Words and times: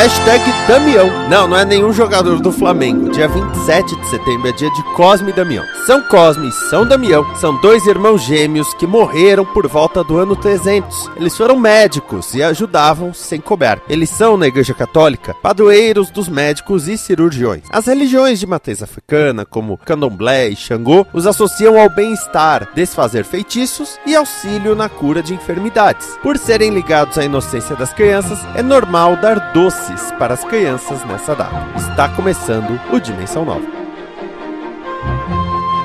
Hashtag 0.00 0.42
Damião. 0.66 1.28
Não, 1.28 1.46
não 1.46 1.58
é 1.58 1.62
nenhum 1.62 1.92
jogador 1.92 2.40
do 2.40 2.50
Flamengo. 2.50 3.10
Dia 3.10 3.28
27 3.28 3.96
de 3.96 4.06
setembro 4.08 4.48
é 4.48 4.52
dia 4.52 4.70
de 4.70 4.82
Cosme 4.94 5.28
e 5.28 5.34
Damião. 5.34 5.62
São 5.84 6.00
Cosme 6.00 6.48
e 6.48 6.52
São 6.70 6.86
Damião 6.86 7.22
são 7.36 7.60
dois 7.60 7.86
irmãos 7.86 8.22
gêmeos 8.22 8.72
que 8.72 8.86
morreram 8.86 9.44
por 9.44 9.68
volta 9.68 10.02
do 10.02 10.16
ano 10.16 10.34
300. 10.34 11.10
Eles 11.16 11.36
foram 11.36 11.58
médicos 11.58 12.34
e 12.34 12.42
ajudavam 12.42 13.12
sem 13.12 13.42
cobrar. 13.42 13.78
Eles 13.90 14.08
são, 14.08 14.38
na 14.38 14.46
Igreja 14.46 14.72
Católica, 14.72 15.34
padroeiros 15.34 16.08
dos 16.08 16.30
médicos 16.30 16.88
e 16.88 16.96
cirurgiões. 16.96 17.64
As 17.68 17.84
religiões 17.84 18.40
de 18.40 18.46
matriz 18.46 18.82
africana, 18.82 19.44
como 19.44 19.76
Candomblé 19.76 20.48
e 20.48 20.56
Xangô, 20.56 21.06
os 21.12 21.26
associam 21.26 21.78
ao 21.78 21.90
bem-estar, 21.90 22.70
desfazer 22.74 23.24
feitiços 23.24 23.98
e 24.06 24.16
auxílio 24.16 24.74
na 24.74 24.88
cura 24.88 25.22
de 25.22 25.34
enfermidades. 25.34 26.18
Por 26.22 26.38
serem 26.38 26.70
ligados 26.70 27.18
à 27.18 27.24
inocência 27.24 27.76
das 27.76 27.92
crianças, 27.92 28.38
é 28.54 28.62
normal 28.62 29.16
dar 29.16 29.52
doces 29.90 30.12
para 30.12 30.34
as 30.34 30.44
crianças 30.44 31.04
nessa 31.04 31.34
data. 31.34 31.66
Está 31.76 32.08
começando 32.08 32.80
o 32.92 33.00
Dimensão 33.00 33.44
Nova. 33.44 33.66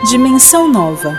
Dimensão 0.09 0.71
Nova 0.71 1.13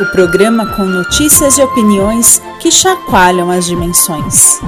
o 0.00 0.06
programa 0.06 0.66
com 0.74 0.84
notícias 0.84 1.58
e 1.58 1.62
opiniões 1.62 2.40
que 2.60 2.72
chacoalham 2.72 3.50
as 3.50 3.66
dimensões. 3.66 4.58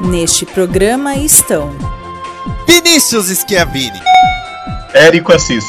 Neste 0.00 0.46
programa 0.46 1.16
estão 1.16 1.70
Vinícius 2.66 3.26
Schiavini, 3.26 4.00
Érico 4.94 5.34
Assis, 5.34 5.64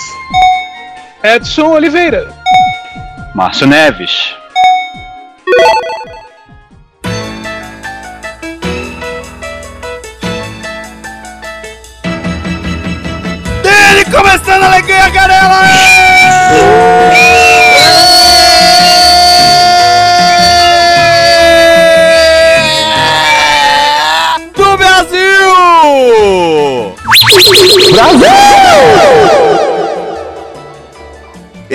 Edson 1.23 1.69
Oliveira, 1.69 2.33
Márcio 3.33 3.67
Neves. 3.67 4.35
Começando 14.15 14.63
a 14.63 14.67
alegria, 14.67 15.09
Garela! 15.09 15.61
Do 24.55 24.77
Brasil! 24.77 25.55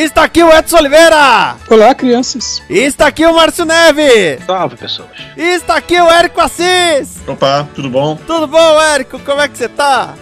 Está 0.00 0.24
aqui 0.24 0.42
o 0.42 0.50
Edson 0.50 0.78
Oliveira! 0.78 1.56
Olá, 1.68 1.94
crianças. 1.94 2.62
Está 2.70 3.08
aqui 3.08 3.26
o 3.26 3.34
Márcio 3.34 3.66
Neves! 3.66 4.42
Salve, 4.46 4.74
pessoas. 4.74 5.10
Está 5.36 5.76
aqui 5.76 6.00
o 6.00 6.10
Érico 6.10 6.40
Assis! 6.40 7.20
Opa, 7.26 7.68
tudo 7.74 7.90
bom? 7.90 8.16
Tudo 8.26 8.46
bom, 8.46 8.80
Érico? 8.80 9.18
Como 9.18 9.42
é 9.42 9.46
que 9.46 9.58
você 9.58 9.68
tá? 9.68 10.14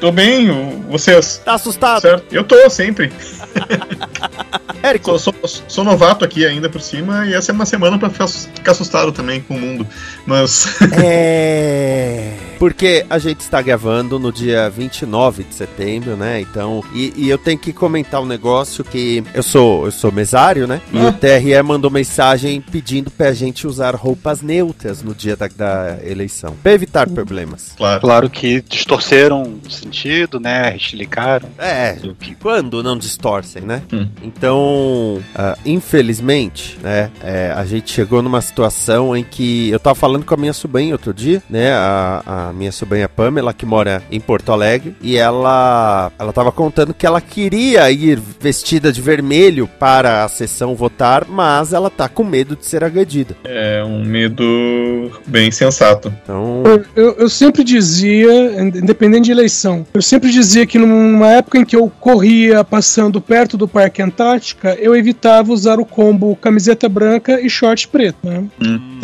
Tô 0.00 0.10
bem, 0.10 0.82
vocês? 0.88 1.40
Tá 1.44 1.54
assustado? 1.54 2.00
Certo? 2.00 2.34
Eu 2.34 2.42
tô, 2.42 2.68
sempre. 2.68 3.12
Érico, 4.82 5.18
Sou, 5.18 5.32
sou- 5.44 5.62
sou 5.66 5.82
novato 5.84 6.24
aqui 6.26 6.44
ainda 6.44 6.68
por 6.68 6.80
cima 6.80 7.26
e 7.26 7.32
essa 7.32 7.50
é 7.50 7.54
uma 7.54 7.64
semana 7.64 7.98
pra 7.98 8.10
ficar 8.10 8.28
ficar 8.28 8.72
assustado 8.72 9.12
também 9.12 9.40
com 9.40 9.54
o 9.54 9.60
mundo. 9.60 9.86
Mas. 10.26 10.66
É. 10.92 12.36
Porque 12.58 13.04
a 13.10 13.18
gente 13.18 13.40
está 13.40 13.60
gravando 13.60 14.18
no 14.18 14.32
dia 14.32 14.70
29 14.70 15.42
de 15.44 15.54
setembro, 15.54 16.16
né? 16.16 16.40
Então, 16.40 16.82
e, 16.94 17.12
e 17.16 17.28
eu 17.28 17.36
tenho 17.36 17.58
que 17.58 17.72
comentar 17.72 18.22
um 18.22 18.26
negócio 18.26 18.82
que 18.84 19.22
eu 19.34 19.42
sou, 19.42 19.84
eu 19.86 19.90
sou 19.92 20.10
mesário, 20.12 20.66
né? 20.66 20.80
E 20.92 20.98
Ah. 20.98 21.08
o 21.08 21.12
TRE 21.12 21.62
mandou 21.62 21.90
mensagem 21.90 22.60
pedindo 22.60 23.10
pra 23.10 23.32
gente 23.32 23.66
usar 23.66 23.94
roupas 23.94 24.40
neutras 24.40 25.02
no 25.02 25.14
dia 25.14 25.36
da, 25.36 25.48
da 25.48 25.98
eleição, 26.04 26.56
pra 26.62 26.72
evitar 26.72 27.08
problemas. 27.08 27.72
Claro. 27.76 28.00
Claro 28.00 28.30
que 28.30 28.62
distorceram 28.62 29.58
o 29.66 29.70
sentido, 29.70 30.38
né? 30.40 30.70
Restilicaram. 30.70 31.48
É, 31.58 31.98
O 32.04 32.14
que- 32.14 32.34
quando 32.36 32.82
não 32.82 32.96
distorcem, 33.44 33.62
né? 33.62 33.82
Hum. 33.92 34.08
Então, 34.22 35.20
ah, 35.34 35.56
infelizmente, 35.64 36.78
né, 36.82 37.10
é, 37.22 37.52
a 37.54 37.64
gente 37.64 37.92
chegou 37.92 38.22
numa 38.22 38.40
situação 38.40 39.16
em 39.16 39.22
que 39.22 39.70
eu 39.70 39.78
tava 39.78 39.94
falando 39.94 40.24
com 40.24 40.34
a 40.34 40.36
minha 40.36 40.52
sobrinha 40.52 40.94
outro 40.94 41.12
dia, 41.12 41.42
né, 41.48 41.72
a, 41.72 42.48
a 42.48 42.52
minha 42.52 42.72
sobrinha 42.72 43.08
Pamela, 43.08 43.52
que 43.52 43.66
mora 43.66 44.02
em 44.10 44.20
Porto 44.20 44.52
Alegre, 44.52 44.94
e 45.00 45.16
ela, 45.16 46.10
ela 46.18 46.32
tava 46.32 46.50
contando 46.50 46.94
que 46.94 47.06
ela 47.06 47.20
queria 47.20 47.90
ir 47.90 48.18
vestida 48.40 48.92
de 48.92 49.00
vermelho 49.00 49.68
para 49.78 50.24
a 50.24 50.28
sessão 50.28 50.74
votar, 50.74 51.26
mas 51.28 51.72
ela 51.72 51.90
tá 51.90 52.08
com 52.08 52.24
medo 52.24 52.56
de 52.56 52.64
ser 52.66 52.82
agredida. 52.82 53.36
É 53.44 53.82
um 53.84 54.04
medo 54.04 55.10
bem 55.26 55.50
sensato. 55.50 56.12
Então, 56.22 56.62
Eu, 56.96 57.14
eu 57.18 57.28
sempre 57.28 57.62
dizia, 57.64 58.32
in- 58.60 58.68
independente 58.78 59.24
de 59.26 59.32
eleição, 59.32 59.86
eu 59.94 60.02
sempre 60.02 60.30
dizia 60.30 60.66
que 60.66 60.78
numa 60.78 61.28
época 61.32 61.58
em 61.58 61.64
que 61.64 61.76
eu 61.76 61.90
corria 62.00 62.64
passando 62.64 63.20
perto 63.20 63.33
do 63.56 63.66
Parque 63.66 64.00
Antártica, 64.00 64.76
eu 64.80 64.94
evitava 64.94 65.52
usar 65.52 65.80
o 65.80 65.84
combo 65.84 66.36
camiseta 66.36 66.88
branca 66.88 67.40
e 67.40 67.50
short 67.50 67.88
preto, 67.88 68.18
né? 68.22 68.44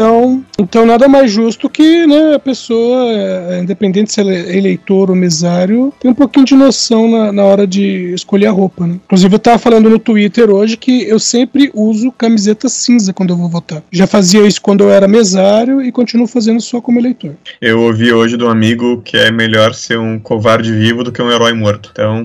Então, 0.00 0.42
então 0.58 0.86
nada 0.86 1.06
mais 1.06 1.30
justo 1.30 1.68
que 1.68 2.06
né, 2.06 2.34
a 2.34 2.38
pessoa, 2.38 3.12
é, 3.12 3.60
independente 3.60 4.10
se 4.10 4.18
ela 4.18 4.32
é 4.32 4.56
eleitor 4.56 5.10
ou 5.10 5.14
mesário, 5.14 5.92
tem 6.00 6.10
um 6.10 6.14
pouquinho 6.14 6.46
de 6.46 6.54
noção 6.54 7.10
na, 7.10 7.30
na 7.30 7.44
hora 7.44 7.66
de 7.66 8.14
escolher 8.14 8.46
a 8.46 8.50
roupa. 8.50 8.86
Né? 8.86 8.94
Inclusive, 9.04 9.34
eu 9.34 9.38
tava 9.38 9.58
falando 9.58 9.90
no 9.90 9.98
Twitter 9.98 10.48
hoje 10.48 10.78
que 10.78 11.02
eu 11.06 11.18
sempre 11.18 11.70
uso 11.74 12.10
camiseta 12.12 12.66
cinza 12.70 13.12
quando 13.12 13.34
eu 13.34 13.36
vou 13.36 13.50
votar. 13.50 13.82
Já 13.92 14.06
fazia 14.06 14.46
isso 14.46 14.62
quando 14.62 14.84
eu 14.84 14.90
era 14.90 15.06
mesário 15.06 15.82
e 15.82 15.92
continuo 15.92 16.26
fazendo 16.26 16.62
só 16.62 16.80
como 16.80 16.98
eleitor. 16.98 17.34
Eu 17.60 17.82
ouvi 17.82 18.10
hoje 18.10 18.38
de 18.38 18.44
um 18.44 18.48
amigo 18.48 19.02
que 19.02 19.18
é 19.18 19.30
melhor 19.30 19.74
ser 19.74 19.98
um 19.98 20.18
covarde 20.18 20.72
vivo 20.72 21.04
do 21.04 21.12
que 21.12 21.20
um 21.20 21.30
herói 21.30 21.52
morto. 21.52 21.90
Então, 21.92 22.24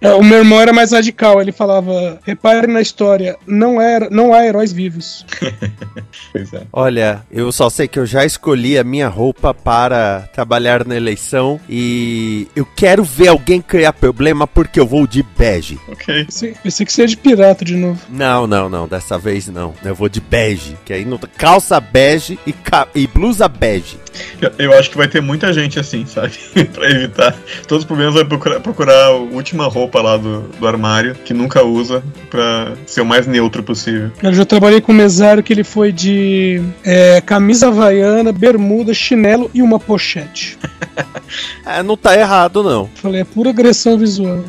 É, 0.00 0.14
o 0.14 0.22
meu 0.22 0.38
irmão 0.38 0.58
era 0.58 0.72
mais 0.72 0.92
radical, 0.92 1.40
ele 1.40 1.52
falava: 1.52 2.18
repare 2.24 2.66
na 2.66 2.80
história, 2.80 3.36
não, 3.46 3.78
era, 3.78 4.08
não 4.08 4.32
há 4.32 4.46
heróis 4.46 4.72
vivos. 4.72 5.26
pois 6.32 6.52
é. 6.54 6.62
Olha, 6.72 7.09
eu 7.30 7.50
só 7.52 7.68
sei 7.70 7.86
que 7.88 7.98
eu 7.98 8.06
já 8.06 8.24
escolhi 8.24 8.78
a 8.78 8.84
minha 8.84 9.08
roupa 9.08 9.52
para 9.54 10.28
trabalhar 10.32 10.84
na 10.86 10.96
eleição 10.96 11.60
e 11.68 12.46
eu 12.54 12.66
quero 12.76 13.02
ver 13.04 13.28
alguém 13.28 13.60
criar 13.60 13.92
problema 13.92 14.46
porque 14.46 14.78
eu 14.80 14.86
vou 14.86 15.06
de 15.06 15.22
bege. 15.22 15.78
Ok. 15.88 16.24
Pensei, 16.24 16.54
pensei 16.62 16.86
que 16.86 16.92
você 16.92 17.06
de 17.06 17.16
pirata 17.16 17.64
de 17.64 17.76
novo. 17.76 18.00
Não, 18.08 18.46
não, 18.46 18.68
não, 18.68 18.86
dessa 18.88 19.18
vez 19.18 19.46
não. 19.48 19.74
Eu 19.84 19.94
vou 19.94 20.08
de 20.08 20.20
bege, 20.20 20.76
que 20.84 20.92
aí 20.92 21.04
não 21.04 21.18
calça 21.36 21.80
bege 21.80 22.38
e, 22.46 22.52
ca- 22.52 22.88
e 22.94 23.06
blusa 23.06 23.48
bege. 23.48 23.98
Eu- 24.40 24.50
Eu 24.58 24.78
acho 24.78 24.90
que 24.90 24.96
vai 24.96 25.08
ter 25.08 25.20
muita 25.22 25.52
gente 25.52 25.78
assim, 25.78 26.04
sabe? 26.06 26.32
pra 26.72 26.90
evitar. 26.90 27.36
Todos 27.66 27.84
os 27.84 27.86
problemas 27.86 28.14
vai 28.14 28.24
procurar, 28.24 28.60
procurar 28.60 29.06
a 29.06 29.10
última 29.12 29.66
roupa 29.66 30.00
lá 30.02 30.16
do, 30.16 30.42
do 30.42 30.66
armário, 30.66 31.14
que 31.24 31.32
nunca 31.34 31.64
usa, 31.64 32.02
pra 32.28 32.72
ser 32.86 33.00
o 33.00 33.06
mais 33.06 33.26
neutro 33.26 33.62
possível. 33.62 34.10
Eu 34.22 34.32
já 34.34 34.44
trabalhei 34.44 34.80
com 34.80 34.92
um 34.92 34.94
mesário 34.96 35.42
que 35.42 35.52
ele 35.52 35.64
foi 35.64 35.92
de 35.92 36.60
é, 36.84 36.99
camisa 37.24 37.68
havaiana, 37.68 38.32
bermuda, 38.32 38.94
chinelo 38.94 39.50
e 39.54 39.62
uma 39.62 39.78
pochete. 39.78 40.58
É, 41.64 41.82
não 41.82 41.96
tá 41.96 42.18
errado 42.18 42.62
não. 42.62 42.88
Falei, 42.94 43.20
é 43.20 43.24
pura 43.24 43.50
agressão 43.50 43.96
visual. 43.96 44.42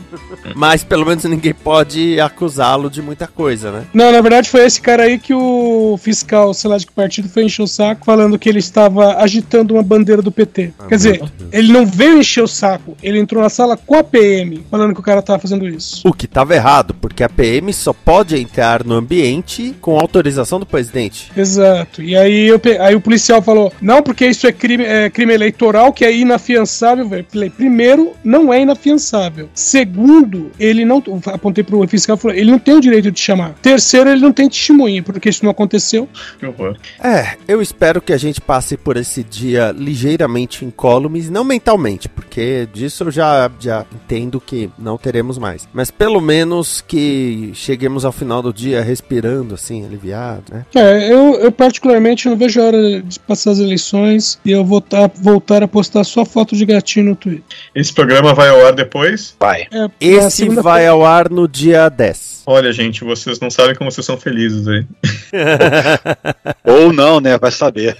Mas 0.56 0.84
pelo 0.84 1.06
menos 1.06 1.23
ninguém 1.25 1.53
pode 1.53 2.19
acusá-lo 2.19 2.90
de 2.90 3.01
muita 3.01 3.28
coisa, 3.28 3.72
né? 3.72 3.84
Não, 3.94 4.11
na 4.11 4.22
verdade 4.22 4.50
foi 4.50 4.66
esse 4.66 4.81
cara 4.81 5.03
aí 5.03 5.19
que 5.19 5.34
o 5.34 5.97
fiscal, 6.01 6.53
sei 6.53 6.69
lá 6.69 6.78
de 6.78 6.88
que 6.88 6.94
partido, 6.94 7.29
foi 7.29 7.44
encher 7.44 7.61
o 7.61 7.67
saco, 7.67 8.06
falando 8.06 8.40
que 8.40 8.50
ele 8.50 8.59
estava 8.59 9.17
agitando 9.17 9.75
uma 9.75 9.84
bandeira 9.84 10.22
do 10.22 10.31
PT. 10.31 10.73
Quer 10.88 10.95
dizer, 10.95 11.23
ele 11.51 11.72
não 11.72 11.85
veio 11.85 12.17
encher 12.17 12.43
o 12.43 12.47
saco, 12.47 12.97
ele 13.03 13.20
entrou 13.20 13.41
na 13.43 13.49
sala 13.49 13.78
com 13.78 13.96
a 13.96 14.03
PM, 14.03 14.66
falando 14.70 14.93
que 14.93 14.99
o 14.99 15.03
cara 15.03 15.22
tava 15.22 15.40
fazendo 15.40 15.67
isso. 15.67 16.02
O 16.08 16.14
que 16.14 16.28
tava 16.28 16.55
errado, 16.55 16.96
porque 16.96 17.23
a 17.23 17.29
PM 17.29 17.72
só 17.73 17.93
pode 17.93 18.35
entrar 18.37 18.84
no 18.84 18.96
ambiente 18.96 19.76
com 19.79 19.99
autorização 19.99 20.59
do 20.59 20.66
presidente. 20.66 21.31
Exato. 21.35 22.02
E 22.02 22.16
aí, 22.16 22.30
eu 22.47 22.59
pe- 22.59 22.78
aí 22.78 22.95
o 22.95 23.01
policial 23.01 23.41
falou: 23.41 23.72
não, 23.81 24.01
porque 24.01 24.25
isso 24.28 24.47
é 24.47 24.51
crime, 24.51 24.83
é 24.83 25.09
crime 25.09 25.33
eleitoral, 25.33 25.93
que 25.93 26.03
é 26.03 26.16
inafiançável. 26.16 27.07
Eu 27.11 27.25
falei, 27.29 27.49
primeiro, 27.49 28.13
não 28.23 28.53
é 28.53 28.61
inafiançável. 28.61 29.49
Segundo, 29.53 30.51
ele 30.59 30.83
não. 30.85 31.03
Apontei 31.28 31.63
pro 31.63 31.85
fiscal 31.87 32.16
e 32.16 32.19
falei, 32.19 32.39
ele 32.39 32.51
não 32.51 32.59
tem 32.59 32.75
o 32.75 32.81
direito 32.81 33.11
de 33.11 33.19
chamar. 33.19 33.53
Terceiro, 33.61 34.09
ele 34.09 34.22
não 34.22 34.31
tem 34.31 34.47
testemunha, 34.49 35.01
porque 35.03 35.29
isso 35.29 35.43
não 35.43 35.51
aconteceu. 35.51 36.07
Que 36.39 36.45
horror. 36.45 36.75
É, 37.03 37.35
eu 37.47 37.61
espero 37.61 38.01
que 38.01 38.13
a 38.13 38.17
gente 38.17 38.39
passe 38.41 38.78
por 38.78 38.97
esse 38.97 39.23
dia 39.23 39.73
ligeiramente 39.78 40.66
incólumes, 40.66 41.29
não 41.29 41.43
mentalmente, 41.43 42.07
porque 42.09 42.31
porque 42.31 42.66
disso 42.73 43.03
eu 43.03 43.11
já, 43.11 43.51
já 43.59 43.85
entendo 43.93 44.39
que 44.39 44.69
não 44.79 44.97
teremos 44.97 45.37
mais. 45.37 45.67
Mas 45.73 45.91
pelo 45.91 46.22
menos 46.22 46.79
que 46.79 47.51
cheguemos 47.53 48.05
ao 48.05 48.13
final 48.13 48.41
do 48.41 48.53
dia 48.53 48.81
respirando, 48.81 49.55
assim, 49.55 49.85
aliviado, 49.85 50.43
né? 50.49 50.66
É, 50.73 51.11
eu, 51.11 51.35
eu 51.41 51.51
particularmente 51.51 52.21
não 52.29 52.38
vejo 52.38 52.62
a 52.62 52.66
hora 52.66 53.02
de 53.02 53.20
passar 53.20 53.52
as 53.52 53.59
eleições 53.59 54.40
e 54.44 54.52
eu 54.52 54.64
voltar, 54.64 55.09
voltar 55.16 55.64
a 55.64 55.68
postar 55.68 56.03
só 56.03 56.26
foto 56.26 56.56
de 56.56 56.66
gatinho 56.66 57.08
no 57.08 57.16
Twitter. 57.16 57.44
Esse 57.76 57.94
programa 57.94 58.34
vai 58.34 58.50
ao 58.50 58.66
ar 58.66 58.73
depois? 58.73 59.35
Vai. 59.40 59.68
É, 59.72 59.90
Esse 60.00 60.50
vai 60.50 60.88
ao 60.88 61.06
ar 61.06 61.29
no 61.29 61.47
dia 61.47 61.90
10. 61.90 62.32
Olha, 62.46 62.73
gente, 62.73 63.03
vocês 63.03 63.40
não 63.40 63.50
sabem 63.50 63.76
como 63.76 63.91
vocês 63.91 64.06
são 64.06 64.18
felizes 64.18 64.68
aí. 64.68 64.85
Ou 66.66 66.91
não, 66.91 67.20
né? 67.20 67.38
Vai 67.38 67.52
saber. 67.52 67.96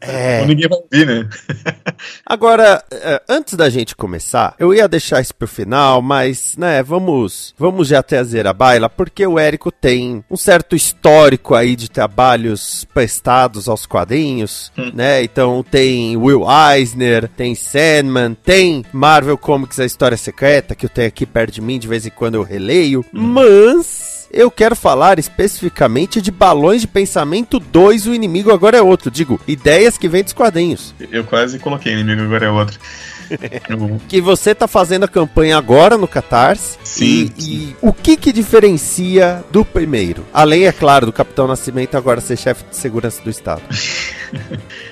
É. 0.00 0.40
Ou 0.40 0.46
ninguém 0.46 0.68
vai 0.68 0.78
ouvir, 0.78 1.06
né? 1.06 1.28
Agora, 2.24 2.82
é, 2.90 3.22
antes 3.28 3.54
da 3.54 3.68
gente 3.68 3.94
começar, 3.94 4.54
eu 4.58 4.72
ia 4.72 4.88
deixar 4.88 5.20
isso 5.20 5.34
pro 5.34 5.46
final, 5.46 6.00
mas, 6.00 6.56
né, 6.56 6.82
vamos, 6.82 7.54
vamos 7.58 7.88
já 7.88 8.02
trazer 8.02 8.46
a 8.46 8.52
baila, 8.52 8.88
porque 8.88 9.26
o 9.26 9.38
Érico 9.38 9.70
tem 9.70 10.24
um 10.30 10.36
certo 10.36 10.74
histórico 10.74 11.54
aí 11.54 11.76
de 11.76 11.90
trabalhos 11.90 12.86
prestados 12.92 13.45
aos 13.68 13.86
quadrinhos, 13.86 14.72
Hum. 14.76 14.90
né? 14.94 15.22
Então 15.22 15.64
tem 15.68 16.16
Will 16.16 16.44
Eisner, 16.74 17.28
tem 17.28 17.54
Sandman, 17.54 18.34
tem 18.44 18.84
Marvel 18.92 19.38
Comics 19.38 19.78
A 19.80 19.84
História 19.84 20.16
Secreta, 20.16 20.74
que 20.74 20.86
eu 20.86 20.90
tenho 20.90 21.08
aqui 21.08 21.24
perto 21.24 21.54
de 21.54 21.60
mim, 21.60 21.78
de 21.78 21.88
vez 21.88 22.04
em 22.06 22.10
quando 22.10 22.34
eu 22.34 22.42
releio, 22.42 23.04
mas... 23.12 24.14
Eu 24.32 24.50
quero 24.50 24.74
falar 24.74 25.18
especificamente 25.20 26.20
de 26.20 26.32
Balões 26.32 26.80
de 26.80 26.88
Pensamento 26.88 27.60
2, 27.60 28.08
o 28.08 28.14
inimigo 28.14 28.52
agora 28.52 28.76
é 28.76 28.82
outro. 28.82 29.08
Digo, 29.10 29.40
ideias 29.46 29.96
que 29.96 30.08
vêm 30.08 30.24
dos 30.24 30.32
quadrinhos. 30.32 30.92
Eu 31.12 31.22
quase 31.24 31.58
coloquei 31.60 31.92
inimigo, 31.92 32.22
agora 32.22 32.46
é 32.46 32.50
outro. 32.50 32.78
Que 34.08 34.20
você 34.20 34.54
tá 34.54 34.68
fazendo 34.68 35.04
a 35.04 35.08
campanha 35.08 35.56
agora 35.56 35.96
no 35.96 36.06
Catarse. 36.08 36.78
Sim, 36.84 37.30
E, 37.38 37.42
e 37.44 37.76
o 37.80 37.92
que 37.92 38.16
que 38.16 38.32
diferencia 38.32 39.44
do 39.50 39.64
primeiro? 39.64 40.24
Além, 40.32 40.66
é 40.66 40.72
claro, 40.72 41.06
do 41.06 41.12
Capitão 41.12 41.46
Nascimento 41.46 41.96
agora 41.96 42.20
ser 42.20 42.36
chefe 42.36 42.64
de 42.70 42.76
segurança 42.76 43.22
do 43.22 43.30
Estado. 43.30 43.62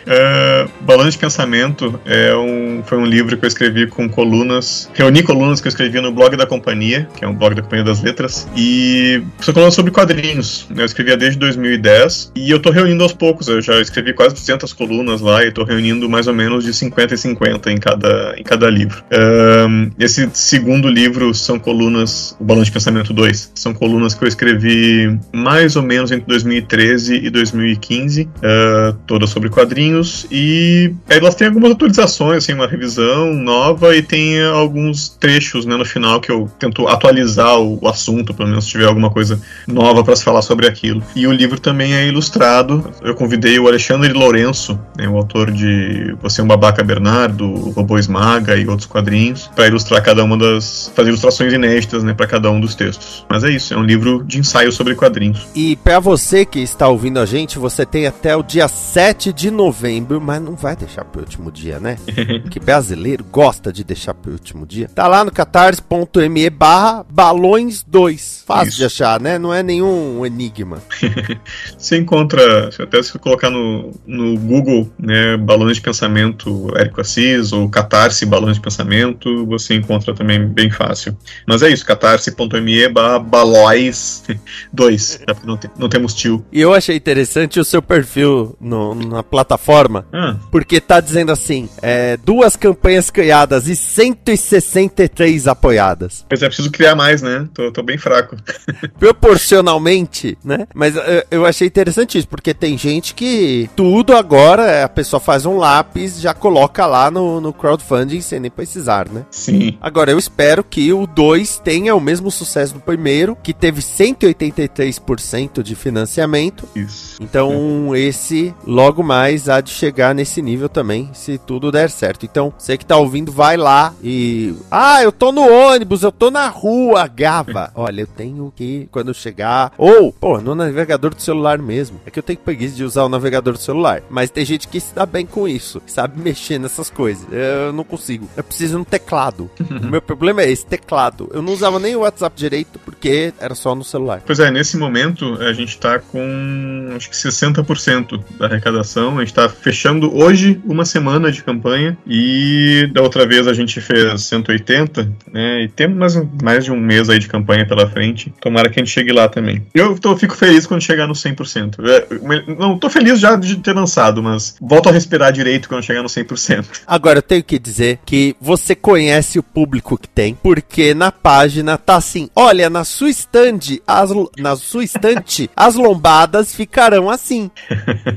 Uh, 0.05 0.69
Balanço 0.83 1.13
de 1.13 1.19
Pensamento 1.19 1.99
é 2.05 2.35
um, 2.37 2.83
foi 2.85 2.99
um 2.99 3.07
livro 3.07 3.37
que 3.37 3.45
eu 3.45 3.49
escrevi 3.49 3.87
com 3.87 4.09
colunas, 4.09 4.91
reuni 4.93 5.23
colunas 5.23 5.61
que 5.61 5.67
eu 5.67 5.71
escrevi 5.71 6.01
no 6.01 6.13
blog 6.13 6.37
da 6.37 6.47
companhia, 6.47 7.09
que 7.17 7.25
é 7.25 7.29
um 7.29 7.35
blog 7.35 7.55
da 7.55 7.63
Companhia 7.63 7.85
das 7.85 8.03
Letras, 8.03 8.47
e 8.57 9.23
são 9.41 9.55
colunas 9.55 9.75
sobre 9.75 9.91
quadrinhos. 9.91 10.67
né? 10.69 10.83
Eu 10.83 10.87
escrevia 10.87 11.17
desde 11.17 11.39
2010 11.39 12.33
e 12.37 12.51
eu 12.51 12.61
tô 12.61 12.71
reunindo 12.71 13.03
aos 13.03 13.13
poucos. 13.15 13.49
Eu 13.49 13.63
já 13.63 13.81
escrevi 13.81 14.13
quase 14.13 14.35
200 14.35 14.73
colunas 14.73 15.21
lá 15.21 15.45
e 15.45 15.51
tô 15.51 15.65
reunindo 15.65 16.09
mais 16.09 16.27
ou 16.27 16.35
menos 16.35 16.65
de 16.65 16.75
50 16.75 17.15
e 17.15 17.19
50 17.19 17.73
em 17.73 17.79
cada, 17.79 18.24
em 18.37 18.43
cada 18.43 18.69
livro. 18.69 19.03
Um, 19.13 19.91
esse 19.99 20.29
segundo 20.33 20.89
livro 20.89 21.35
são 21.35 21.59
colunas, 21.59 22.37
o 22.41 22.45
Balanço 22.45 22.67
de 22.67 22.73
Pensamento 22.73 23.13
2, 23.13 23.53
são 23.55 23.75
colunas 23.75 24.15
que 24.15 24.25
eu 24.25 24.29
escrevi 24.29 25.19
mais 25.33 25.77
ou 25.77 25.83
menos 25.83 26.11
entre 26.11 26.27
2013 26.27 27.17
e 27.17 27.31
2015, 27.31 28.23
uh, 28.23 28.93
todas 29.07 29.31
sobre 29.31 29.49
quadrinhos, 29.49 30.27
e 30.31 30.93
elas 31.09 31.35
têm 31.35 31.49
algumas 31.49 31.73
atualizações, 31.73 32.45
assim, 32.45 32.55
uma 32.55 32.67
revisão 32.67 33.35
nova, 33.35 33.97
e 33.97 34.03
tem 34.03 34.43
alguns 34.43 35.09
trechos 35.09 35.67
né, 35.67 35.77
no 35.77 35.85
final 35.85 36.21
que 36.21 36.31
eu 36.31 36.51
tento 36.59 36.87
atualizar 36.89 37.59
o, 37.59 37.79
o 37.83 37.89
assunto, 37.89 38.35
pelo 38.35 38.49
menos 38.49 38.65
se 38.65 38.71
tiver 38.71 38.87
alguma 38.87 39.11
coisa 39.11 39.41
nova 39.67 40.03
para 40.03 40.17
se 40.17 40.25
falar 40.25 40.43
sobre 40.43 40.67
aquilo. 40.67 41.03
E 41.15 41.27
o 41.27 41.33
livro 41.33 41.61
também 41.61 41.95
é 41.95 42.07
ilustrado. 42.07 42.93
Eu 43.03 43.15
convidei 43.15 43.59
o 43.59 43.67
Alexandre 43.67 44.13
Lourenço, 44.13 44.79
né, 44.97 45.09
o 45.09 45.17
autor 45.17 45.51
de 45.51 46.15
Você 46.23 46.41
é 46.41 46.45
um 46.45 46.47
Babaca 46.47 46.83
Bernardo, 46.83 47.45
o 47.47 47.73
Esmaga 48.15 48.57
e 48.57 48.67
outros 48.69 48.87
quadrinhos, 48.87 49.51
para 49.55 49.67
ilustrar 49.67 50.03
cada 50.03 50.23
uma 50.23 50.39
das. 50.39 50.91
fazer 50.95 51.09
ilustrações 51.09 51.53
inéditas 51.53 52.05
né, 52.05 52.15
para 52.15 52.27
cada 52.27 52.51
um 52.51 52.61
dos 52.61 52.75
textos. 52.75 53.27
Mas 53.29 53.43
é 53.43 53.51
isso, 53.51 53.75
é 53.75 53.77
um 53.77 53.83
livro 53.83 54.23
de 54.25 54.39
ensaio 54.39 54.71
sobre 54.71 54.95
quadrinhos. 54.95 55.47
E 55.55 55.77
pra 55.77 55.99
você 55.99 56.45
que 56.45 56.61
está 56.61 56.89
ouvindo 56.89 57.19
a 57.19 57.27
gente, 57.27 57.59
você 57.59 57.85
tem 57.85 58.07
até 58.07 58.37
o 58.37 58.43
dia 58.43 58.69
7 58.69 59.33
de 59.33 59.51
novembro, 59.51 60.21
mas 60.21 60.41
não 60.41 60.55
vai 60.55 60.77
deixar 60.77 61.05
pro 61.05 61.23
último 61.23 61.51
dia, 61.51 61.81
né? 61.81 61.99
que 62.51 62.61
brasileiro 62.61 63.25
gosta 63.25 63.73
de 63.73 63.83
deixar 63.83 64.15
pro 64.15 64.33
último 64.33 64.67
dia. 64.67 64.89
Tá 64.95 65.09
lá 65.09 65.25
no 65.25 65.33
catarse.me 65.33 66.51
barra 66.51 67.05
balões 67.11 67.83
2. 67.83 68.45
Fácil 68.47 68.69
Isso. 68.69 68.79
de 68.79 68.85
achar, 68.85 69.21
né? 69.21 69.39
Não 69.39 69.53
é 69.53 69.63
nenhum 69.63 70.25
enigma. 70.25 70.83
Você 71.77 71.99
encontra, 71.99 72.71
até 72.79 73.03
se 73.03 73.19
colocar 73.19 73.51
no, 73.51 73.93
no 74.07 74.39
Google, 74.39 74.91
né, 74.99 75.37
balões 75.37 75.77
de 75.77 75.83
pensamento 75.83 76.71
Érico 76.77 77.01
Assis 77.01 77.53
ou 77.53 77.69
Catarse 77.69 78.04
balões 78.27 78.57
de 78.57 78.63
pensamento, 78.63 79.47
você 79.47 79.75
encontra 79.75 80.15
também 80.15 80.47
bem 80.47 80.71
fácil. 80.71 81.17
Mas 81.47 81.63
é 81.63 81.69
isso, 81.71 81.85
catarse.me 81.87 82.89
balóis 82.89 84.25
2, 84.73 85.21
tá? 85.27 85.35
Porque 85.35 85.47
não, 85.47 85.57
tem- 85.57 85.71
não 85.79 85.89
temos 85.89 86.15
tio. 86.15 86.45
E 86.53 86.61
eu 86.61 86.73
achei 86.75 86.97
interessante 86.97 87.59
o 87.61 87.65
seu 87.65 87.81
perfil 87.83 88.57
no- 88.61 88.95
na 88.95 89.23
plataforma, 89.23 90.07
Ah, 90.13 90.37
porque 90.51 90.81
tá 90.81 91.01
dizendo 91.01 91.33
assim: 91.33 91.69
é, 91.83 92.17
duas 92.17 92.57
campanhas 92.57 93.11
criadas 93.11 93.69
e 93.69 93.77
163 93.77 95.47
apoiadas. 95.49 96.25
mas 96.31 96.43
é 96.43 96.47
preciso 96.47 96.71
criar 96.71 96.95
mais, 96.95 97.23
né? 97.23 97.49
Tô, 97.55 97.71
tô 97.73 97.83
bem 97.83 97.99
fraco. 97.99 98.37
proporcionalmente, 98.99 100.37
né? 100.45 100.67
Mas 100.75 100.97
eh, 100.97 101.27
eu 101.31 101.45
achei 101.47 101.67
interessante 101.67 102.19
isso, 102.19 102.29
porque 102.29 102.53
tem 102.55 102.77
gente 102.77 103.15
que 103.15 103.69
tudo 103.77 104.17
agora 104.17 104.85
a 104.85 104.89
pessoa 104.89 105.21
faz 105.21 105.47
um 105.47 105.57
lápis, 105.57 106.21
já 106.21 106.33
coloca 106.35 106.87
lá 106.87 107.11
no, 107.11 107.41
no 107.41 107.53
crowdfunding 107.53 107.94
sem 108.23 108.41
nem 108.41 108.51
precisar, 108.51 109.09
né? 109.09 109.25
Sim. 109.31 109.77
Agora 109.81 110.11
eu 110.11 110.19
espero 110.19 110.63
que 110.63 110.93
o 110.93 111.07
2 111.07 111.59
tenha 111.59 111.95
o 111.95 112.01
mesmo 112.01 112.31
sucesso 112.31 112.75
do 112.75 112.81
primeiro, 112.81 113.37
que 113.43 113.53
teve 113.53 113.81
183% 113.81 115.63
de 115.63 115.75
financiamento. 115.75 116.69
Isso. 116.75 117.23
Então 117.23 117.95
esse 117.95 118.55
logo 118.67 119.03
mais 119.03 119.49
há 119.49 119.61
de 119.61 119.71
chegar 119.71 120.15
nesse 120.15 120.41
nível 120.43 120.69
também, 120.69 121.11
se 121.13 121.39
tudo 121.39 121.73
der 121.73 121.91
certo. 121.91 122.25
Então 122.25 122.53
você 122.57 122.77
que 122.77 122.87
tá 122.87 122.97
ouvindo, 122.97 123.33
vai 123.33 123.57
lá 123.57 123.95
e. 124.03 124.55
Ah, 124.71 125.03
eu 125.03 125.13
tô 125.13 125.33
no 125.33 125.43
ônibus, 125.43 126.03
eu 126.03 126.13
tô 126.13 126.31
na 126.31 126.49
rua, 126.49 127.07
gava. 127.07 127.71
Olha, 127.75 128.03
eu 128.03 128.07
tenho 128.07 128.53
que, 128.55 128.89
quando 128.91 129.15
chegar. 129.15 129.73
Ou, 129.77 130.13
pô, 130.13 130.41
no 130.41 130.55
navegador 130.55 131.15
do 131.15 131.23
celular 131.23 131.59
mesmo. 131.59 132.01
É 132.07 132.11
que 132.11 132.19
eu 132.19 132.23
tenho 132.23 132.39
preguiça 132.39 132.75
de 132.75 132.85
usar 132.85 133.05
o 133.05 133.09
navegador 133.09 133.55
do 133.55 133.59
celular. 133.59 134.03
Mas 134.11 134.31
tem 134.31 134.45
gente 134.45 134.69
que 134.69 134.81
se 134.81 134.95
dá 134.95 135.07
bem 135.07 135.27
com 135.27 135.47
isso, 135.49 135.81
sabe 135.87 136.21
mexer 136.21 136.59
nessas 136.59 136.91
coisas. 136.91 137.27
Eu 137.31 137.73
não 137.73 137.84
consigo. 137.85 138.29
Eu 138.37 138.45
preciso 138.45 138.75
de 138.75 138.81
um 138.81 138.85
teclado. 138.85 139.51
o 139.61 139.87
meu 139.87 140.03
problema 140.03 140.43
é 140.43 140.51
esse, 140.51 140.67
teclado. 140.67 141.31
Eu 141.33 141.43
não 141.43 141.53
usava 141.53 141.79
nem 141.79 141.95
o 141.97 142.01
WhatsApp 142.01 142.37
direito 142.37 142.79
porque 142.79 143.33
era 143.39 143.55
só 143.55 143.75
no 143.75 143.85
celular. 143.85 144.23
Pois 144.25 144.41
é, 144.41 144.51
nesse 144.51 144.77
momento 144.77 145.35
a 145.41 145.53
gente 145.53 145.79
tá 145.79 145.99
com 145.99 146.91
acho 146.97 147.09
que 147.09 147.17
60% 147.17 148.23
da 148.39 148.47
arrecadação. 148.47 149.19
A 149.19 149.25
gente 149.25 149.35
tá 149.35 149.49
fechando 149.49 150.15
hoje 150.15 150.61
uma 150.65 150.85
semana 150.85 151.31
de 151.31 151.43
campanha 151.43 151.97
e 152.07 152.89
da 152.93 153.03
outra 153.03 153.27
vez 153.27 153.47
a 153.47 153.55
gente 153.55 153.81
fez 153.81 154.23
180, 154.23 155.11
né? 155.33 155.65
E 155.65 155.69
temos 155.69 155.97
mais, 155.97 156.27
mais 156.43 156.65
de 156.65 156.73
um 156.73 156.81
mês 156.81 157.09
aí 157.09 157.19
de 157.19 157.29
campanha 157.29 157.67
pela 157.67 157.89
frente. 157.89 158.33
Tomara 158.41 158.69
que 158.69 158.81
a 158.81 158.85
gente 158.85 158.93
chegue 158.93 159.13
lá 159.13 159.29
também. 159.29 159.67
Eu 159.75 159.99
tô, 159.99 160.17
fico 160.17 160.35
feliz 160.35 160.67
quando 160.67 160.83
chegar 160.83 161.07
no 161.07 161.15
100%. 161.15 161.77
É, 161.85 162.07
eu 162.11 162.57
não 162.57 162.79
tô 162.79 162.89
feliz 162.89 163.21
já 163.21 163.37
de 163.37 163.57
ter 163.57 163.73
lançado, 163.73 164.23
mas 164.23 164.57
volto 164.61 164.89
a 164.89 164.93
respirar 164.93 165.33
direito 165.33 165.69
quando 165.69 165.83
chegar 165.83 166.03
no 166.03 166.09
100%. 166.09 166.83
Agora 166.87 167.19
eu 167.19 167.23
tenho 167.23 167.43
que 167.43 167.59
dizer 167.59 167.74
que 168.05 168.37
você 168.41 168.75
conhece 168.75 169.39
o 169.39 169.43
público 169.43 169.99
que 169.99 170.09
tem, 170.09 170.35
porque 170.35 170.95
na 170.95 171.11
página 171.11 171.77
tá 171.77 171.97
assim: 171.97 172.29
olha, 172.35 172.71
na 172.71 172.85
sua 172.85 173.11
estande, 173.11 173.83
as, 173.87 174.11
na 174.39 174.57
sua 174.57 174.85
estante, 174.85 175.51
as 175.57 175.75
lombadas 175.75 176.55
ficarão 176.55 177.11
assim. 177.11 177.51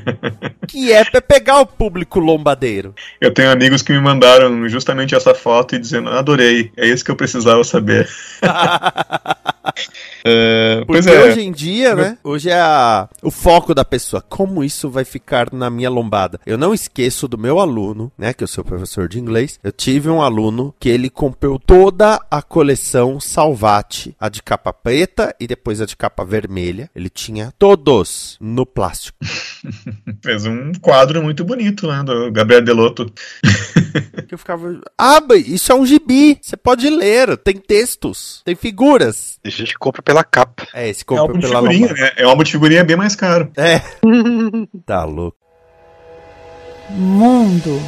que 0.67 0.91
é 0.91 1.03
pra 1.03 1.21
pegar 1.21 1.59
o 1.59 1.65
público 1.65 2.19
lombadeiro. 2.19 2.93
Eu 3.21 3.33
tenho 3.33 3.51
amigos 3.51 3.81
que 3.81 3.91
me 3.93 3.99
mandaram 3.99 4.67
justamente 4.67 5.15
essa 5.15 5.33
foto 5.33 5.75
e 5.75 5.79
dizendo: 5.79 6.09
adorei, 6.09 6.71
é 6.77 6.87
isso 6.87 7.03
que 7.03 7.11
eu 7.11 7.15
precisava 7.15 7.63
saber. 7.63 8.07
É, 10.25 10.77
Porque 10.85 10.91
pois 11.03 11.07
é. 11.07 11.23
hoje 11.23 11.41
em 11.41 11.51
dia, 11.51 11.95
né? 11.95 12.17
Hoje 12.23 12.49
é 12.49 12.59
a- 12.59 13.07
o 13.21 13.31
foco 13.31 13.73
da 13.73 13.85
pessoa. 13.85 14.21
Como 14.21 14.63
isso 14.63 14.89
vai 14.89 15.05
ficar 15.05 15.53
na 15.53 15.69
minha 15.69 15.89
lombada? 15.89 16.39
Eu 16.45 16.57
não 16.57 16.73
esqueço 16.73 17.27
do 17.27 17.37
meu 17.37 17.59
aluno, 17.59 18.11
né? 18.17 18.33
Que 18.33 18.43
eu 18.43 18.47
sou 18.47 18.63
professor 18.63 19.07
de 19.07 19.19
inglês. 19.19 19.59
Eu 19.63 19.71
tive 19.71 20.09
um 20.09 20.21
aluno 20.21 20.73
que 20.79 20.89
ele 20.89 21.09
comprou 21.09 21.57
toda 21.59 22.19
a 22.29 22.41
coleção 22.41 23.19
Salvati. 23.19 24.15
A 24.19 24.27
de 24.29 24.41
capa 24.43 24.73
preta 24.73 25.33
e 25.39 25.47
depois 25.47 25.79
a 25.81 25.85
de 25.85 25.95
capa 25.95 26.25
vermelha. 26.25 26.89
Ele 26.95 27.09
tinha 27.09 27.53
todos 27.57 28.37
no 28.41 28.65
plástico. 28.65 29.17
Fez 30.23 30.45
um 30.45 30.71
quadro 30.81 31.21
muito 31.23 31.43
bonito, 31.43 31.87
né? 31.87 32.03
Do 32.03 32.31
Gabriel 32.31 32.61
Delotto. 32.63 33.11
Que 34.27 34.33
eu 34.33 34.37
ficava. 34.37 34.79
Ah, 34.97 35.21
isso 35.45 35.71
é 35.71 35.75
um 35.75 35.85
gibi. 35.85 36.37
Você 36.41 36.57
pode 36.57 36.89
ler. 36.89 37.37
Tem 37.37 37.55
textos. 37.55 38.41
Tem 38.43 38.55
figuras. 38.55 39.39
A 39.45 39.49
gente 39.67 39.77
compra 39.77 40.01
pela 40.01 40.23
capa. 40.23 40.67
É, 40.73 40.89
esse 40.89 41.03
É 41.07 41.13
um 41.13 41.17
álbum 41.19 41.39
de 41.39 41.47
pela 41.47 41.61
figurinha, 41.61 41.93
né? 41.93 42.11
É 42.17 42.25
um 42.25 42.29
álbum 42.29 42.43
de 42.43 42.51
figurinha 42.51 42.83
bem 42.83 42.95
mais 42.95 43.15
caro. 43.15 43.51
É. 43.55 43.79
tá 44.85 45.03
louco. 45.03 45.37
Mundo. 46.89 47.81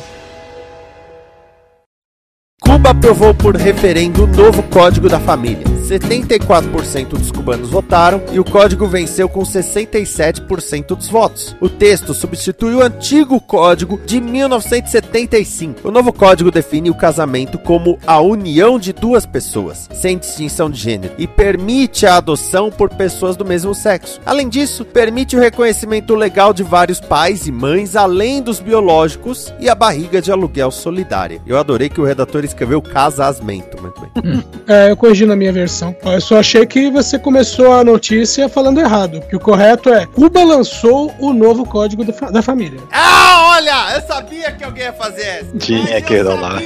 Cuba 2.62 2.90
aprovou 2.92 3.34
por 3.34 3.56
referendo 3.56 4.26
o 4.26 4.28
novo 4.28 4.62
Código 4.64 5.08
da 5.08 5.20
Família. 5.20 5.80
74% 5.90 7.08
dos 7.08 7.32
cubanos 7.32 7.70
votaram 7.70 8.22
e 8.32 8.40
o 8.40 8.44
código 8.44 8.86
venceu 8.86 9.28
com 9.28 9.42
67% 9.42 10.96
dos 10.96 11.08
votos. 11.08 11.56
O 11.60 11.68
texto 11.68 12.14
substitui 12.14 12.76
o 12.76 12.84
antigo 12.84 13.42
código 13.42 14.00
de 14.06 14.22
1975. 14.22 15.88
O 15.88 15.92
novo 15.92 16.14
código 16.14 16.52
define 16.52 16.92
o 16.92 16.96
casamento 16.96 17.58
como 17.58 17.98
a 18.06 18.20
união 18.20 18.78
de 18.78 18.94
duas 18.94 19.26
pessoas, 19.26 19.90
sem 19.92 20.20
distinção 20.20 20.70
de 20.70 20.80
gênero, 20.80 21.16
e 21.18 21.26
permite 21.26 22.06
a 22.06 22.18
adoção 22.18 22.70
por 22.70 22.90
pessoas 22.90 23.36
do 23.36 23.44
mesmo 23.44 23.74
sexo. 23.74 24.22
Além 24.24 24.48
disso, 24.48 24.86
permite 24.86 25.36
o 25.36 25.40
reconhecimento 25.40 26.14
legal 26.14 26.54
de 26.54 26.62
vários 26.62 27.00
pais 27.00 27.48
e 27.48 27.52
mães, 27.52 27.96
além 27.96 28.44
dos 28.44 28.60
biológicos, 28.60 29.52
e 29.60 29.68
a 29.68 29.74
barriga 29.74 30.22
de 30.22 30.32
aluguel 30.32 30.70
solidária. 30.70 31.42
Eu 31.48 31.58
adorei 31.58 31.90
que 31.90 32.00
o 32.00 32.06
redator 32.06 32.44
escreveu 32.50 32.82
casamento. 32.82 33.82
Muito 33.82 34.02
bem. 34.02 34.44
É, 34.68 34.92
eu 34.92 34.98
corrigi 34.98 35.26
na 35.26 35.36
minha 35.36 35.52
versão. 35.52 35.96
Eu 36.04 36.22
só 36.22 36.40
achei 36.40 36.66
que 36.66 36.90
você 36.92 37.18
começou 37.18 37.74
a 37.74 37.84
notícia 37.84 38.48
falando 38.50 38.80
errado. 38.80 39.22
Que 39.22 39.36
o 39.36 39.40
correto 39.40 39.90
é: 39.90 40.06
Cuba 40.06 40.44
lançou 40.44 41.14
o 41.20 41.34
novo 41.34 41.66
código 41.66 42.04
da, 42.04 42.14
fa- 42.14 42.30
da 42.32 42.42
família. 42.42 42.80
Ah, 42.92 43.52
olha! 43.56 43.96
Eu 43.96 44.02
sabia 44.02 44.52
que 44.52 44.64
alguém 44.64 44.84
ia 44.84 44.94
fazer 44.94 45.22
essa. 45.24 45.58
Tinha 45.58 46.02
que 46.02 46.20
rolar. 46.22 46.62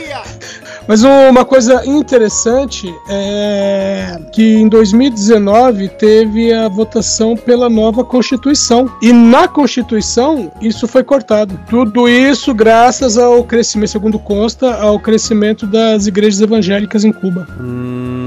Mas 0.87 1.03
uma 1.03 1.45
coisa 1.45 1.85
interessante 1.85 2.93
é 3.07 4.19
que 4.31 4.55
em 4.55 4.67
2019 4.67 5.89
teve 5.89 6.51
a 6.53 6.67
votação 6.67 7.35
pela 7.35 7.69
nova 7.69 8.03
Constituição. 8.03 8.89
E 9.01 9.13
na 9.13 9.47
Constituição 9.47 10.51
isso 10.61 10.87
foi 10.87 11.03
cortado. 11.03 11.59
Tudo 11.69 12.07
isso 12.07 12.53
graças 12.53 13.17
ao 13.17 13.43
crescimento, 13.43 13.91
segundo 13.91 14.19
consta, 14.19 14.75
ao 14.75 14.99
crescimento 14.99 15.65
das 15.65 16.07
igrejas 16.07 16.41
evangélicas 16.41 17.03
em 17.03 17.11
Cuba. 17.11 17.47
Hum, 17.59 18.22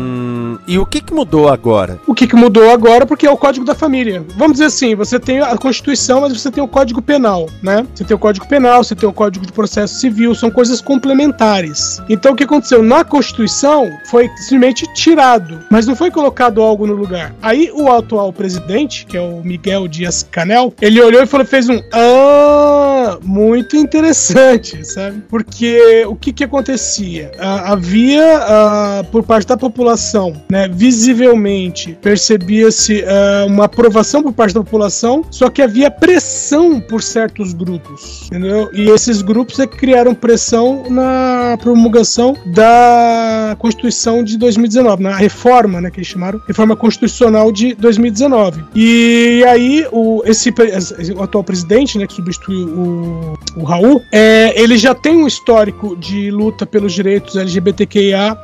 e 0.66 0.78
o 0.78 0.86
que, 0.86 1.00
que 1.00 1.14
mudou 1.14 1.48
agora? 1.48 1.98
O 2.06 2.14
que, 2.14 2.26
que 2.26 2.36
mudou 2.36 2.70
agora? 2.70 3.06
Porque 3.06 3.26
é 3.26 3.30
o 3.30 3.36
Código 3.36 3.64
da 3.64 3.74
Família. 3.74 4.24
Vamos 4.36 4.54
dizer 4.54 4.66
assim, 4.66 4.94
você 4.94 5.18
tem 5.18 5.40
a 5.40 5.56
Constituição, 5.56 6.20
mas 6.20 6.32
você 6.32 6.50
tem 6.50 6.62
o 6.62 6.68
Código 6.68 7.00
Penal, 7.00 7.48
né? 7.62 7.86
Você 7.94 8.04
tem 8.04 8.14
o 8.14 8.18
Código 8.18 8.46
Penal, 8.48 8.82
você 8.82 8.94
tem 8.94 9.08
o 9.08 9.12
Código 9.12 9.46
de 9.46 9.52
Processo 9.52 9.94
Civil, 9.94 10.34
são 10.34 10.50
coisas 10.50 10.80
complementares. 10.80 12.02
Então 12.08 12.32
o 12.32 12.36
que 12.36 12.44
aconteceu? 12.44 12.82
Na 12.82 13.04
Constituição 13.04 13.90
foi 14.10 14.28
simplesmente 14.36 14.86
tirado, 14.94 15.60
mas 15.70 15.86
não 15.86 15.94
foi 15.94 16.10
colocado 16.10 16.62
algo 16.62 16.86
no 16.86 16.94
lugar. 16.94 17.34
Aí 17.42 17.70
o 17.72 17.90
atual 17.90 18.32
presidente, 18.32 19.06
que 19.06 19.16
é 19.16 19.20
o 19.20 19.42
Miguel 19.44 19.86
Dias 19.86 20.26
Canel, 20.30 20.74
ele 20.80 21.00
olhou 21.00 21.22
e 21.22 21.26
falou, 21.26 21.46
fez 21.46 21.68
um 21.68 21.80
ah, 21.92 22.85
muito 23.22 23.76
interessante, 23.76 24.84
sabe? 24.84 25.22
Porque 25.28 26.04
o 26.06 26.14
que 26.14 26.32
que 26.32 26.44
acontecia? 26.44 27.32
Ah, 27.38 27.72
havia 27.72 28.38
ah, 28.38 29.04
por 29.10 29.22
parte 29.22 29.46
da 29.46 29.56
população, 29.56 30.34
né, 30.50 30.68
visivelmente 30.68 31.96
percebia-se 32.00 33.04
ah, 33.04 33.46
uma 33.46 33.64
aprovação 33.64 34.22
por 34.22 34.32
parte 34.32 34.54
da 34.54 34.62
população, 34.62 35.24
só 35.30 35.48
que 35.48 35.62
havia 35.62 35.90
pressão 35.90 36.80
por 36.80 37.02
certos 37.02 37.52
grupos, 37.52 38.26
entendeu? 38.26 38.70
E 38.72 38.88
esses 38.90 39.22
grupos 39.22 39.58
é 39.58 39.66
que 39.66 39.76
criaram 39.76 40.14
pressão 40.14 40.84
na 40.88 41.58
promulgação 41.62 42.36
da 42.46 43.56
Constituição 43.58 44.22
de 44.22 44.38
2019, 44.38 45.02
na 45.02 45.16
reforma, 45.16 45.80
né, 45.80 45.90
que 45.90 45.98
eles 45.98 46.08
chamaram, 46.08 46.40
reforma 46.46 46.76
constitucional 46.76 47.52
de 47.52 47.74
2019. 47.74 48.64
E 48.74 49.44
aí 49.46 49.86
o 49.92 50.22
esse 50.24 50.52
o 51.16 51.22
atual 51.22 51.44
presidente, 51.44 51.98
né, 51.98 52.06
que 52.06 52.14
substituiu 52.14 52.68
o, 52.68 52.95
o 53.56 53.64
Raul, 53.64 54.02
é, 54.12 54.60
ele 54.60 54.76
já 54.76 54.94
tem 54.94 55.16
um 55.16 55.26
histórico 55.26 55.96
de 55.96 56.30
luta 56.30 56.66
pelos 56.66 56.92
direitos 56.92 57.36
LGBTQIA+. 57.36 58.36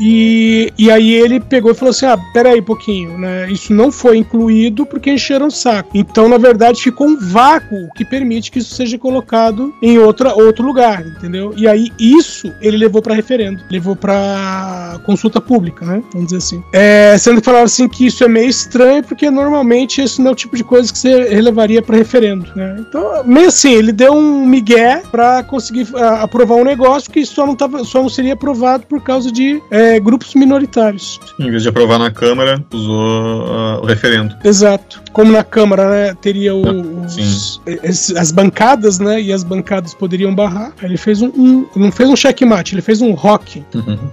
E, 0.00 0.72
e 0.78 0.90
aí 0.90 1.12
ele 1.12 1.40
pegou 1.40 1.70
e 1.70 1.74
falou 1.74 1.90
assim, 1.90 2.06
ah, 2.06 2.18
peraí 2.32 2.60
um 2.60 2.64
pouquinho, 2.64 3.18
né, 3.18 3.50
isso 3.50 3.72
não 3.72 3.92
foi 3.92 4.16
incluído 4.16 4.86
porque 4.86 5.10
encheram 5.10 5.48
o 5.48 5.50
saco. 5.50 5.90
Então, 5.94 6.28
na 6.28 6.38
verdade, 6.38 6.82
ficou 6.82 7.06
um 7.06 7.18
vácuo 7.18 7.88
que 7.94 8.04
permite 8.04 8.50
que 8.50 8.58
isso 8.58 8.74
seja 8.74 8.98
colocado 8.98 9.74
em 9.82 9.98
outra, 9.98 10.34
outro 10.34 10.64
lugar, 10.64 11.06
entendeu? 11.06 11.52
E 11.56 11.68
aí 11.68 11.90
isso 11.98 12.52
ele 12.60 12.76
levou 12.76 13.02
para 13.02 13.14
referendo, 13.14 13.62
levou 13.70 13.94
para 13.96 14.98
consulta 15.04 15.40
pública, 15.40 15.84
né, 15.84 16.02
vamos 16.12 16.28
dizer 16.28 16.38
assim. 16.38 16.62
É, 16.72 17.16
sendo 17.18 17.40
que 17.40 17.44
falaram 17.44 17.64
assim 17.64 17.88
que 17.88 18.06
isso 18.06 18.24
é 18.24 18.28
meio 18.28 18.48
estranho 18.48 19.02
porque 19.02 19.30
normalmente 19.30 20.02
isso 20.02 20.22
não 20.22 20.30
é 20.30 20.32
o 20.32 20.36
tipo 20.36 20.56
de 20.56 20.64
coisa 20.64 20.92
que 20.92 20.98
você 20.98 21.24
relevaria 21.28 21.82
para 21.82 21.96
referendo, 21.96 22.50
né? 22.54 22.76
Então, 22.78 23.24
meio 23.24 23.50
assim, 23.54 23.72
ele 23.72 23.92
deu 23.92 24.12
um 24.12 24.46
migué 24.46 25.02
para 25.10 25.42
conseguir 25.42 25.86
ah, 25.96 26.22
aprovar 26.22 26.56
um 26.56 26.64
negócio 26.64 27.10
que 27.10 27.24
só 27.24 27.46
não, 27.46 27.54
tava, 27.54 27.84
só 27.84 28.02
não 28.02 28.08
seria 28.08 28.34
aprovado 28.34 28.84
por 28.86 29.00
causa 29.02 29.30
de 29.30 29.62
é, 29.70 29.98
grupos 30.00 30.34
minoritários. 30.34 31.20
Em 31.38 31.50
vez 31.50 31.62
de 31.62 31.68
aprovar 31.68 31.98
na 31.98 32.10
Câmara, 32.10 32.64
usou 32.72 33.46
ah, 33.46 33.80
o 33.82 33.86
referendo. 33.86 34.34
Exato. 34.44 35.02
Como 35.12 35.30
na 35.32 35.44
Câmara, 35.44 35.88
né, 35.90 36.14
teria 36.20 36.54
o- 36.54 37.02
os, 37.04 37.60
as 38.16 38.30
bancadas, 38.32 38.98
né, 38.98 39.20
e 39.20 39.32
as 39.32 39.44
bancadas 39.44 39.94
poderiam 39.94 40.34
barrar. 40.34 40.72
Ele 40.82 40.96
fez 40.96 41.22
um, 41.22 41.28
um- 41.28 41.66
não 41.76 41.92
fez 41.92 42.08
um 42.08 42.16
checkmate, 42.16 42.74
ele 42.74 42.82
fez 42.82 43.00
um 43.00 43.12
rock. 43.12 43.64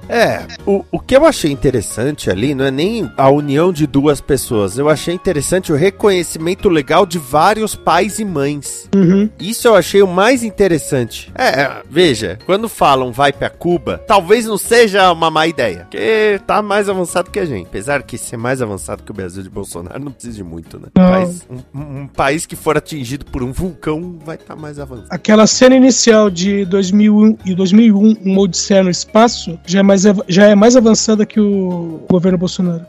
É, 0.08 0.42
o, 0.66 0.86
o 0.92 1.00
que 1.00 1.16
eu 1.16 1.26
achei 1.26 1.52
interessante 1.52 2.30
ali 2.30 2.54
não 2.54 2.66
é 2.66 2.72
nem 2.72 3.10
a 3.18 3.30
união 3.30 3.74
de 3.74 3.88
duas 3.88 4.22
pessoas. 4.22 4.78
Eu 4.78 4.90
achei 4.90 5.14
interessante 5.14 5.72
o 5.72 5.76
reconhecimento 5.76 6.70
legal 6.70 7.06
de 7.06 7.18
vários 7.18 7.76
pais 7.76 8.20
e 8.20 8.26
mães. 8.26 8.88
Uhum. 8.96 9.30
Isso 9.40 9.68
eu 9.68 9.76
achei 9.76 10.02
o 10.02 10.08
mais 10.08 10.44
interessante. 10.44 11.32
É, 11.36 11.62
é, 11.62 11.82
veja, 11.90 12.38
quando 12.46 12.68
falam 12.70 13.12
vai 13.12 13.32
pra 13.34 13.50
Cuba, 13.50 13.98
talvez 14.08 14.46
não 14.46 14.58
seja 14.58 15.12
uma 15.12 15.30
má 15.32 15.48
ideia. 15.48 15.88
Porque 15.90 16.40
tá 16.46 16.62
mais 16.62 16.88
avançado 16.90 17.30
que 17.32 17.40
a 17.40 17.46
gente. 17.46 17.68
Apesar 17.68 18.04
que 18.04 18.18
ser 18.18 18.38
mais 18.38 18.62
avançado 18.62 19.04
que 19.04 19.12
o 19.12 19.14
Brasil 19.14 19.42
de 19.44 19.50
Bolsonaro 19.50 20.00
não 20.04 20.12
precisa 20.12 20.38
de 20.38 20.44
muito, 20.44 20.80
né? 20.80 20.88
Não. 20.98 21.10
Mas 21.12 21.46
um, 21.50 21.80
um- 21.80 22.08
país 22.08 22.46
que 22.46 22.56
for 22.56 22.78
atingido 22.78 23.26
por 23.26 23.42
um 23.42 23.52
vulcão 23.52 24.18
vai 24.24 24.36
estar 24.36 24.56
mais 24.56 24.78
avançado. 24.80 25.08
Aquela 25.10 25.48
cena 25.48 25.76
inicial 25.76 26.30
de 26.30 26.66
2001 26.66 27.38
e 27.46 27.56
2001, 27.56 28.18
uma 28.24 28.42
Odisseia 28.42 28.84
no 28.84 28.90
espaço, 28.90 29.58
já 29.66 29.80
é 29.80 29.84
mais, 29.84 30.04
já 30.28 30.48
é 30.48 30.56
mais 30.56 30.76
avançada 30.76 31.26
que 31.26 31.40
o 31.40 32.06
governo 32.10 32.38
Bolsonaro. 32.38 32.86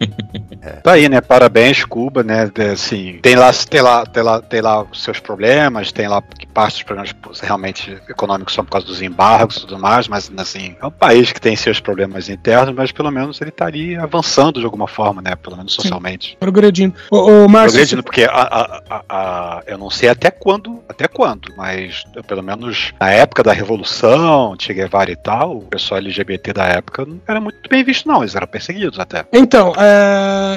Tá 0.82 0.92
aí, 0.92 1.08
né? 1.10 1.20
Parabéns, 1.20 1.84
Cuba, 1.84 2.22
né? 2.22 2.50
Assim, 2.72 3.18
tem 3.20 3.36
lá, 3.36 3.50
tem 3.52 3.82
lá, 3.82 4.06
tem 4.06 4.22
lá, 4.22 4.40
tem 4.40 4.60
lá 4.62 4.82
os 4.82 5.02
seus 5.02 5.20
problemas, 5.20 5.92
tem 5.92 6.08
lá 6.08 6.22
que 6.22 6.46
parte 6.46 6.76
dos 6.76 6.82
problemas 6.84 7.40
realmente 7.42 7.98
econômicos 8.08 8.54
são 8.54 8.64
por 8.64 8.70
causa 8.72 8.86
dos 8.86 9.02
embargos 9.02 9.56
e 9.56 9.60
tudo 9.60 9.78
mais, 9.78 10.08
mas 10.08 10.30
assim, 10.38 10.74
é 10.80 10.86
um 10.86 10.90
país 10.90 11.32
que 11.32 11.40
tem 11.40 11.54
seus 11.54 11.80
problemas 11.80 12.28
internos, 12.30 12.74
mas 12.74 12.92
pelo 12.92 13.10
menos 13.10 13.40
ele 13.42 13.50
estaria 13.50 14.00
avançando 14.02 14.58
de 14.58 14.64
alguma 14.64 14.88
forma, 14.88 15.20
né? 15.20 15.36
Pelo 15.36 15.56
menos 15.56 15.74
socialmente. 15.74 16.36
Progredindo. 16.40 16.94
Ô, 17.10 17.44
ô 17.44 17.48
Márcio, 17.48 17.72
Progredindo, 17.72 18.02
porque 18.02 18.24
a, 18.24 18.30
a- 18.30 18.82
a- 18.88 19.02
a- 19.08 19.62
eu 19.66 19.76
não 19.76 19.90
sei 19.90 20.08
até 20.08 20.30
quando, 20.30 20.82
até 20.88 21.06
quando, 21.06 21.52
mas 21.58 22.04
eu, 22.16 22.24
pelo 22.24 22.42
menos 22.42 22.92
na 22.98 23.10
época 23.10 23.42
da 23.42 23.52
Revolução, 23.52 24.56
Che 24.58 24.72
Guevara 24.72 25.10
e 25.10 25.16
tal, 25.16 25.58
o 25.58 25.62
pessoal 25.66 25.98
LGBT 26.00 26.52
da 26.54 26.64
época 26.64 27.04
não 27.04 27.20
era 27.26 27.40
muito 27.40 27.68
bem 27.68 27.84
visto, 27.84 28.08
não, 28.08 28.22
eles 28.22 28.34
eram 28.34 28.46
perseguidos 28.46 28.98
até. 28.98 29.26
Então, 29.32 29.72
é, 29.76 29.83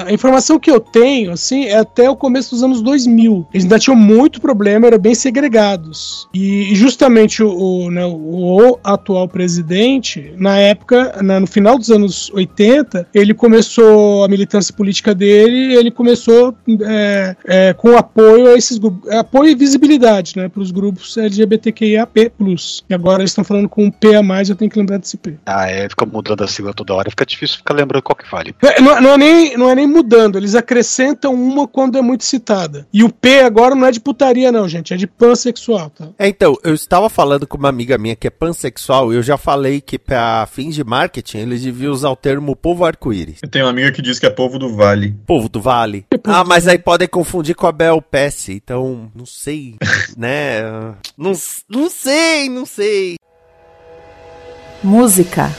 a 0.08 0.12
informação 0.12 0.58
que 0.58 0.70
eu 0.70 0.80
tenho, 0.80 1.32
assim, 1.32 1.64
é 1.64 1.78
até 1.78 2.08
o 2.08 2.16
começo 2.16 2.50
dos 2.54 2.62
anos 2.62 2.80
2000. 2.82 3.46
Eles 3.52 3.64
ainda 3.64 3.78
tinham 3.78 3.96
muito 3.96 4.40
problema, 4.40 4.86
eram 4.86 4.98
bem 4.98 5.14
segregados. 5.14 6.28
E, 6.34 6.74
justamente 6.74 7.42
o, 7.42 7.50
o, 7.86 7.90
né, 7.90 8.04
o 8.06 8.78
atual 8.84 9.28
presidente, 9.28 10.32
na 10.36 10.58
época, 10.58 11.20
na- 11.22 11.40
no 11.40 11.46
final 11.46 11.78
dos 11.78 11.90
anos 11.90 12.30
80, 12.32 13.06
ele 13.14 13.34
começou 13.34 14.24
a 14.24 14.28
militância 14.28 14.72
política 14.74 15.14
dele, 15.14 15.74
ele 15.74 15.90
começou 15.90 16.54
é, 16.86 17.36
é, 17.46 17.72
com 17.72 17.96
apoio 17.96 18.48
a 18.48 18.54
esses 18.54 18.78
grupos, 18.78 19.10
apoio 19.10 19.50
e 19.50 19.54
visibilidade, 19.54 20.34
né, 20.36 20.48
para 20.48 20.62
os 20.62 20.70
grupos 20.70 21.16
LGBTQIAP+. 21.16 22.32
E 22.88 22.94
agora 22.94 23.22
eles 23.22 23.30
estão 23.30 23.44
falando 23.44 23.68
com 23.68 23.84
um 23.84 23.90
P 23.90 24.14
a 24.14 24.22
mais, 24.22 24.48
eu 24.48 24.56
tenho 24.56 24.70
que 24.70 24.78
lembrar 24.78 24.98
desse 24.98 25.16
P. 25.16 25.34
Ah, 25.46 25.70
é, 25.70 25.88
fica 25.88 26.06
mudando 26.06 26.42
a 26.42 26.46
sigla 26.48 26.72
toda 26.72 26.94
hora, 26.94 27.10
fica 27.10 27.26
difícil 27.26 27.58
ficar 27.58 27.74
lembrando 27.74 28.02
qual 28.02 28.16
que 28.16 28.30
vale. 28.30 28.54
É, 28.62 28.80
Não, 28.80 29.00
não 29.00 29.17
nem, 29.18 29.56
não 29.56 29.68
é 29.68 29.74
nem 29.74 29.86
mudando, 29.86 30.38
eles 30.38 30.54
acrescentam 30.54 31.34
uma 31.34 31.66
quando 31.66 31.98
é 31.98 32.02
muito 32.02 32.24
citada. 32.24 32.86
E 32.92 33.02
o 33.02 33.10
P 33.10 33.40
agora 33.40 33.74
não 33.74 33.86
é 33.86 33.90
de 33.90 34.00
putaria, 34.00 34.52
não, 34.52 34.68
gente, 34.68 34.94
é 34.94 34.96
de 34.96 35.06
pansexual, 35.06 35.90
tá? 35.90 36.08
É, 36.18 36.28
então, 36.28 36.56
eu 36.62 36.74
estava 36.74 37.10
falando 37.10 37.46
com 37.46 37.58
uma 37.58 37.68
amiga 37.68 37.98
minha 37.98 38.16
que 38.16 38.26
é 38.26 38.30
pansexual 38.30 39.12
e 39.12 39.16
eu 39.16 39.22
já 39.22 39.36
falei 39.36 39.80
que 39.80 39.98
para 39.98 40.46
fins 40.46 40.74
de 40.74 40.84
marketing 40.84 41.38
eles 41.38 41.62
deviam 41.62 41.92
usar 41.92 42.10
o 42.10 42.16
termo 42.16 42.54
povo 42.54 42.84
arco-íris. 42.84 43.40
Eu 43.42 43.48
tenho 43.48 43.64
uma 43.64 43.70
amiga 43.72 43.92
que 43.92 44.00
diz 44.00 44.18
que 44.18 44.26
é 44.26 44.30
povo 44.30 44.58
do 44.58 44.74
Vale. 44.74 45.14
Povo 45.26 45.48
do 45.48 45.60
Vale. 45.60 46.06
Ah, 46.24 46.44
mas 46.44 46.68
aí 46.68 46.78
podem 46.78 47.08
confundir 47.08 47.54
com 47.54 47.66
a 47.66 47.72
Bel 47.72 48.00
Pesce, 48.00 48.52
então, 48.52 49.10
não 49.14 49.26
sei, 49.26 49.76
né? 50.16 50.62
Não, 51.16 51.32
não 51.68 51.90
sei, 51.90 52.48
não 52.48 52.64
sei. 52.64 53.16
Música, 54.82 55.50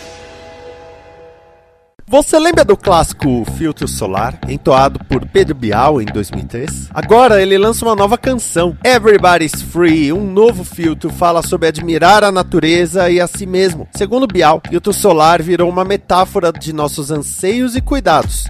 Você 2.11 2.39
lembra 2.39 2.65
do 2.65 2.75
clássico 2.75 3.45
Filtro 3.55 3.87
Solar, 3.87 4.39
entoado 4.47 4.99
por 5.05 5.27
Pedro 5.27 5.53
Bial 5.53 6.01
em 6.01 6.05
2003? 6.05 6.89
Agora 6.91 7.41
ele 7.41 7.57
lança 7.57 7.85
uma 7.85 7.95
nova 7.95 8.17
canção, 8.17 8.75
Everybody's 8.83 9.61
Free, 9.61 10.11
um 10.11 10.25
novo 10.25 10.63
filtro 10.63 11.11
fala 11.11 11.43
sobre 11.43 11.67
admirar 11.67 12.23
a 12.23 12.31
natureza 12.31 13.11
e 13.11 13.21
a 13.21 13.27
si 13.27 13.45
mesmo. 13.45 13.87
Segundo 13.95 14.25
Bial, 14.25 14.59
Filtro 14.67 14.91
Solar 14.91 15.43
virou 15.43 15.69
uma 15.69 15.85
metáfora 15.85 16.51
de 16.51 16.73
nossos 16.73 17.11
anseios 17.11 17.75
e 17.75 17.81
cuidados. 17.81 18.45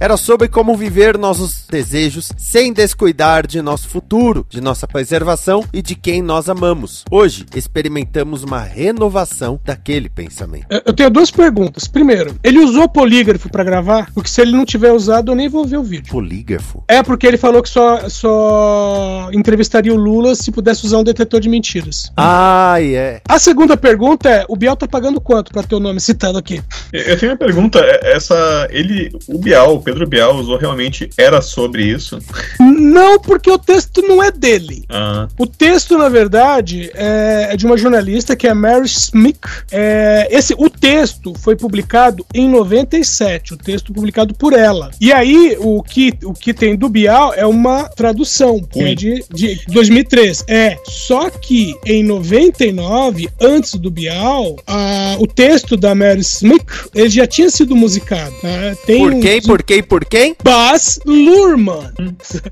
Era 0.00 0.16
sobre 0.16 0.48
como 0.48 0.76
viver 0.76 1.16
nossos 1.16 1.64
desejos 1.70 2.32
sem 2.36 2.72
descuidar 2.72 3.46
de 3.46 3.62
nosso 3.62 3.88
futuro, 3.88 4.44
de 4.48 4.60
nossa 4.60 4.88
preservação 4.88 5.64
e 5.72 5.82
de 5.82 5.94
quem 5.94 6.20
nós 6.20 6.48
amamos. 6.48 7.04
Hoje 7.10 7.46
experimentamos 7.54 8.42
uma 8.42 8.60
renovação 8.60 9.60
daquele 9.64 10.08
pensamento. 10.08 10.66
Eu 10.68 10.92
eu 10.92 10.96
tenho 10.96 11.10
duas 11.10 11.30
perguntas. 11.30 11.88
Primeiro, 11.88 12.34
ele 12.44 12.60
usou 12.72 12.88
polígrafo 12.88 13.48
pra 13.50 13.62
gravar? 13.64 14.10
Porque 14.14 14.28
se 14.28 14.40
ele 14.40 14.52
não 14.52 14.64
tiver 14.64 14.92
usado, 14.92 15.30
eu 15.32 15.36
nem 15.36 15.48
vou 15.48 15.64
ver 15.64 15.76
o 15.76 15.82
vídeo. 15.82 16.10
Polígrafo? 16.10 16.82
É 16.88 17.02
porque 17.02 17.26
ele 17.26 17.36
falou 17.36 17.62
que 17.62 17.68
só, 17.68 18.08
só 18.08 19.28
entrevistaria 19.32 19.92
o 19.92 19.96
Lula 19.96 20.34
se 20.34 20.50
pudesse 20.50 20.84
usar 20.86 20.98
um 20.98 21.04
detetor 21.04 21.40
de 21.40 21.48
mentiras. 21.48 22.10
Ah, 22.16 22.76
é. 22.80 23.20
A 23.28 23.38
segunda 23.38 23.76
pergunta 23.76 24.28
é: 24.28 24.44
o 24.48 24.56
Biel 24.56 24.76
tá 24.76 24.86
pagando 24.88 25.20
quanto 25.20 25.52
pra 25.52 25.62
ter 25.62 25.74
o 25.74 25.80
nome 25.80 26.00
citado 26.00 26.38
aqui? 26.38 26.62
Eu 26.92 27.18
tenho 27.18 27.32
uma 27.32 27.38
pergunta, 27.38 27.78
é- 27.80 28.12
essa. 28.16 28.66
Ele. 28.70 29.10
O 29.28 29.38
Bial, 29.38 29.76
o 29.76 29.82
Pedro 29.82 30.06
Bial 30.06 30.34
usou 30.36 30.56
realmente 30.58 31.08
era 31.16 31.40
sobre 31.40 31.84
isso? 31.84 32.18
Não, 32.58 33.18
porque 33.20 33.50
o 33.50 33.58
texto 33.58 34.02
não 34.02 34.22
é 34.22 34.30
dele. 34.30 34.84
Ah, 34.88 35.28
O 35.38 35.46
texto, 35.46 35.96
na 35.98 36.08
verdade, 36.08 36.90
é 36.94 37.32
é 37.50 37.56
de 37.56 37.66
uma 37.66 37.76
jornalista 37.76 38.34
que 38.36 38.46
é 38.46 38.54
Mary 38.54 38.86
Smith. 38.86 39.38
É, 39.70 40.28
esse, 40.30 40.54
o 40.56 40.70
texto 40.70 41.34
foi 41.38 41.56
publicado 41.56 42.24
em 42.34 42.48
97, 42.66 43.54
o 43.54 43.56
texto 43.56 43.92
publicado 43.92 44.34
por 44.34 44.52
ela. 44.52 44.90
E 45.00 45.12
aí, 45.12 45.56
o 45.58 45.82
que, 45.82 46.12
o 46.24 46.32
que 46.32 46.54
tem 46.54 46.76
do 46.76 46.88
Bial 46.88 47.34
é 47.34 47.44
uma 47.46 47.84
tradução, 47.88 48.60
que 48.62 48.80
é 48.80 48.94
de, 48.94 49.24
de 49.32 49.60
2003. 49.68 50.44
É, 50.48 50.78
só 50.84 51.28
que 51.30 51.74
em 51.84 52.02
99, 52.04 53.28
antes 53.40 53.74
do 53.74 53.90
Bial, 53.90 54.56
a- 54.66 55.16
o 55.18 55.26
texto 55.26 55.76
da 55.76 55.94
Mary 55.94 56.20
Smith, 56.20 56.62
ele 56.94 57.08
já 57.10 57.26
tinha 57.26 57.50
sido 57.50 57.74
musicado. 57.74 58.34
né? 58.42 58.76
Tem 58.86 58.98
Por 59.00 59.12
um- 59.14 59.20
quem? 59.20 59.42
Por 59.42 59.62
quem? 59.62 59.82
Por 59.82 60.04
quem? 60.04 60.36
Baz 60.42 60.98
Luhrmann. 61.04 61.92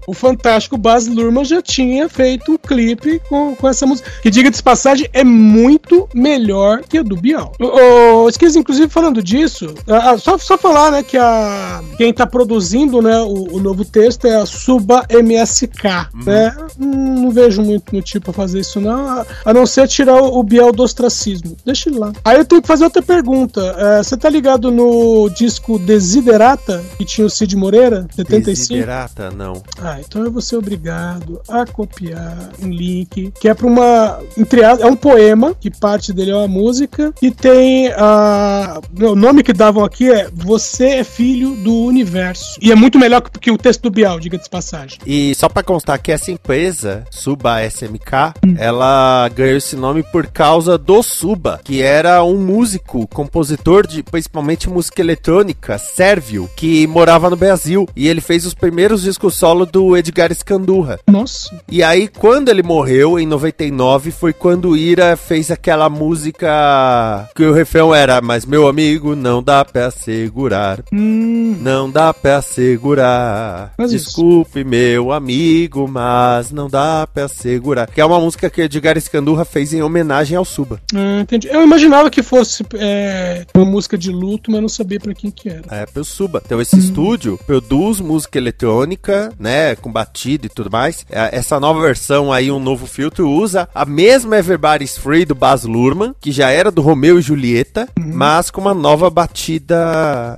O 0.07 0.13
fantástico 0.13 0.77
Baz 0.77 1.07
Luhrmann 1.07 1.45
já 1.45 1.63
tinha 1.63 2.09
feito 2.09 2.53
um 2.53 2.59
clipe 2.59 3.21
com, 3.29 3.55
com 3.55 3.69
essa 3.69 3.87
música. 3.87 4.11
Que, 4.23 4.31
diga 4.31 4.51
de 4.51 4.63
passagem, 4.63 5.09
é 5.13 5.23
muito 5.25 6.09
melhor 6.15 6.83
que 6.89 6.99
a 6.99 7.03
do 7.03 7.17
Bial. 7.17 7.53
O, 7.61 8.25
o 8.25 8.29
Esquiz, 8.29 8.57
inclusive, 8.57 8.89
falando 8.89 9.23
disso, 9.23 9.75
ah, 10.01 10.11
ah, 10.13 10.19
só, 10.19 10.39
só 10.39 10.57
falar, 10.59 10.91
né, 10.93 11.03
que 11.03 11.17
a, 11.17 11.83
quem 11.97 12.13
tá 12.13 12.27
produzindo, 12.27 13.01
né, 13.03 13.19
o, 13.21 13.57
o 13.57 13.61
novo 13.61 13.85
texto 13.85 14.27
é 14.27 14.37
a 14.37 14.47
Suba 14.47 15.05
MSK, 15.11 16.09
né? 16.27 16.55
Hum, 16.79 17.23
Não 17.23 17.31
vejo 17.31 17.63
muito 17.63 17.95
motivo 17.95 18.25
pra 18.25 18.33
fazer 18.33 18.61
isso, 18.61 18.81
não, 18.81 19.09
a- 19.09 19.27
a 19.45 19.53
não 19.55 19.67
ser 19.67 19.87
tirar 19.89 20.21
o, 20.23 20.39
o 20.39 20.43
Bial 20.43 20.73
do 20.73 20.83
ostracismo. 20.83 21.57
Deixa 21.65 21.89
ele 21.89 21.99
lá. 21.99 22.13
Aí 22.25 22.39
eu 22.39 22.45
tenho 22.45 22.61
que 22.63 22.69
fazer 22.69 22.85
outra 22.85 23.03
pergunta. 23.03 23.61
Eh, 23.79 24.03
Você 24.03 24.17
tá 24.17 24.29
ligado 24.29 24.71
no 24.71 25.29
disco 25.31 25.79
Desiderata, 25.79 26.83
que 26.99 27.05
tinha 27.05 27.27
o 27.27 27.31
Cid 27.31 27.57
Moreira, 27.57 28.07
75? 28.15 28.45
Desiderata? 28.69 29.31
Não. 29.31 29.63
Ah, 29.81 29.99
então 30.01 30.25
eu 30.25 30.31
vou 30.33 30.43
ser 30.43 30.57
obrigado 30.57 31.41
a 31.49 31.65
copiar 31.67 32.51
um 32.63 32.69
link 32.69 33.33
que 33.41 33.49
é 33.49 33.55
para 33.55 33.67
uma. 33.67 34.19
Entre 34.37 34.65
as- 34.65 34.81
é 34.81 34.87
um 34.87 34.97
poema, 34.97 35.55
que 35.59 35.71
parte 35.71 36.13
dele 36.13 36.31
é 36.31 36.37
uma 36.37 36.49
música, 36.49 37.13
e 37.23 37.31
tem 37.31 37.89
a. 37.97 38.81
O 39.01 39.15
nome 39.15 39.43
que 39.43 39.53
davam 39.53 39.85
aqui 39.91 40.11
é 40.11 40.31
Você 40.33 40.87
é 40.87 41.05
Filho 41.05 41.57
do 41.57 41.75
Universo. 41.85 42.59
E 42.63 42.71
é 42.71 42.75
muito 42.77 42.99
melhor 42.99 43.21
que, 43.21 43.51
o 43.51 43.59
texto 43.59 43.83
do 43.83 43.91
Bial, 43.91 44.21
diga 44.21 44.39
de 44.39 44.49
passagem. 44.49 44.99
E 45.05 45.35
só 45.35 45.49
pra 45.49 45.63
constar 45.63 45.99
que 45.99 46.13
essa 46.13 46.31
empresa, 46.31 47.05
Suba 47.11 47.65
SMK, 47.67 48.35
ela 48.57 49.29
ganhou 49.35 49.57
esse 49.57 49.75
nome 49.75 50.03
por 50.05 50.29
causa 50.29 50.79
do 50.79 51.03
Suba, 51.03 51.61
que 51.65 51.83
era 51.83 52.23
um 52.23 52.39
músico, 52.39 53.07
compositor 53.09 53.87
de 53.87 54.03
principalmente 54.03 54.71
música 54.71 55.01
eletrônica, 55.01 55.77
sérvio, 55.77 56.49
que 56.57 56.87
morava 56.87 57.29
no 57.29 57.37
Brasil. 57.37 57.89
E 57.97 58.07
ele 58.07 58.21
fez 58.21 58.47
os 58.47 58.55
primeiros 58.55 59.03
discos 59.03 59.35
solo 59.35 59.67
do 59.67 59.97
Edgar 59.97 60.33
Scandurra. 60.33 61.01
Nossa. 61.09 61.61
E 61.71 61.83
aí, 61.83 62.07
quando 62.07 62.49
ele 62.49 62.63
morreu, 62.63 63.19
em 63.19 63.27
99, 63.27 64.13
foi 64.13 64.33
quando 64.33 64.77
Ira 64.77 65.17
fez 65.17 65.51
aquela 65.51 65.89
música 65.89 67.29
que 67.35 67.45
o 67.45 67.53
refrão 67.53 67.95
era 67.95 68.21
Mas 68.21 68.47
meu 68.47 68.69
amigo, 68.69 69.17
não 69.17 69.43
dá 69.43 69.65
pra 69.73 69.91
segurar. 69.91 70.83
Hum. 70.93 71.57
Não 71.61 71.91
dá 71.91 72.13
pra 72.13 72.43
segurar. 72.43 73.73
Mas 73.79 73.93
isso. 73.93 74.07
Desculpe, 74.07 74.65
meu 74.65 75.13
amigo, 75.13 75.89
mas 75.89 76.51
não 76.51 76.69
dá 76.69 77.07
pra 77.07 77.29
segurar. 77.29 77.87
Que 77.89 78.01
é 78.01 78.05
uma 78.05 78.21
música 78.21 78.51
que 78.51 78.63
Edgar 78.63 78.97
Escandurra 78.97 79.45
fez 79.45 79.73
em 79.73 79.83
homenagem 79.83 80.37
ao 80.37 80.45
Suba. 80.45 80.81
Ah, 80.95 81.21
entendi. 81.21 81.49
Eu 81.49 81.63
imaginava 81.63 82.11
que 82.11 82.23
fosse 82.23 82.65
é, 82.75 83.47
uma 83.55 83.65
música 83.65 83.97
de 83.97 84.11
luto, 84.11 84.51
mas 84.51 84.61
não 84.61 84.69
sabia 84.69 84.99
pra 84.99 85.15
quem 85.15 85.31
que 85.31 85.49
era. 85.49 85.63
É, 85.71 85.87
pro 85.87 86.05
Suba. 86.05 86.43
Então, 86.45 86.61
esse 86.61 86.79
estúdio 86.79 87.39
produz 87.47 88.01
música 88.01 88.39
eletrônica, 88.39 89.33
né, 89.39 89.77
com 89.77 89.93
batida 89.93 90.47
e 90.47 90.49
tudo 90.49 90.71
mais. 90.71 91.05
É, 91.11 91.37
Essa 91.37 91.61
nova 91.61 91.81
versão 91.81 92.33
aí, 92.33 92.51
um 92.51 92.59
novo 92.61 92.87
filtro, 92.87 93.31
usa 93.31 93.69
a 93.75 93.85
mesma 93.85 94.39
Everybody's 94.39 94.97
Free 94.99 95.25
do 95.25 95.35
Baz 95.35 95.65
Luhrmann, 95.65 96.15
que 96.21 96.33
já 96.33 96.51
era 96.51 96.71
do 96.71 96.83
Romeu 96.83 97.19
e 97.19 97.23
Julieta, 97.23 97.89
mas 97.99 98.51
com 98.51 98.61
uma 98.61 98.75
nova 98.75 99.09
batida 99.11 99.60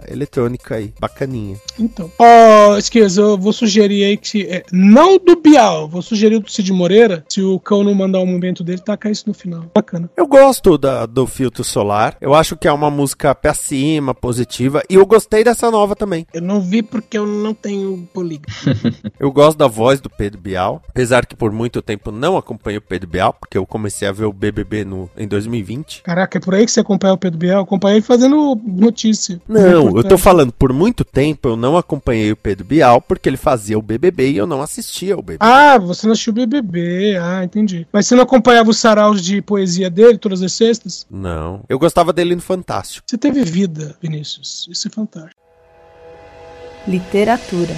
eletrônica 0.09 0.75
aí, 0.75 0.93
bacaninha. 1.01 1.57
Então. 1.79 2.11
Ó, 2.19 2.77
esqueça, 2.77 3.21
eu 3.21 3.39
vou 3.39 3.53
sugerir 3.53 4.05
aí 4.05 4.17
que. 4.17 4.43
é, 4.43 4.65
não 4.73 5.19
do 5.19 5.37
Bial, 5.37 5.89
vou 5.89 6.03
sugerir 6.03 6.39
do 6.39 6.51
Cid 6.51 6.73
Moreira. 6.73 7.25
Se 7.29 7.43
o 7.43 7.59
cão 7.59 7.83
não 7.85 7.95
mandar 7.95 8.21
o 8.21 8.27
momento 8.27 8.63
dele, 8.65 8.81
taca 8.81 9.11
isso 9.11 9.25
no 9.27 9.35
final. 9.35 9.65
Bacana. 9.75 10.11
Eu 10.17 10.27
gosto 10.27 10.77
da- 10.79 11.07
do 11.07 11.27
filtro 11.27 11.65
solar. 11.65 12.17
Eu 12.21 12.35
acho 12.35 12.57
que 12.57 12.69
é 12.69 12.73
uma 12.73 12.91
música 12.91 13.35
pra 13.35 13.55
cima, 13.55 14.15
positiva. 14.15 14.83
E 14.89 14.95
eu 14.95 15.07
gostei 15.07 15.45
dessa 15.45 15.71
nova 15.71 15.95
também. 15.97 16.27
Eu 16.33 16.43
não 16.43 16.61
vi 16.61 16.83
porque 16.83 17.19
eu 17.19 17.27
não 17.27 17.55
tenho 17.55 18.09
polígono. 18.13 18.47
Eu 19.19 19.31
gosto 19.31 19.57
da 19.59 19.69
voz 19.69 20.01
do 20.01 20.11
Pedro 20.11 20.41
Bial. 20.41 20.83
Apesar 20.89 21.27
que 21.27 21.37
por 21.37 21.53
muito 21.53 21.81
tempo 21.81 22.11
não 22.11 22.37
acompanhei 22.37 22.79
o 22.79 22.83
Pedro 22.83 23.09
Bial, 23.09 23.33
porque 23.33 23.57
eu 23.57 23.65
comecei 23.65 24.09
a 24.09 24.13
ver 24.13 24.25
o 24.25 24.33
BBB 24.33 24.85
no, 24.85 25.09
em 25.17 25.29
2020. 25.29 26.03
Caraca, 26.03 26.39
é 26.39 26.41
por 26.41 26.55
aí 26.55 26.65
que 26.65 26.73
você 26.73 26.81
acompanha 26.81 27.15
o 27.15 27.19
Pedro 27.19 27.39
Bial? 27.39 27.59
Eu 27.59 27.63
acompanhei 27.63 28.01
fazendo 28.01 28.57
notícia. 29.13 29.41
Não, 29.47 29.97
eu 29.97 30.05
tô 30.05 30.17
falando, 30.17 30.53
por 30.53 30.73
muito 30.73 31.05
tempo 31.05 31.51
eu 31.51 31.57
não 31.57 31.77
acompanhei 31.77 32.33
o 32.33 32.37
Pedro 32.37 32.65
Bial 32.65 33.01
porque 33.01 33.29
ele 33.29 33.37
fazia 33.37 33.79
o 33.79 33.83
BBB 33.83 34.33
e 34.33 34.37
eu 34.39 34.47
não 34.47 34.63
assistia 34.63 35.15
ao 35.15 35.23
BBB. 35.23 35.39
Ah, 35.41 35.79
você 35.79 36.07
não 36.07 36.13
assistiu 36.13 36.33
o 36.33 36.35
BBB. 36.35 37.17
Ah, 37.21 37.45
entendi. 37.45 37.87
Mas 37.93 38.07
você 38.07 38.15
não 38.15 38.23
acompanhava 38.23 38.71
os 38.71 38.79
saraus 38.79 39.23
de 39.23 39.43
poesia 39.43 39.91
dele 39.91 40.19
todas 40.19 40.43
as 40.43 40.53
sextas? 40.53 41.07
Não. 41.11 41.61
Eu 41.69 41.79
gostava 41.79 42.13
dele 42.13 42.35
no 42.35 42.43
Fantástico. 42.43 43.05
Você 43.07 43.19
teve 43.19 43.45
vida, 43.45 43.95
Vinícius. 44.01 44.67
Isso 44.71 44.89
é 44.89 44.91
fantástico. 44.91 45.41
Literatura. 46.87 47.75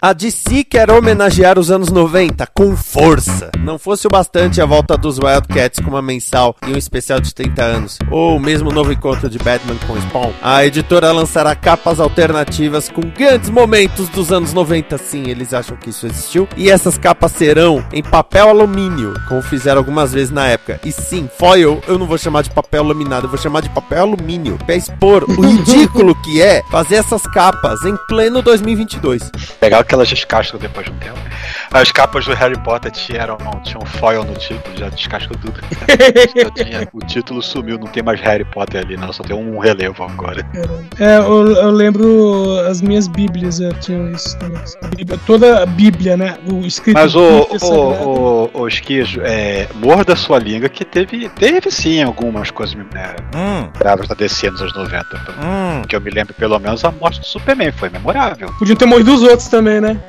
A 0.00 0.12
DC 0.12 0.62
quer 0.62 0.92
homenagear 0.92 1.58
os 1.58 1.72
anos 1.72 1.90
90 1.90 2.46
com 2.54 2.76
força. 2.76 3.50
Não 3.58 3.80
fosse 3.80 4.06
o 4.06 4.10
bastante 4.10 4.60
a 4.60 4.64
volta 4.64 4.96
dos 4.96 5.18
Wildcats 5.18 5.80
com 5.80 5.90
uma 5.90 6.00
mensal 6.00 6.54
e 6.68 6.70
um 6.70 6.76
especial 6.76 7.18
de 7.18 7.34
30 7.34 7.64
anos, 7.64 7.98
ou 8.08 8.36
o 8.36 8.40
mesmo 8.40 8.70
novo 8.70 8.92
encontro 8.92 9.28
de 9.28 9.38
Batman 9.38 9.74
com 9.88 10.00
Spawn, 10.00 10.32
a 10.40 10.64
editora 10.64 11.10
lançará 11.10 11.52
capas 11.56 11.98
alternativas 11.98 12.88
com 12.88 13.00
grandes 13.00 13.50
momentos 13.50 14.08
dos 14.10 14.30
anos 14.30 14.52
90. 14.52 14.96
Sim, 14.98 15.24
eles 15.26 15.52
acham 15.52 15.76
que 15.76 15.90
isso 15.90 16.06
existiu. 16.06 16.48
E 16.56 16.70
essas 16.70 16.96
capas 16.96 17.32
serão 17.32 17.84
em 17.92 18.00
papel 18.00 18.50
alumínio, 18.50 19.14
como 19.28 19.42
fizeram 19.42 19.78
algumas 19.78 20.12
vezes 20.12 20.30
na 20.30 20.46
época. 20.46 20.78
E 20.84 20.92
sim, 20.92 21.28
foil 21.36 21.82
eu 21.88 21.98
não 21.98 22.06
vou 22.06 22.18
chamar 22.18 22.42
de 22.42 22.50
papel 22.50 22.84
laminado, 22.84 23.26
eu 23.26 23.30
vou 23.30 23.38
chamar 23.38 23.62
de 23.62 23.70
papel 23.70 24.02
alumínio. 24.02 24.58
Pra 24.64 24.76
expor 24.76 25.24
o 25.24 25.40
ridículo 25.42 26.14
que 26.22 26.40
é 26.40 26.62
fazer 26.70 26.94
essas 26.94 27.22
capas 27.22 27.84
em 27.84 27.96
pleno 28.06 28.40
2022. 28.42 29.28
Legal 29.60 29.87
que 29.88 29.94
elas 29.94 30.08
descascam 30.08 30.58
depois 30.60 30.86
de 30.86 30.92
um 30.92 30.96
tempo. 30.98 31.18
As 31.72 31.90
capas 31.90 32.24
do 32.26 32.34
Harry 32.34 32.58
Potter 32.62 32.90
tinham, 32.92 33.36
tinham 33.64 33.80
foil 33.86 34.22
no 34.24 34.34
título, 34.34 34.76
já 34.76 34.88
descascam 34.90 35.36
tudo. 35.40 35.60
Tinha- 36.54 36.88
o 36.92 36.98
título 37.00 37.42
sumiu, 37.42 37.78
não 37.78 37.86
tem 37.86 38.02
mais 38.02 38.20
Harry 38.20 38.44
Potter 38.44 38.82
ali, 38.82 38.96
não, 38.96 39.12
só 39.12 39.22
tem 39.22 39.34
um 39.36 39.58
relevo 39.58 40.02
agora. 40.04 40.46
É, 40.98 41.16
eu, 41.18 41.48
eu 41.52 41.70
lembro 41.70 42.58
as 42.68 42.80
minhas 42.82 43.06
bíblias 43.08 43.60
é, 43.60 43.70
tinham 43.74 44.10
isso 44.10 44.38
também. 44.38 44.60
Bíblia- 44.96 45.18
toda 45.26 45.62
a 45.62 45.66
Bíblia, 45.66 46.16
né? 46.16 46.36
O 46.52 46.60
escrito 46.66 46.94
Mas 46.96 47.14
o, 47.14 47.20
o, 47.20 48.48
o, 48.54 48.60
o 48.62 48.68
Esquizo, 48.68 49.20
é, 49.22 49.66
morda 49.74 50.14
sua 50.16 50.38
língua 50.38 50.68
que 50.68 50.84
teve, 50.84 51.28
teve 51.30 51.70
sim 51.70 52.02
algumas 52.02 52.50
coisas 52.50 52.76
é, 52.94 53.16
Hum, 53.36 53.68
bravas 53.78 54.08
da 54.08 54.14
DC 54.14 54.50
nos 54.50 54.60
anos 54.60 54.74
90. 54.76 55.06
hum. 55.42 55.82
Que 55.88 55.96
eu 55.96 56.00
me 56.00 56.10
lembro, 56.10 56.34
pelo 56.34 56.58
menos, 56.58 56.84
a 56.84 56.90
morte 56.90 57.20
do 57.20 57.26
Superman 57.26 57.72
foi 57.72 57.88
memorável. 57.90 58.52
Podiam 58.58 58.76
ter 58.76 58.86
morrido 58.86 59.14
os 59.14 59.22
outros 59.22 59.48
também, 59.48 59.77
né? 59.80 60.00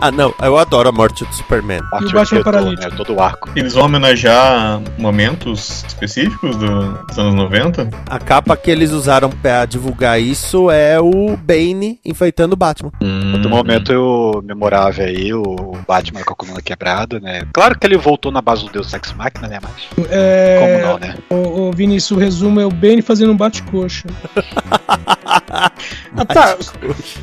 A 0.00 0.10
não, 0.12 0.34
eu 0.42 0.56
adoro 0.58 0.88
a 0.88 0.92
morte 0.92 1.24
do 1.24 1.34
Superman. 1.34 1.80
E 2.00 2.04
o 2.06 2.10
Batman 2.12 2.42
Paralítico? 2.42 2.90
né, 2.90 2.96
todo 2.96 3.14
o 3.14 3.20
arco. 3.22 3.50
Eles 3.56 3.74
vão 3.74 3.84
homenagear 3.86 4.80
momentos 4.98 5.84
específicos 5.86 6.56
do- 6.56 6.92
dos 7.06 7.18
anos 7.18 7.34
90? 7.34 7.88
A 8.08 8.18
capa 8.18 8.56
que 8.56 8.70
eles 8.70 8.90
usaram 8.92 9.30
pra 9.30 9.64
divulgar 9.66 10.20
isso 10.20 10.70
é 10.70 11.00
o 11.00 11.36
Bane 11.36 11.98
enfeitando 12.04 12.52
o 12.54 12.56
Batman. 12.56 12.90
Outro 13.34 13.48
momento 13.50 13.92
eu, 13.92 14.42
memorável 14.44 15.04
aí, 15.06 15.32
o 15.34 15.72
Batman 15.86 16.22
com 16.22 16.32
a 16.32 16.36
coluna 16.36 16.60
quebrada, 16.62 17.18
né? 17.20 17.42
Claro 17.52 17.78
que 17.78 17.86
ele 17.86 17.96
voltou 17.96 18.30
na 18.32 18.40
base 18.40 18.64
do 18.64 18.70
Deus 18.72 18.92
Ex 18.92 19.12
Machina, 19.12 19.48
né? 19.48 19.58
Mas 19.62 20.06
É, 20.10 20.58
como 20.60 20.86
não, 20.92 20.98
né? 20.98 21.16
O, 21.30 21.68
o 21.68 21.72
Vinícius, 21.72 22.10
o 22.16 22.20
resumo 22.20 22.60
é 22.60 22.66
o 22.66 22.70
Bane 22.70 23.02
fazendo 23.02 23.32
um 23.32 23.36
bate-coxa. 23.36 24.06
ah, 26.16 26.24
tá. 26.24 26.56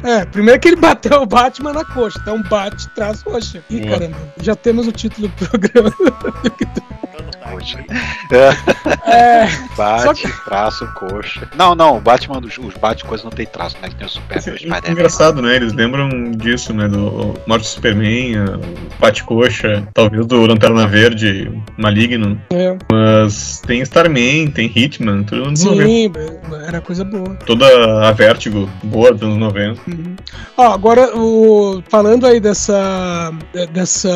É, 0.04 0.26
primeiro 0.26 0.60
que 0.60 0.68
ele 0.70 0.76
bateu 0.76 1.22
o 1.22 1.26
Batman 1.26 1.74
na 1.74 1.86
coxa, 1.86 2.20
então 2.22 2.42
bate, 2.44 2.88
traz 2.96 3.24
coxa. 3.24 3.64
Ih, 3.70 3.82
É. 3.82 3.90
caramba, 3.90 4.18
já 4.42 4.56
temos 4.56 4.88
o 4.88 4.92
título 4.92 5.28
do 5.28 5.34
programa. 5.48 5.94
Poxa. 7.60 7.84
É, 9.06 9.48
Bate, 9.76 10.22
que- 10.28 10.46
traço, 10.46 10.88
coxa. 10.96 11.48
Não, 11.56 11.76
não, 11.76 11.98
o 11.98 12.00
Batman, 12.02 12.40
os, 12.40 12.58
os 12.58 12.74
bate-coisas 12.76 13.24
não 13.24 13.32
tem 13.32 13.46
traço, 13.46 13.76
né? 13.82 13.90
Que 13.90 13.96
tem 13.96 14.06
o 14.08 14.10
Super 14.10 14.38
Esse- 14.38 14.50
o 14.52 14.74
é 14.74 14.92
engraçado, 14.92 15.42
né? 15.42 15.56
Eles 15.56 15.74
lembram 15.74 16.32
disso, 16.32 16.74
né? 16.74 16.88
Do 16.88 17.34
Morte 17.48 17.64
do 17.64 17.68
Superman, 17.68 18.38
o 18.40 19.00
Bate-Coxa, 19.00 19.88
talvez 19.94 20.26
do 20.26 20.46
Lanterna 20.46 20.88
Verde, 20.88 21.52
Maligno. 21.78 22.40
é, 22.52 22.78
Mas 22.92 23.62
tem 23.66 23.82
Starman, 23.82 24.48
tem 24.52 24.72
Hitman, 24.74 25.24
tudo 25.24 25.50
nos 25.50 25.64
90. 25.64 25.86
sim, 25.90 26.12
era 26.68 26.80
coisa 26.82 27.04
boa. 27.04 27.36
Toda 27.46 28.08
a 28.08 28.12
Vertigo 28.12 28.70
boa 28.84 29.12
dos 29.14 29.24
anos 29.24 29.38
90. 29.38 29.82
Uhum. 29.88 30.16
Ó, 30.58 30.74
agora, 30.74 31.16
o, 31.18 31.82
falando 31.90 32.26
aí 32.28 32.40
dessa, 32.40 33.32
dessa 33.72 34.10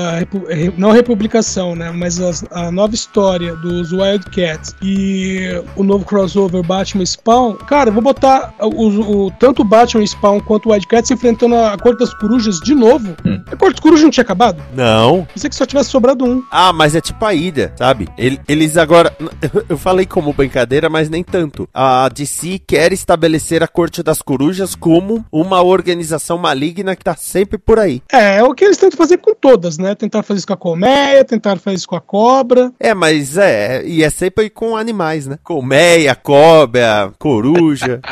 não 0.77 0.91
republicação, 0.91 1.75
né, 1.75 1.91
mas 1.91 2.19
as- 2.19 2.45
a 2.51 2.71
nova 2.71 2.93
história 2.93 3.32
dos 3.39 3.91
Wildcats 3.91 4.75
e 4.81 5.39
o 5.75 5.83
novo 5.83 6.05
crossover 6.05 6.63
Batman 6.63 7.05
Spawn, 7.05 7.53
cara, 7.55 7.89
eu 7.89 7.93
vou 7.93 8.01
botar 8.03 8.53
o, 8.59 9.25
o- 9.27 9.31
tanto 9.31 9.61
o 9.61 9.65
Batman 9.65 10.05
Spawn 10.05 10.39
quanto 10.41 10.69
o 10.69 10.71
Wildcats 10.71 11.11
enfrentando 11.11 11.55
a 11.55 11.77
Corte 11.77 11.99
das 11.99 12.13
Corujas 12.13 12.59
de 12.59 12.75
novo. 12.75 13.15
Hum. 13.25 13.41
A 13.51 13.55
Corte 13.55 13.73
das 13.75 13.79
Corujas 13.79 14.03
não 14.03 14.11
tinha 14.11 14.23
acabado? 14.23 14.61
Não. 14.75 15.25
Pensei 15.33 15.49
que 15.49 15.55
só 15.55 15.65
tivesse 15.65 15.89
sobrado 15.89 16.25
um. 16.25 16.43
Ah, 16.51 16.71
mas 16.73 16.95
é 16.95 17.01
tipo 17.01 17.23
a 17.25 17.33
ilha, 17.33 17.73
sabe? 17.77 18.07
Ele- 18.17 18.39
Eles 18.47 18.77
agora. 18.77 19.15
Eu 19.69 19.77
falei 19.77 20.05
como 20.05 20.33
brincadeira, 20.33 20.89
mas 20.89 21.09
nem 21.09 21.23
tanto. 21.23 21.67
A 21.73 22.09
DC 22.09 22.59
quer 22.67 22.91
estabelecer 22.93 23.63
a 23.63 23.67
Corte 23.67 24.03
das 24.03 24.21
Corujas 24.21 24.75
como 24.75 25.25
uma 25.31 25.61
organização 25.61 26.37
maligna 26.37 26.95
que 26.95 27.03
tá 27.03 27.15
sempre 27.15 27.57
por 27.57 27.79
aí. 27.79 28.01
É, 28.11 28.37
é 28.37 28.43
o 28.43 28.53
que 28.53 28.65
eles 28.65 28.77
tentam 28.77 28.97
fazer 28.97 29.17
com 29.17 29.33
todas, 29.33 29.77
né? 29.77 29.95
Tentaram 29.95 30.23
fazer 30.23 30.39
isso 30.39 30.47
com 30.47 30.53
a 30.53 30.57
colmeia, 30.57 31.23
tentaram 31.23 31.59
fazer 31.59 31.77
isso 31.77 31.87
com 31.87 31.95
a 31.95 32.01
cobra. 32.01 32.71
É, 32.79 32.93
mas 32.93 33.22
é. 33.37 33.83
E 33.85 34.03
é 34.03 34.09
sempre 34.09 34.49
com 34.49 34.75
animais, 34.77 35.25
né? 35.27 35.37
Colmeia, 35.43 36.15
cobra, 36.15 37.11
coruja. 37.19 38.01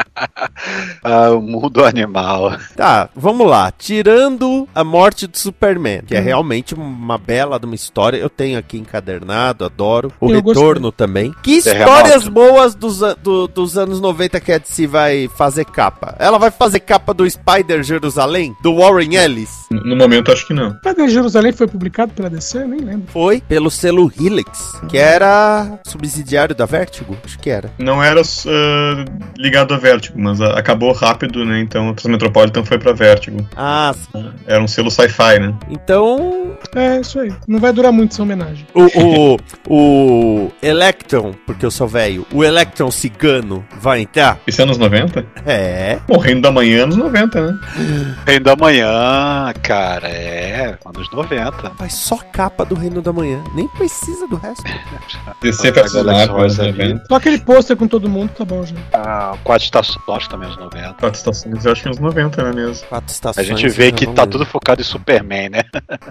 Ah, 1.04 1.32
o 1.32 1.42
mundo 1.42 1.84
animal. 1.84 2.56
Tá, 2.76 3.10
vamos 3.16 3.48
lá. 3.48 3.72
Tirando 3.76 4.68
a 4.74 4.84
morte 4.84 5.26
do 5.26 5.36
Superman, 5.38 6.02
que 6.06 6.16
é 6.16 6.20
realmente 6.20 6.76
uma 6.76 7.18
bela 7.18 7.60
de 7.60 7.66
uma 7.66 7.74
história. 7.76 8.18
Eu 8.18 8.30
tenho 8.30 8.60
aqui 8.60 8.78
encadernado, 8.78 9.66
adoro. 9.66 10.12
O 10.20 10.30
Eu 10.30 10.36
retorno 10.42 10.92
também. 10.92 11.34
Que 11.42 11.62
Terremoto. 11.62 11.92
histórias 11.92 12.28
boas 12.28 12.76
dos, 12.76 13.00
do- 13.24 13.48
dos 13.48 13.78
anos 13.78 14.00
90 14.00 14.40
que 14.40 14.52
a 14.52 14.58
DC 14.60 14.86
vai 14.86 15.28
fazer 15.36 15.66
capa? 15.66 16.16
Ela 16.20 16.38
vai 16.38 16.52
fazer 16.52 16.82
capa 16.82 17.14
do 17.14 17.28
Spider 17.30 17.82
Jerusalém? 17.84 18.56
Do 18.62 18.76
Warren 18.76 19.16
Ellis? 19.16 19.50
No 19.72 19.96
momento, 19.96 20.32
acho 20.32 20.46
que 20.46 20.54
não. 20.54 20.78
Em 21.00 21.10
Jerusalém 21.10 21.52
foi 21.52 21.68
publicado 21.68 22.14
pela 22.14 22.30
DC? 22.30 22.64
Nem 22.66 22.80
lembro. 22.82 23.08
Foi 23.12 23.42
pelo 23.42 23.72
selo 23.72 24.12
Helix, 24.20 24.72
que 24.88 24.98
era 25.02 25.80
subsidiário 25.86 26.56
da 26.56 26.66
Vertigo. 26.66 27.18
Acho 27.24 27.38
que 27.40 27.50
era. 27.50 27.70
Não 27.78 28.04
era 28.04 28.22
ah, 28.22 29.06
ligado 29.38 29.74
a 29.74 29.78
Vertigo, 29.78 30.20
mas 30.20 30.40
ah, 30.42 30.58
acabou 30.58 30.92
rápido, 30.94 31.44
né? 31.46 31.60
Então 31.60 31.90
a 31.90 31.94
Transmetropolitan 31.94 32.64
foi 32.64 32.78
pra 32.78 32.94
Vertigo. 32.94 33.46
Ah, 33.56 33.94
Era 34.46 34.62
um 34.62 34.68
selo 34.68 34.92
sci-fi, 34.92 35.40
né? 35.40 35.54
então 35.70 36.56
É, 36.76 37.00
isso 37.00 37.20
aí. 37.20 37.32
Não 37.48 37.60
vai 37.60 37.72
durar 37.74 37.92
muito 37.92 38.14
essa 38.14 38.24
homenagem. 38.24 38.66
o, 38.74 39.38
o, 39.68 40.46
o 40.46 40.52
Electron, 40.62 41.34
porque 41.46 41.66
eu 41.66 41.72
sou 41.72 41.88
velho, 41.88 42.26
o 42.34 42.44
Electron 42.44 42.92
cigano 42.92 43.66
vai 43.80 44.02
entrar? 44.02 44.40
Esse 44.46 44.62
é 44.62 44.64
anos 44.64 44.78
90? 44.78 45.26
É. 45.46 46.00
Bom, 46.08 46.18
Reino 46.18 46.42
da 46.42 46.52
Manhã, 46.52 46.84
anos 46.84 46.98
90, 46.98 47.42
né? 47.52 47.60
Reino 48.26 48.46
da 48.46 48.56
Manhã, 48.56 49.54
cara, 49.64 50.08
é. 50.08 50.78
Anos 50.86 51.12
90. 51.12 51.72
Faz 51.72 51.94
só 51.94 52.18
capa 52.18 52.64
do 52.66 52.76
Reino 52.76 53.02
da 53.02 53.12
Manhã. 53.12 53.44
Nem 53.56 53.68
precisa 53.70 54.28
do 54.28 54.36
resto. 54.36 54.64
DC 55.42 55.72
vs 55.72 55.92
pega 55.94 56.04
Marvel, 56.12 56.38
anos 56.38 56.60
eleições 56.60 56.80
ali. 56.80 56.94
90. 56.94 57.06
Só 57.08 57.16
aquele 57.16 57.40
pôster 57.40 57.78
com 57.78 57.88
todo 57.88 58.10
mundo, 58.10 58.30
tá 58.38 58.46
bom 58.46 58.66
já. 58.66 58.76
Ah, 58.94 59.36
quatro 59.44 59.64
estações 59.66 60.28
também, 60.28 60.48
anos 60.48 60.60
90. 60.60 60.94
Quatro 60.94 61.18
estações, 61.18 61.66
eu 61.66 61.72
acho 61.72 61.82
que 61.82 61.88
anos 61.88 62.00
90, 62.00 62.44
né 62.44 62.54
mesmo? 62.54 62.88
Quatro 62.88 63.10
A 63.10 63.12
estações. 63.12 63.48
gente 63.48 63.70
vê 63.70 63.92
que 63.92 64.06
tá 64.08 64.26
tudo 64.28 64.46
focado 64.46 64.82
em 64.82 64.86
Superman, 64.86 65.50
né? 65.50 65.64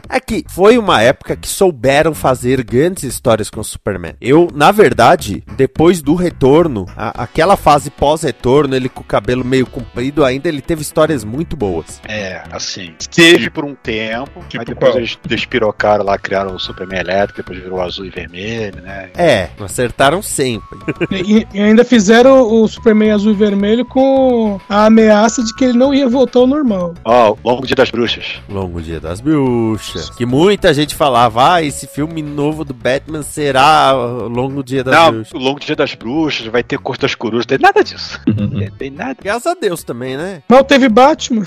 É 0.08 0.20
que 0.20 0.44
foi 0.48 0.78
uma 0.78 1.00
época 1.02 1.36
que 1.36 1.48
souberam 1.48 2.14
fazer 2.14 2.62
grandes 2.62 3.04
histórias 3.04 3.50
com 3.50 3.60
o 3.60 3.64
Superman. 3.64 4.14
Eu, 4.20 4.48
na 4.54 4.70
verdade, 4.72 5.42
depois 5.56 6.02
do 6.02 6.14
retorno, 6.14 6.86
a- 6.96 7.22
aquela 7.22 7.56
fase 7.56 7.90
pós-retorno, 7.90 8.74
ele 8.74 8.88
com 8.88 9.00
o 9.00 9.04
cabelo 9.04 9.44
meio 9.44 9.66
comprido, 9.66 10.24
ainda 10.24 10.48
ele 10.48 10.60
teve 10.60 10.82
histórias 10.82 11.24
muito 11.24 11.56
boas. 11.56 12.00
É, 12.08 12.42
assim. 12.50 12.94
Teve 13.14 13.50
por 13.50 13.64
um 13.64 13.74
tempo, 13.74 14.44
Tipo 14.48 14.60
aí 14.62 14.66
depois 14.66 14.92
qual? 14.92 14.98
eles 14.98 15.18
despirocaram 15.26 16.04
lá, 16.04 16.18
criaram 16.18 16.54
o 16.54 16.58
Superman 16.58 17.00
elétrico, 17.00 17.38
depois 17.42 17.58
virou 17.62 17.80
azul 17.80 18.04
e 18.06 18.10
vermelho, 18.10 18.69
né? 18.80 19.10
É, 19.16 19.48
acertaram 19.60 20.22
sempre. 20.22 20.78
E, 21.10 21.46
e 21.52 21.60
ainda 21.60 21.84
fizeram 21.84 22.42
o 22.42 22.66
Superman 22.68 23.10
azul 23.12 23.32
e 23.32 23.34
vermelho 23.34 23.84
com 23.84 24.58
a 24.68 24.86
ameaça 24.86 25.42
de 25.44 25.54
que 25.54 25.64
ele 25.64 25.76
não 25.78 25.92
ia 25.94 26.08
voltar 26.08 26.38
ao 26.40 26.46
normal. 26.46 26.94
Ó, 27.04 27.36
Longo 27.44 27.66
Dia 27.66 27.76
das 27.76 27.90
Bruxas. 27.90 28.40
Longo 28.48 28.80
Dia 28.80 29.00
das 29.00 29.20
Bruxas. 29.20 30.10
Que 30.10 30.24
muita 30.26 30.72
gente 30.72 30.94
falava, 30.94 31.54
ah, 31.54 31.62
esse 31.62 31.86
filme 31.86 32.22
novo 32.22 32.64
do 32.64 32.72
Batman 32.74 33.22
será 33.22 33.94
o 33.96 34.28
Longo 34.28 34.62
Dia 34.62 34.82
das 34.84 34.94
Não, 34.94 35.12
Bruxas. 35.12 35.32
o 35.32 35.38
Longo 35.38 35.60
Dia 35.60 35.76
das 35.76 35.94
Bruxas, 35.94 36.46
vai 36.46 36.62
ter 36.62 36.78
Corte 36.78 37.00
das 37.02 37.14
Corujas, 37.14 37.46
tem 37.46 37.58
nada 37.58 37.82
disso. 37.84 38.18
Uhum. 38.40 38.58
Tem, 38.58 38.70
tem 38.70 38.90
nada. 38.90 39.16
Graças 39.22 39.46
a 39.46 39.54
Deus 39.54 39.82
também, 39.82 40.16
né? 40.16 40.42
Mal 40.48 40.64
teve 40.64 40.88
Batman. 40.88 41.44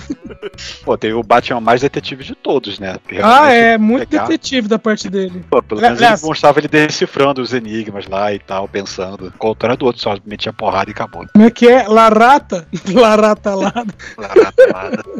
Pô, 0.84 0.98
teve 0.98 1.14
o 1.14 1.24
Batman 1.24 1.60
mais 1.62 1.82
detetive 1.82 2.24
de 2.24 2.36
todos, 2.36 2.78
né? 2.78 2.98
Ah, 3.22 3.52
é, 3.52 3.78
muito 3.78 4.08
pegar- 4.08 4.24
detetive 4.28 4.68
da 4.68 4.78
parte 4.78 5.10
dele. 5.10 5.44
Pô, 5.50 5.62
pelo 5.64 5.82
menos 5.82 6.00
ele 6.00 6.16
mostrava 6.24 6.60
ele 6.60 6.68
decifrando 7.14 7.42
os 7.42 7.54
enigmas 7.54 8.08
lá 8.08 8.34
e 8.34 8.40
tal, 8.40 8.68
pensando. 8.68 9.32
Contrário 9.38 9.78
do 9.78 9.86
outro, 9.86 10.02
só 10.02 10.18
metia 10.26 10.52
porrada 10.52 10.90
e 10.90 10.94
acabou. 10.94 11.26
Como 11.34 11.46
é 11.46 11.52
que 11.52 11.68
é? 11.68 11.88
Larata? 11.88 12.68
Larata. 12.92 13.54
Larata, 13.56 13.94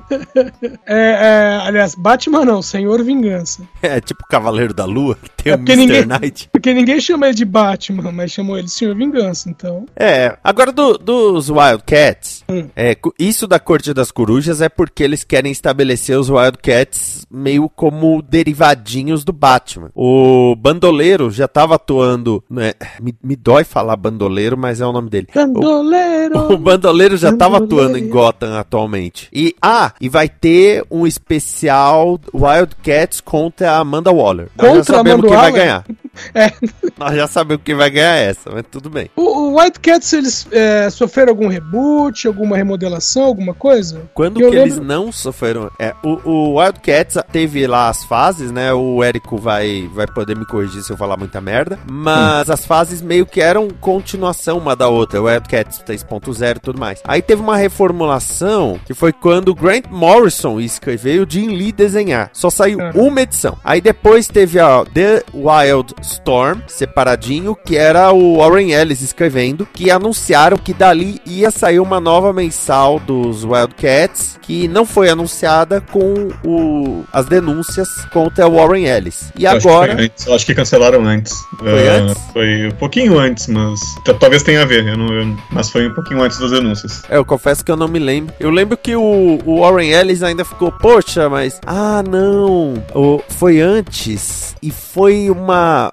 É, 0.86 0.96
é, 0.96 1.68
aliás, 1.68 1.96
Batman 1.96 2.46
não, 2.46 2.62
Senhor 2.62 3.04
Vingança. 3.04 3.64
É 3.82 4.00
tipo 4.02 4.26
Cavaleiro 4.28 4.74
da 4.74 4.86
Lua, 4.86 5.16
que 5.16 5.30
tem 5.44 5.54
É 5.54 5.56
o 5.56 5.60
Mr. 5.60 5.76
ninguém- 5.76 6.06
Knight. 6.06 6.50
Porque 6.52 6.74
ninguém 6.74 7.00
chama 7.00 7.28
ele 7.28 7.36
de 7.36 7.46
Batman, 7.46 8.12
mas 8.12 8.32
chamou 8.32 8.58
ele 8.58 8.66
de 8.66 8.72
Senhor 8.72 8.96
Vingança, 8.96 9.50
então. 9.50 9.86
É, 9.96 10.38
agora 10.44 10.72
do- 10.72 10.98
dos 10.98 11.50
Wildcats, 11.50 12.44
Hum. 12.50 12.68
é, 12.76 12.96
isso 13.20 13.48
da 13.48 13.60
Corte 13.60 13.94
das 13.94 14.12
Corujas 14.12 14.62
é 14.62 14.70
porque 14.70 15.04
eles 15.04 15.24
querem 15.24 15.52
estabelecer 15.52 16.18
os 16.18 16.30
Wildcats 16.30 17.26
meio 17.32 17.70
como 17.70 18.22
derivadinhos 18.22 19.24
do 19.24 19.32
Batman. 19.34 19.90
O 19.96 20.56
Bandoleiro 20.56 21.30
já 21.32 21.48
tava 21.48 21.73
atuando, 21.74 22.44
né? 22.50 22.74
Me, 23.02 23.14
me 23.24 23.36
dói 23.36 23.64
falar 23.64 23.96
Bandoleiro, 23.96 24.58
mas 24.58 24.80
é 24.82 24.86
o 24.86 24.92
nome 24.92 25.10
dele. 25.10 25.28
O, 25.32 25.34
Bandoleiro! 25.34 26.40
o 26.54 26.58
Bandoleiro 26.58 27.18
já 27.18 27.36
tava 27.36 27.60
Bandoleiro. 27.60 27.90
atuando 27.92 27.98
em 28.06 28.10
Gotham 28.10 28.58
atualmente. 28.58 29.28
E, 29.34 29.56
ah, 29.62 29.92
e 30.00 30.08
vai 30.10 30.30
ter 30.30 30.86
um 30.90 31.06
especial 31.08 32.20
Wildcats 32.34 33.20
contra 33.22 33.72
a 33.72 33.78
Amanda 33.80 34.12
Waller. 34.12 34.50
Nós 34.58 34.68
já 34.68 34.74
Contra 34.78 34.96
sabemos 34.96 35.26
Amanda 35.26 35.28
quem 35.28 35.38
vai 35.38 35.52
Waller? 35.52 35.66
ganhar. 35.66 35.86
É. 36.34 36.52
Nós 36.98 37.16
já 37.16 37.28
sabemos 37.28 37.64
quem 37.64 37.76
vai 37.76 37.90
ganhar 37.90 38.16
essa, 38.16 38.50
mas 38.50 38.64
tudo 38.70 38.90
bem. 38.90 39.10
O, 39.16 39.22
o 39.22 39.60
Wildcats, 39.60 40.14
eles 40.14 40.48
é, 40.52 40.90
sofreram 40.90 41.32
algum 41.32 41.48
reboot, 41.48 42.28
alguma 42.28 42.58
remodelação, 42.58 43.24
alguma 43.24 43.54
coisa? 43.54 44.02
Quando 44.14 44.40
que 44.40 44.44
eles 44.44 44.80
não 44.80 45.12
sofreram. 45.12 45.70
É, 45.80 45.94
o, 46.04 46.30
o 46.30 46.60
Wildcats 46.60 47.18
teve 47.32 47.68
lá 47.68 47.90
as 47.90 48.04
fases, 48.06 48.52
né? 48.52 48.74
O 48.74 49.04
Érico 49.04 49.38
vai, 49.38 49.88
vai 49.94 50.08
poder 50.08 50.36
me 50.36 50.46
corrigir 50.46 50.82
se 50.82 50.92
eu 50.92 50.98
falar 50.98 51.18
muita 51.18 51.40
merda. 51.40 51.78
Mas 51.90 52.50
as 52.50 52.66
fases 52.66 53.02
meio 53.02 53.26
que 53.26 53.42
eram 53.42 53.70
continuação 53.70 54.58
uma 54.58 54.76
da 54.76 54.88
outra. 54.88 55.22
O 55.22 55.26
Wildcats 55.26 55.84
3.0 55.86 56.58
e 56.58 56.60
tudo 56.60 56.80
mais. 56.80 57.00
Aí 57.04 57.22
teve 57.22 57.42
uma 57.42 57.58
reformulação 57.58 58.80
que 58.86 58.94
foi 58.94 59.12
quando 59.14 59.50
o 59.50 59.56
Grant 59.56 59.86
Morrison 59.90 60.60
escreveu 60.60 61.24
o 61.24 61.30
Jim 61.30 61.50
Lee 61.50 61.72
desenhar. 61.72 62.30
Só 62.34 62.50
saiu 62.50 62.80
uma 62.96 63.22
edição. 63.22 63.58
Aí 63.64 63.82
depois 63.82 64.28
teve 64.28 64.60
a 64.60 64.84
The 64.86 65.24
Wild 65.34 65.94
Storm, 66.04 66.60
separadinho, 66.68 67.56
que 67.56 67.76
era 67.78 68.12
o 68.12 68.38
Warren 68.38 68.72
Ellis 68.72 69.02
escrevendo, 69.02 69.68
que 69.74 69.90
anunciaram 69.90 70.58
que 70.58 70.74
dali 70.74 71.20
ia 71.26 71.50
sair 71.50 71.80
uma 71.80 72.00
nova 72.00 72.32
mensal 72.32 73.00
dos 73.00 73.44
Wildcats, 73.44 74.38
que 74.42 74.68
não 74.68 74.86
foi 74.86 75.10
anunciada 75.10 75.82
com 75.82 76.30
o, 76.46 77.04
as 77.12 77.26
denúncias 77.26 77.88
contra 78.12 78.48
o 78.48 78.56
Warren 78.56 78.86
Ellis. 78.86 79.32
E 79.38 79.46
Eu 79.46 79.52
acho 79.52 79.62
que 79.62 79.68
agora. 79.68 79.96
foi 79.96 80.06
antes, 80.06 80.28
eu 80.28 80.36
acho 80.36 80.46
que 80.46 80.54
cancelaram 80.56 81.06
antes. 81.06 81.34
Foi 81.58 81.88
Ah, 81.90 81.94
antes? 81.94 82.24
Foi 82.34 82.68
um 82.68 82.72
pouquinho 82.72 83.18
antes, 83.20 83.48
mas 83.48 83.80
talvez 84.20 84.44
tenha 84.44 84.62
a 84.62 84.66
ver. 84.66 84.86
eu 84.88 84.98
não- 84.98 85.14
eu- 85.14 85.38
mas 85.52 85.70
foi 85.70 85.88
um 85.88 85.94
pouquinho 85.94 86.22
antes 86.22 86.38
das 86.40 86.52
denúncias. 86.52 87.04
É, 87.10 87.18
eu 87.18 87.26
confesso 87.26 87.64
que 87.64 87.72
eu 87.72 87.78
não 87.78 87.88
me 87.88 88.00
lembro. 88.00 88.34
Eu 88.40 88.50
lembro 88.50 88.76
que 88.78 88.96
o, 88.96 89.40
o 89.46 89.62
Warren 89.62 89.90
Ellis 89.92 90.22
ainda 90.24 90.44
ficou, 90.44 90.72
poxa, 90.72 91.30
mas. 91.30 91.60
Ah, 91.66 92.04
não. 92.08 92.74
O, 92.94 93.22
foi 93.30 93.62
antes. 93.62 94.56
E 94.62 94.72
foi 94.72 95.30
uma. 95.30 95.93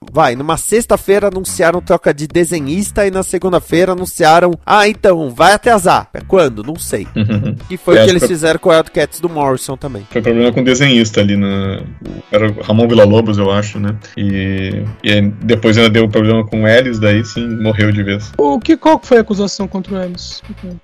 Vai, 0.13 0.35
numa 0.35 0.57
sexta-feira 0.57 1.27
anunciaram 1.29 1.79
troca 1.81 2.13
de 2.13 2.27
desenhista 2.27 3.07
e 3.07 3.11
na 3.11 3.23
segunda-feira 3.23 3.93
anunciaram. 3.93 4.51
Ah, 4.65 4.87
então, 4.87 5.29
vai 5.29 5.53
até 5.53 5.71
a 5.71 5.77
Zap. 5.77 6.09
É 6.13 6.19
Quando? 6.27 6.63
Não 6.63 6.75
sei. 6.75 7.07
E 7.69 7.77
foi 7.77 7.97
É, 7.97 8.01
o 8.01 8.03
que 8.05 8.09
eles 8.11 8.21
que- 8.23 8.27
fizeram 8.27 8.59
com 8.59 8.69
o 8.69 8.73
Wildcats 8.73 9.19
do 9.21 9.29
Morrison 9.29 9.77
também. 9.77 10.05
Foi 10.11 10.21
problema 10.21 10.51
com 10.51 10.61
o 10.61 10.63
desenhista 10.65 11.21
ali 11.21 11.37
na. 11.37 11.81
Era 12.31 12.49
o 12.51 12.61
Ramon 12.61 12.87
Villa-Lobos, 12.87 13.37
eu 13.37 13.49
acho, 13.51 13.79
né? 13.79 13.95
E, 14.17 14.83
e 15.03 15.11
aí 15.11 15.21
depois 15.43 15.77
ainda 15.77 15.89
deu 15.89 16.07
problema 16.09 16.45
com 16.45 16.63
o 16.63 16.67
Ellis, 16.67 16.99
daí 16.99 17.23
sim 17.23 17.47
morreu 17.47 17.91
de 17.91 18.03
vez. 18.03 18.31
O 18.37 18.59
que, 18.59 18.75
qual 18.75 18.99
que 18.99 19.07
foi 19.07 19.17
a 19.17 19.21
acusação 19.21 19.67
contra 19.67 19.93
o 19.95 20.01
Ellis? 20.01 20.41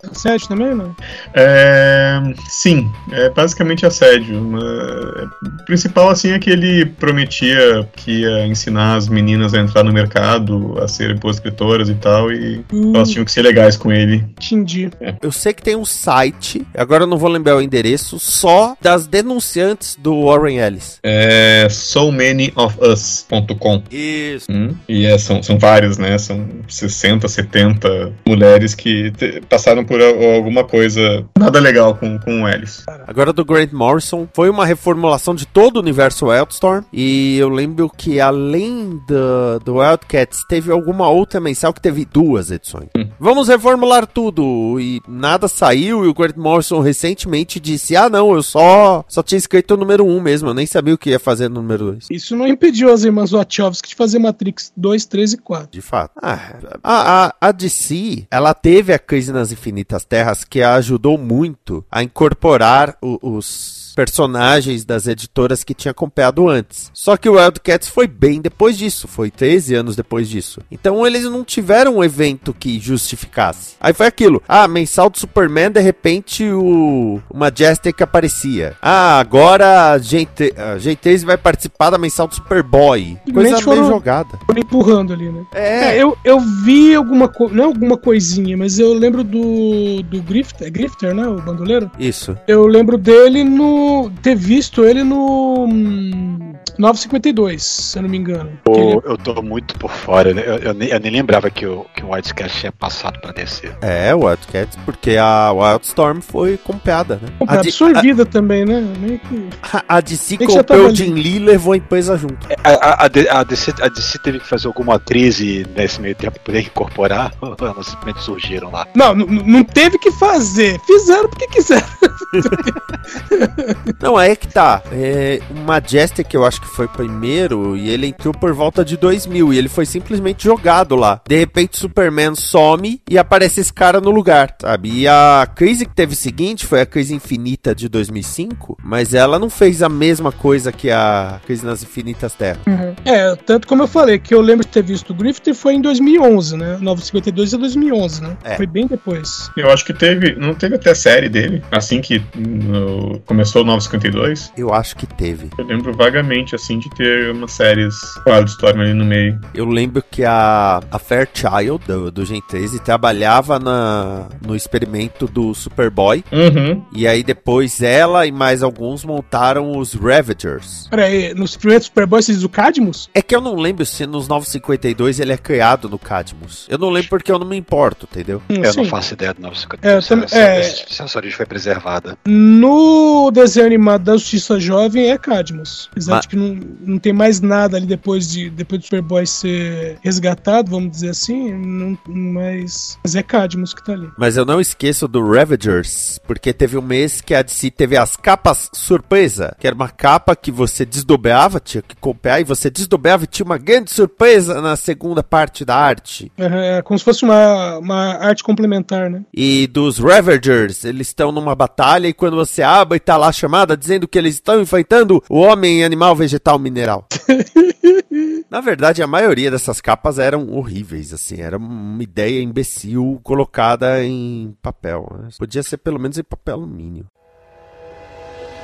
Assédio 0.10 0.48
também, 0.48 0.74
não? 0.74 0.96
É, 1.34 2.20
sim, 2.50 2.90
é 3.12 3.30
basicamente 3.30 3.86
assédio. 3.86 4.38
Uma- 4.40 5.30
O 5.62 5.66
principal, 5.66 6.10
assim, 6.10 6.32
é 6.32 6.40
que 6.40 6.50
ele 6.50 6.86
prometia 6.86 7.88
que 7.96 8.22
ia 8.22 8.46
ensinar 8.48 8.96
as 8.96 9.08
meninas 9.18 9.54
a 9.54 9.60
entrar 9.60 9.84
no 9.84 9.92
mercado, 9.92 10.78
a 10.82 10.88
serem 10.88 11.16
boas 11.16 11.38
escritoras 11.38 11.90
e 11.90 11.96
tal, 11.96 12.32
e 12.32 12.64
Hum, 12.72 12.94
elas 12.96 13.10
tinham 13.10 13.26
que 13.26 13.32
ser 13.32 13.42
legais 13.42 13.76
com 13.78 13.92
ele. 13.92 14.18
entendi. 14.42 14.90
Eu 15.22 15.32
sei 15.32 15.54
que 15.54 15.62
tem 15.64 15.76
um 15.76 15.86
site, 15.86 16.66
agora 16.76 17.04
eu 17.04 17.08
não 17.08 17.18
vou 17.18 17.30
lembrar 17.30 17.56
o 17.56 17.62
endereço, 17.62 18.20
só 18.20 18.76
das 18.82 19.08
denunciantes 19.08 19.98
do 20.00 20.26
Warren 20.26 20.58
Ellis. 20.60 21.00
É 21.04 21.68
so 21.70 22.12
many 22.12 22.52
of 22.56 22.78
us.com. 22.82 23.82
Isso. 23.92 24.52
Hum, 24.52 24.76
E 24.88 25.06
é, 25.06 25.18
são, 25.18 25.42
são 25.42 25.58
várias, 25.58 25.98
né? 25.98 26.18
São 26.18 26.46
60, 26.68 27.28
70 27.28 28.14
mulheres 28.28 28.76
que 28.76 29.12
te- 29.12 29.42
passaram 29.50 29.84
por 29.84 30.00
alguma 30.02 30.64
coisa 30.64 31.26
nada 31.38 31.60
legal 31.60 31.96
com, 31.96 32.18
com 32.20 32.44
o 32.44 32.48
Ellis. 32.48 32.84
Agora 33.08 33.32
do 33.34 33.44
Grant 33.46 33.72
Morrison, 33.72 34.28
foi 34.34 34.50
uma 34.50 34.66
reformulação 34.66 35.34
de 35.36 35.46
todo 35.46 35.78
o 35.78 35.80
universo 35.80 36.28
Wildstorm. 36.28 36.84
E 36.94 37.38
eu 37.38 37.50
lembro 37.50 37.90
que 37.96 38.20
além 38.20 39.00
do, 39.08 39.60
do 39.64 39.76
Wildcats, 39.78 40.44
teve 40.48 40.72
alguma 40.72 41.10
outra 41.10 41.40
mensal 41.40 41.74
que 41.74 41.82
teve 41.82 42.06
duas 42.06 42.52
edições. 42.52 42.90
Hum. 42.98 43.08
Vamos 43.20 43.48
reformular 43.48 44.06
tudo. 44.06 44.80
E 44.80 45.02
nada 45.08 45.48
saiu. 45.48 46.06
E 46.06 46.08
o 46.08 46.14
Grant 46.14 46.36
Morrison 46.36 46.80
recentemente 46.82 47.60
disse: 47.60 47.96
Ah, 47.96 48.10
não, 48.10 48.34
eu 48.34 48.44
só, 48.44 49.04
só 49.08 49.24
tinha 49.24 49.38
escrito 49.38 49.74
o 49.74 49.78
número 49.78 50.06
1 50.06 50.18
um 50.18 50.22
mesmo. 50.22 50.50
Eu 50.50 50.54
nem 50.54 50.66
sabia 50.66 50.94
o 50.94 50.98
que 50.98 51.10
ia 51.12 51.20
fazer 51.20 51.50
no 51.50 51.62
número 51.62 51.92
2. 51.92 52.08
Isso 52.12 52.36
não 52.36 52.48
impediu 52.48 52.92
as 52.92 53.04
irmãs 53.04 53.32
Wachowski 53.32 53.90
de 53.90 53.96
fazer 53.96 54.20
Matrix 54.20 54.72
2, 54.76 55.06
3 55.06 55.34
e 55.34 55.38
4. 55.38 55.70
De 55.72 55.82
fato. 55.82 56.12
Ah, 56.22 56.40
a, 56.84 57.26
a, 57.28 57.36
a 57.42 57.52
DC, 57.52 58.28
ela 58.30 58.54
teve 58.54 58.94
a 58.94 59.00
Crise 59.00 59.32
nas 59.32 59.52
Infinitas 59.52 60.06
Terras 60.06 60.44
que 60.44 60.62
a 60.62 60.76
ajudou 60.76 61.18
muito 61.18 61.84
a 61.92 62.04
incorporar 62.04 62.98
o- 63.02 63.18
os 63.38 63.87
personagens 63.98 64.86
das 64.86 65.08
editoras 65.08 65.64
que 65.64 65.74
tinha 65.74 65.94
comprado 65.94 66.48
antes. 66.48 66.92
Só 66.94 67.18
que 67.18 67.28
o 67.28 67.34
Wildcats 67.34 67.88
foi 67.90 68.06
bem 68.08 68.40
depois 68.40 68.78
disso, 68.78 69.08
foi 69.08 69.32
13 69.32 69.74
anos 69.74 69.96
depois 69.96 70.30
disso. 70.30 70.62
Então 70.72 71.06
eles 71.06 71.24
não 71.24 71.44
tiveram 71.44 71.98
um 71.98 72.04
evento 72.04 72.54
que 72.54 72.80
justificasse. 72.80 73.76
Aí 73.82 73.94
foi 73.94 74.06
aquilo, 74.06 74.42
ah, 74.48 74.68
mensal 74.68 75.10
do 75.10 75.18
Superman, 75.18 75.72
de 75.72 75.80
repente 75.82 76.44
o, 76.44 77.20
o 77.30 77.38
Majestic 77.38 78.00
aparecia. 78.02 78.76
Ah, 78.82 79.20
agora 79.20 79.92
a 79.94 79.98
gente, 79.98 80.54
a 80.56 80.78
G3 80.78 81.26
vai 81.26 81.38
participar 81.38 81.90
da 81.90 81.98
mensal 81.98 82.28
do 82.28 82.36
Superboy. 82.36 83.18
Coisa 83.34 83.50
meio 83.52 83.62
foram- 83.64 83.88
jogada. 83.88 84.38
Foram 84.46 84.62
empurrando 84.62 85.14
ali, 85.14 85.30
né? 85.30 85.44
É, 85.54 85.88
É, 85.98 86.04
eu, 86.04 86.16
eu 86.24 86.40
vi 86.40 86.94
alguma 86.94 87.28
coisa, 87.28 87.54
não 87.56 87.64
é 87.64 87.68
alguma 87.68 87.98
coisinha, 87.98 88.56
mas 88.56 88.78
eu 88.78 88.94
lembro 88.94 89.24
do, 89.24 90.04
do 90.04 90.22
Grifter, 90.22 90.68
é 90.68 90.70
Grifter, 90.70 91.14
né? 91.16 91.28
O 91.28 91.42
bandoleiro. 91.42 91.90
isso. 92.00 92.38
Eu 92.48 92.68
lembro 92.68 92.98
dele 92.98 93.44
no. 93.44 93.87
Ter 94.22 94.36
visto 94.36 94.84
ele 94.86 95.04
no. 95.04 95.66
hum, 95.66 96.54
952, 96.78 97.64
se 97.64 97.98
eu 97.98 98.04
não 98.04 98.10
me 98.10 98.18
engano. 98.18 98.52
Ele- 98.68 98.94
Eu, 98.94 99.04
eu 99.06 99.18
tô 99.18 99.42
muito 99.42 99.74
por 99.80 99.90
fora, 99.92 100.32
né? 100.34 100.44
eu, 100.46 100.58
eu 100.60 100.74
nem, 100.76 100.90
eu 100.90 101.00
nem 101.00 101.12
lembrava 101.12 101.50
que 101.50 101.66
o, 101.66 101.86
que 101.96 102.04
o 102.04 102.12
Wildcats 102.12 102.56
tinha 102.60 102.72
passado 102.72 103.20
pra 103.20 103.32
descer. 103.32 103.76
É, 103.82 104.14
o 104.14 104.26
Wildcats, 104.26 104.78
porque 104.86 105.18
a 105.18 105.52
Wildstorm 105.52 106.20
foi 106.22 106.56
comprada, 106.58 107.16
né? 107.22 107.30
A, 107.48 107.56
D- 107.56 107.70
absorvida 107.70 108.26
também, 108.28 108.64
né? 108.64 108.80
Meio 109.00 109.18
que. 109.20 109.50
a, 109.74 109.98
a 109.98 110.02
DC 110.02 110.38
comprou 110.38 110.88
o 110.88 110.96
Jim. 110.96 111.14
Lee 111.14 111.38
e 111.38 111.40
levou 111.40 111.74
a 111.74 111.78
empresa 111.78 112.16
junto. 112.16 112.48
A, 112.64 112.70
a, 112.72 113.06
a, 113.06 113.40
a 113.40 113.44
DC, 113.44 113.74
a 113.82 113.88
DC 113.88 114.20
teve 114.20 114.40
que 114.40 114.48
fazer 114.48 114.68
alguma 114.68 115.00
crise 115.00 115.66
nesse 115.76 116.00
meio 116.00 116.14
tempo 116.16 116.34
pra 116.34 116.44
poder 116.44 116.60
incorporar, 116.62 117.34
ou 117.42 117.56
elas 117.60 117.88
simplesmente 117.88 118.22
surgiram 118.24 118.70
lá. 118.72 118.88
Não, 118.96 119.16
não 119.16 119.64
teve 119.64 119.98
que 119.98 120.12
fazer. 120.12 120.80
Fizeram 120.86 121.28
porque 121.28 121.48
quiseram. 121.48 121.88
Não, 124.02 124.18
aí 124.18 124.32
é 124.32 124.36
que 124.36 124.48
tá. 124.48 124.82
É, 124.92 125.40
o 125.50 125.60
Majestic, 125.60 126.34
eu 126.34 126.46
acho 126.46 126.62
que 126.62 126.68
foi 126.68 126.88
primeiro, 126.88 127.76
e 127.78 127.90
ele 127.90 128.08
entrou 128.08 128.34
por 128.34 128.54
volta 128.54 128.84
de 128.84 128.98
2000, 128.98 129.54
e 129.54 129.58
ele 129.58 129.70
foi 129.70 129.86
simplesmente 129.86 130.44
jogado 130.44 130.96
lá. 130.96 131.22
De 131.28 131.38
repente, 131.38 131.78
Superman 131.78 132.36
some 132.36 133.02
e 133.10 133.18
aparece 133.18 133.60
esse 133.62 133.74
cara 133.74 134.00
no 134.02 134.10
lugar, 134.12 134.56
sabe? 134.62 134.90
E 135.02 135.08
a 135.08 135.48
crise 135.56 135.86
que 135.86 135.94
teve 135.96 136.16
seguinte 136.16 136.66
foi 136.66 136.82
a 136.82 136.86
crise 136.86 137.14
infinita 137.16 137.74
de 137.74 137.88
2005, 137.90 138.78
mas 138.84 139.14
ela 139.14 139.40
não 139.40 139.50
fez 139.50 139.82
a 139.82 139.90
mesma 139.90 140.32
coisa 140.32 140.72
que 140.72 140.90
a 140.92 141.40
crise 141.46 141.66
nas 141.66 141.82
infinitas 141.84 142.34
terras. 142.34 142.62
É, 143.06 143.36
tanto 143.36 143.68
como 143.68 143.84
eu 143.84 143.88
falei, 143.88 144.20
que 144.20 144.34
eu 144.34 144.42
lembro 144.42 144.66
de 144.66 144.72
ter 144.72 144.84
visto 144.84 145.12
o 145.12 145.14
Grifter 145.14 145.54
foi 145.56 145.74
em 145.74 145.82
2011, 145.82 146.58
né? 146.58 146.78
952 146.82 147.54
é 147.54 147.58
2011, 147.58 148.22
né? 148.22 148.38
É. 148.44 148.56
Foi 148.56 148.68
bem 148.68 148.88
depois. 148.88 149.50
Eu 149.56 149.70
acho 149.72 149.86
que 149.86 149.94
teve. 149.94 150.36
Não 150.36 150.54
teve 150.54 150.76
até 150.76 150.94
série 150.94 151.30
dele, 151.30 151.64
assim 151.72 152.02
que 152.02 152.22
no- 152.36 153.20
começou 153.26 153.64
952. 153.68 154.54
Eu 154.58 154.74
acho 154.74 154.96
que 154.96 155.06
teve. 155.06 155.50
Eu 155.58 155.66
lembro 155.66 155.94
vagamente, 155.94 156.56
assim, 156.56 156.80
de 156.80 156.90
ter 156.92 157.32
umas 157.32 157.52
séries 157.52 157.96
Wildstorm 158.28 158.82
ali 158.82 158.94
no 158.94 159.06
meio. 159.06 159.40
Eu 159.54 159.66
lembro 159.66 160.04
que 160.10 160.24
a, 160.24 160.82
a 160.92 161.00
Fairchild, 161.00 161.86
do, 161.86 162.12
do 162.12 162.26
Gen 162.26 162.42
13, 162.48 162.80
trabalhava 162.80 163.60
na, 163.60 164.28
no 164.46 164.56
experimento 164.56 165.28
do 165.28 165.54
Superboy. 165.54 166.24
Uhum. 166.32 166.84
E 166.94 167.08
aí 167.08 167.24
depois 167.24 167.82
ela 167.82 168.26
e 168.26 168.32
mais 168.32 168.64
alguns 168.64 169.04
montaram 169.04 169.78
os 169.78 169.94
Ravagers. 169.94 170.88
Peraí, 170.90 171.34
nos 171.34 171.56
primeiros 171.58 171.88
Superboy 171.88 172.22
você 172.22 172.34
diz 172.34 172.44
o 172.44 172.50
Cadmus? 172.50 173.10
É 173.14 173.22
que 173.22 173.36
eu 173.36 173.42
não 173.42 173.56
lembro 173.56 173.86
se 173.86 174.06
nos 174.06 174.28
952 174.28 175.20
ele 175.20 175.34
é 175.34 175.38
criado 175.38 175.90
no 175.90 176.00
Cadmus. 176.00 176.66
Eu 176.70 176.78
não 176.78 176.90
lembro 176.90 177.10
porque 177.10 177.32
eu 177.32 177.40
não 177.40 177.48
me 177.48 177.58
importo, 177.58 178.08
entendeu? 178.12 178.42
Hum, 178.50 178.56
Eu 178.64 178.72
sim. 178.74 178.82
não 178.82 178.86
faço 178.90 179.14
ideia 179.14 179.34
do 179.34 179.42
952. 179.42 179.88
É, 179.88 180.28
se, 180.28 180.36
é. 180.38 180.64
se- 180.64 180.94
se 180.96 181.02
essa 181.02 181.18
origem 181.18 181.36
foi 181.38 181.46
preservada. 181.46 182.18
No 182.26 183.30
desenho 183.48 183.66
animado 183.66 184.04
da 184.04 184.14
Justiça 184.14 184.60
Jovem 184.60 185.10
é 185.10 185.18
Cadmus. 185.18 185.90
Apesar 185.92 186.16
Mas- 186.16 186.22
de 186.22 186.28
que 186.28 186.36
não, 186.36 186.60
não 186.82 187.00
tem 187.00 187.14
mais 187.14 187.42
nada 187.42 187.78
ali 187.78 187.86
depois, 187.86 188.30
de, 188.30 188.50
depois 188.50 188.82
do 188.82 188.84
Superboy 188.86 189.26
ser 189.26 189.98
resgatado, 190.04 190.72
vamos 190.72 190.92
dizer 190.92 191.10
assim, 191.10 191.54
não, 191.54 191.98
mas, 192.08 192.98
mas 193.04 193.16
é 193.16 193.24
Cadmus 193.24 193.74
que 193.74 193.84
tá 193.84 193.94
ali. 193.94 194.10
Mas 194.18 194.38
eu 194.38 194.46
não 194.46 194.60
esqueço 194.60 195.08
do 195.08 195.26
Ravagers, 195.26 196.20
porque 196.26 196.54
teve 196.54 196.78
um 196.78 196.82
mês 196.82 197.22
que 197.22 197.34
a 197.34 197.42
DC 197.42 197.72
teve 197.72 197.98
as 197.98 198.16
capas 198.16 198.70
surpresa, 198.74 199.56
que 199.60 199.68
era 199.68 199.76
uma 199.76 199.90
capa 199.90 200.36
que 200.36 200.52
você 200.52 200.86
desdobrava, 200.86 201.60
tinha 201.60 201.82
que 201.82 201.96
comprar, 201.96 202.40
e 202.40 202.44
você 202.44 202.70
desdobrava 202.70 203.24
e 203.24 203.28
tinha 203.28 203.46
uma 203.46 203.58
grande 203.58 203.92
surpresa 203.92 204.62
na 204.62 204.76
segunda 204.76 205.24
parte 205.24 205.64
da 205.64 205.76
arte. 205.76 206.32
É, 206.38 206.78
é 206.78 206.82
como 206.82 206.98
se 206.98 207.06
fosse 207.06 207.24
uma, 207.24 207.78
uma 207.78 208.16
arte 208.18 208.44
complementar, 208.44 209.10
né? 209.10 209.24
E 209.34 209.68
dos 209.68 209.98
Ravagers, 209.98 210.84
eles 210.84 211.08
estão 211.08 211.32
numa 211.32 211.56
batalha 211.56 212.08
e 212.08 212.14
quando 212.14 212.36
você 212.36 212.62
abre, 212.62 213.00
tá 213.00 213.18
lá 213.18 213.32
chamada 213.38 213.78
dizendo 213.78 214.08
que 214.08 214.18
eles 214.18 214.36
estão 214.36 214.62
enfrentando 214.62 215.24
o 215.30 215.40
homem, 215.40 215.84
animal, 215.84 216.16
vegetal, 216.16 216.58
mineral. 216.58 217.08
Na 218.50 218.62
verdade, 218.62 219.04
a 219.04 219.08
maioria 219.08 219.52
dessas 219.52 219.82
capas 219.82 220.18
eram 220.18 220.50
horríveis, 220.54 221.14
assim, 221.14 221.42
era 221.42 221.58
uma 221.58 222.02
ideia 222.02 222.42
imbecil 222.42 223.20
colocada 223.22 224.04
em 224.04 224.56
papel. 224.62 225.26
Podia 225.38 225.62
ser 225.62 225.78
pelo 225.78 226.00
menos 226.00 226.18
em 226.18 226.24
papel 226.24 226.56
alumínio. 226.56 227.06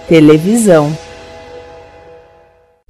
Televisão. 0.07 0.95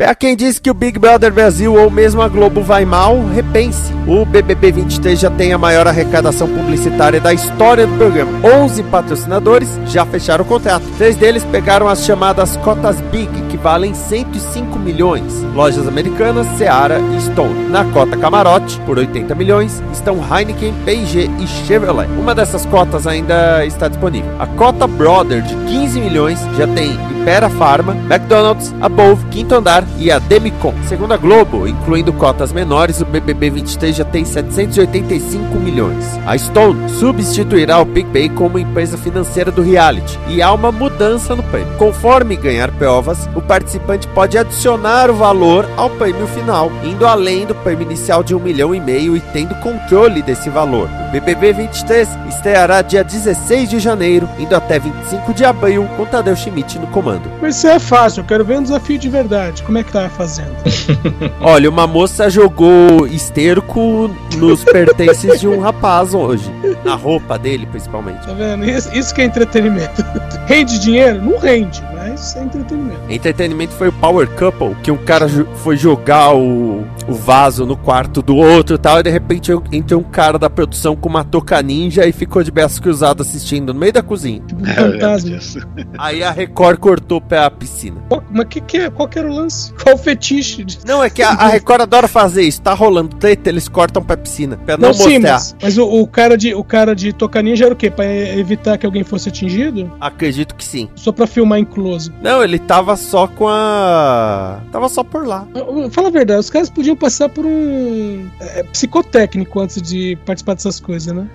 Pra 0.03 0.13
quem 0.13 0.35
diz 0.35 0.59
que 0.59 0.69
o 0.69 0.73
Big 0.73 0.99
Brother 0.99 1.31
Brasil 1.31 1.73
ou 1.73 1.89
mesmo 1.89 2.21
a 2.21 2.27
Globo 2.27 2.61
vai 2.61 2.83
mal, 2.83 3.25
repense. 3.25 3.93
O 4.05 4.25
BBB 4.25 4.73
23 4.73 5.17
já 5.17 5.31
tem 5.31 5.53
a 5.53 5.57
maior 5.57 5.87
arrecadação 5.87 6.45
publicitária 6.45 7.21
da 7.21 7.33
história 7.33 7.87
do 7.87 7.97
programa. 7.97 8.45
11 8.45 8.83
patrocinadores 8.83 9.79
já 9.87 10.05
fecharam 10.05 10.43
o 10.43 10.47
contrato. 10.47 10.83
Três 10.97 11.15
deles 11.15 11.45
pegaram 11.45 11.87
as 11.87 12.03
chamadas 12.03 12.57
cotas 12.57 12.99
Big, 12.99 13.31
que 13.49 13.55
valem 13.55 13.93
105 13.93 14.77
milhões. 14.77 15.41
Lojas 15.55 15.87
americanas, 15.87 16.47
Seara 16.57 16.99
e 16.99 17.21
Stone. 17.21 17.69
Na 17.69 17.85
cota 17.85 18.17
Camarote, 18.17 18.77
por 18.81 18.97
80 18.97 19.33
milhões, 19.35 19.81
estão 19.93 20.17
Heineken, 20.17 20.73
P&G 20.83 21.29
e 21.39 21.47
Chevrolet. 21.47 22.09
Uma 22.19 22.35
dessas 22.35 22.65
cotas 22.65 23.07
ainda 23.07 23.65
está 23.65 23.87
disponível. 23.87 24.29
A 24.37 24.47
cota 24.47 24.85
Brother, 24.85 25.41
de 25.41 25.55
15 25.55 26.01
milhões, 26.01 26.39
já 26.57 26.67
tem 26.67 26.91
Impera 27.23 27.49
Pharma, 27.49 27.93
McDonald's, 27.93 28.75
Above, 28.81 29.23
Quinto 29.27 29.55
Andar 29.55 29.85
e 29.97 30.11
a 30.11 30.19
Demicon. 30.19 30.73
Segundo 30.87 31.13
a 31.13 31.17
Globo, 31.17 31.67
incluindo 31.67 32.13
cotas 32.13 32.51
menores, 32.51 33.01
o 33.01 33.05
BBB 33.05 33.49
23 33.49 33.95
já 33.95 34.05
tem 34.05 34.25
785 34.25 35.59
milhões. 35.59 36.05
A 36.25 36.37
Stone 36.37 36.89
substituirá 36.89 37.79
o 37.79 37.85
PicPay 37.85 38.29
como 38.29 38.59
empresa 38.59 38.97
financeira 38.97 39.51
do 39.51 39.61
reality 39.61 40.19
e 40.27 40.41
há 40.41 40.51
uma 40.51 40.71
mudança 40.71 41.35
no 41.35 41.43
prêmio. 41.43 41.77
Conforme 41.77 42.35
ganhar 42.35 42.71
provas, 42.71 43.29
o 43.35 43.41
participante 43.41 44.07
pode 44.09 44.37
adicionar 44.37 45.09
o 45.09 45.15
valor 45.15 45.69
ao 45.77 45.89
prêmio 45.89 46.27
final, 46.27 46.71
indo 46.83 47.05
além 47.05 47.45
do 47.45 47.55
prêmio 47.55 47.85
inicial 47.85 48.23
de 48.23 48.35
um 48.35 48.39
milhão 48.39 48.73
e 48.73 48.79
meio 48.79 49.15
e 49.15 49.19
tendo 49.19 49.55
controle 49.55 50.21
desse 50.21 50.49
valor. 50.49 50.89
O 51.07 51.11
BBB 51.11 51.53
23 51.53 52.09
estreará 52.29 52.81
dia 52.81 53.03
16 53.03 53.69
de 53.69 53.79
janeiro, 53.79 54.27
indo 54.39 54.55
até 54.55 54.79
25 54.79 55.33
de 55.33 55.45
abril, 55.45 55.87
com 55.95 56.05
Tadeu 56.05 56.35
Schmidt 56.35 56.79
no 56.79 56.87
comando. 56.87 57.29
Mas 57.41 57.57
isso 57.57 57.67
é 57.67 57.79
fácil, 57.79 58.21
eu 58.21 58.25
quero 58.25 58.45
ver 58.45 58.57
um 58.57 58.63
desafio 58.63 58.97
de 58.97 59.09
verdade. 59.09 59.63
Como 59.63 59.72
é 59.79 59.83
que 59.83 59.91
tá 59.91 60.09
fazendo? 60.09 60.53
Olha, 61.41 61.69
uma 61.69 61.87
moça 61.87 62.29
jogou 62.29 63.07
esterco 63.07 64.09
nos 64.37 64.63
pertences 64.65 65.39
de 65.39 65.47
um 65.47 65.59
rapaz 65.59 66.13
hoje. 66.13 66.51
Na 66.83 66.95
roupa 66.95 67.37
dele, 67.37 67.65
principalmente. 67.65 68.25
Tá 68.25 68.33
vendo? 68.33 68.65
Isso, 68.65 68.93
isso 68.97 69.13
que 69.13 69.21
é 69.21 69.25
entretenimento. 69.25 70.03
Rende 70.47 70.79
dinheiro? 70.79 71.21
Não 71.21 71.37
rende, 71.37 71.81
mas 72.09 72.35
é 72.35 72.43
entretenimento. 72.43 72.99
Entretenimento 73.09 73.73
foi 73.73 73.87
o 73.89 73.93
Power 73.93 74.27
Couple, 74.29 74.75
que 74.83 74.91
um 74.91 74.97
cara 74.97 75.27
foi 75.57 75.77
jogar 75.77 76.33
o, 76.35 76.83
o 77.07 77.13
vaso 77.13 77.65
no 77.65 77.75
quarto 77.77 78.21
do 78.21 78.35
outro 78.35 78.75
e 78.75 78.77
tal, 78.77 78.99
e 78.99 79.03
de 79.03 79.09
repente 79.09 79.51
entra 79.71 79.97
um 79.97 80.03
cara 80.03 80.37
da 80.37 80.49
produção 80.49 80.95
com 80.95 81.09
uma 81.09 81.23
touca 81.23 81.61
ninja 81.61 82.05
e 82.05 82.11
ficou 82.11 82.43
de 82.43 82.51
braços 82.51 82.79
cruzados 82.79 83.27
assistindo 83.27 83.73
no 83.73 83.79
meio 83.79 83.93
da 83.93 84.01
cozinha. 84.03 84.41
Tipo 84.45 84.63
um 84.63 84.67
É, 84.67 84.73
fantasma. 84.73 85.29
disso. 85.29 85.59
Aí 85.97 86.23
a 86.23 86.31
Record 86.31 86.79
cortou 86.79 87.21
pra 87.21 87.49
piscina. 87.49 88.01
Mas 88.31 88.47
que 88.47 88.61
que 88.61 88.77
é? 88.77 88.89
qual 88.89 89.07
que 89.07 89.19
era 89.19 89.29
o 89.29 89.33
lance? 89.33 89.71
Qual 89.81 89.95
o 89.95 89.97
fetiche? 89.97 90.63
de- 90.63 90.79
Não, 90.85 91.03
é 91.03 91.09
que 91.09 91.21
a, 91.21 91.29
a 91.29 91.47
Record 91.47 91.81
adora 91.81 92.07
fazer 92.07 92.43
isso. 92.43 92.61
Tá 92.61 92.73
rolando 92.73 93.15
treta, 93.17 93.49
eles 93.49 93.67
cortam 93.67 94.03
pra 94.03 94.15
piscina. 94.17 94.57
Pra 94.57 94.77
não, 94.77 94.89
Não, 94.89 94.93
sim, 94.93 95.13
mostrar. 95.19 95.33
mas, 95.33 95.55
mas 95.61 95.77
o, 95.77 95.83
o 95.85 96.07
cara 96.07 96.37
de 96.37 96.53
o 96.53 96.63
cara 96.63 96.95
de 96.95 97.13
Tocaninha 97.13 97.55
era 97.65 97.73
o 97.73 97.75
quê? 97.75 97.89
Pra 97.89 98.05
evitar 98.05 98.77
que 98.77 98.85
alguém 98.85 99.03
fosse 99.03 99.29
atingido? 99.29 99.91
Acredito 99.99 100.55
que 100.55 100.63
sim. 100.63 100.89
Só 100.95 101.11
pra 101.11 101.27
filmar 101.27 101.59
em 101.59 101.65
close. 101.65 101.92
Não, 102.21 102.43
ele 102.43 102.59
tava 102.59 102.95
só 102.95 103.27
com 103.27 103.47
a. 103.47 104.61
Tava 104.71 104.89
só 104.89 105.03
por 105.03 105.25
lá. 105.25 105.47
Fala 105.91 106.07
a 106.07 106.11
verdade, 106.11 106.39
os 106.39 106.49
caras 106.49 106.69
podiam 106.69 106.95
passar 106.95 107.29
por 107.29 107.45
um 107.45 108.29
é, 108.39 108.63
psicotécnico 108.63 109.59
antes 109.59 109.81
de 109.81 110.17
participar 110.25 110.55
dessas 110.55 110.79
coisas, 110.79 111.13
né? 111.13 111.27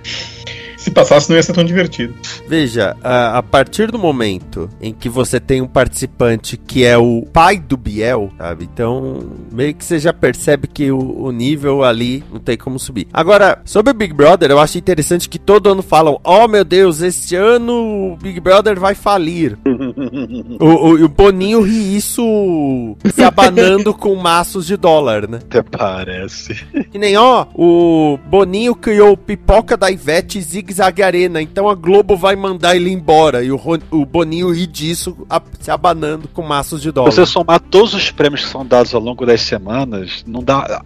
Se 0.88 0.90
passasse, 0.90 1.28
não 1.28 1.36
ia 1.36 1.42
ser 1.42 1.52
tão 1.52 1.64
divertido. 1.64 2.14
Veja, 2.48 2.96
a, 3.04 3.36
a 3.36 3.42
partir 3.42 3.90
do 3.90 3.98
momento 3.98 4.70
em 4.80 4.90
que 4.90 5.06
você 5.06 5.38
tem 5.38 5.60
um 5.60 5.66
participante 5.66 6.56
que 6.56 6.82
é 6.82 6.96
o 6.96 7.26
pai 7.30 7.58
do 7.58 7.76
Biel, 7.76 8.32
sabe? 8.38 8.64
Então, 8.72 9.20
meio 9.52 9.74
que 9.74 9.84
você 9.84 9.98
já 9.98 10.14
percebe 10.14 10.66
que 10.66 10.90
o, 10.90 11.24
o 11.24 11.30
nível 11.30 11.84
ali 11.84 12.24
não 12.32 12.40
tem 12.40 12.56
como 12.56 12.78
subir. 12.78 13.06
Agora, 13.12 13.60
sobre 13.66 13.90
o 13.90 13.94
Big 13.94 14.14
Brother, 14.14 14.50
eu 14.50 14.58
acho 14.58 14.78
interessante 14.78 15.28
que 15.28 15.38
todo 15.38 15.70
ano 15.70 15.82
falam: 15.82 16.18
Oh 16.24 16.48
meu 16.48 16.64
Deus, 16.64 17.02
este 17.02 17.36
ano 17.36 18.12
o 18.12 18.16
Big 18.16 18.40
Brother 18.40 18.80
vai 18.80 18.94
falir. 18.94 19.58
o, 20.58 20.64
o, 20.64 20.98
e 20.98 21.04
o 21.04 21.08
Boninho 21.08 21.60
ri 21.60 21.96
isso 21.96 22.96
se 23.12 23.22
abanando 23.22 23.92
com 23.92 24.14
maços 24.14 24.66
de 24.66 24.76
dólar, 24.76 25.28
né? 25.28 25.38
Até 25.42 25.62
parece. 25.62 26.54
Que 26.90 26.98
nem, 26.98 27.14
ó, 27.18 27.46
o 27.54 28.18
Boninho 28.26 28.74
criou 28.74 29.12
o 29.12 29.16
pipoca 29.18 29.76
da 29.76 29.90
Ivete 29.90 30.40
Zig 30.40 30.77
Zag 30.78 31.02
Arena, 31.02 31.42
então 31.42 31.68
a 31.68 31.74
Globo 31.74 32.16
vai 32.16 32.36
mandar 32.36 32.76
ele 32.76 32.90
embora. 32.90 33.42
E 33.42 33.50
o, 33.50 33.56
Ro- 33.56 33.78
o 33.90 34.06
Boninho 34.06 34.50
ri 34.52 34.66
disso, 34.66 35.16
a- 35.28 35.42
se 35.60 35.70
abanando 35.70 36.28
com 36.28 36.42
maços 36.42 36.80
de 36.80 36.90
dólar. 36.92 37.10
Se 37.10 37.16
você 37.16 37.26
somar 37.26 37.58
todos 37.60 37.94
os 37.94 38.10
prêmios 38.12 38.44
que 38.44 38.50
são 38.50 38.64
dados 38.64 38.94
ao 38.94 39.00
longo 39.00 39.26
das 39.26 39.40
semanas, 39.42 40.22
não 40.26 40.42
dá. 40.42 40.82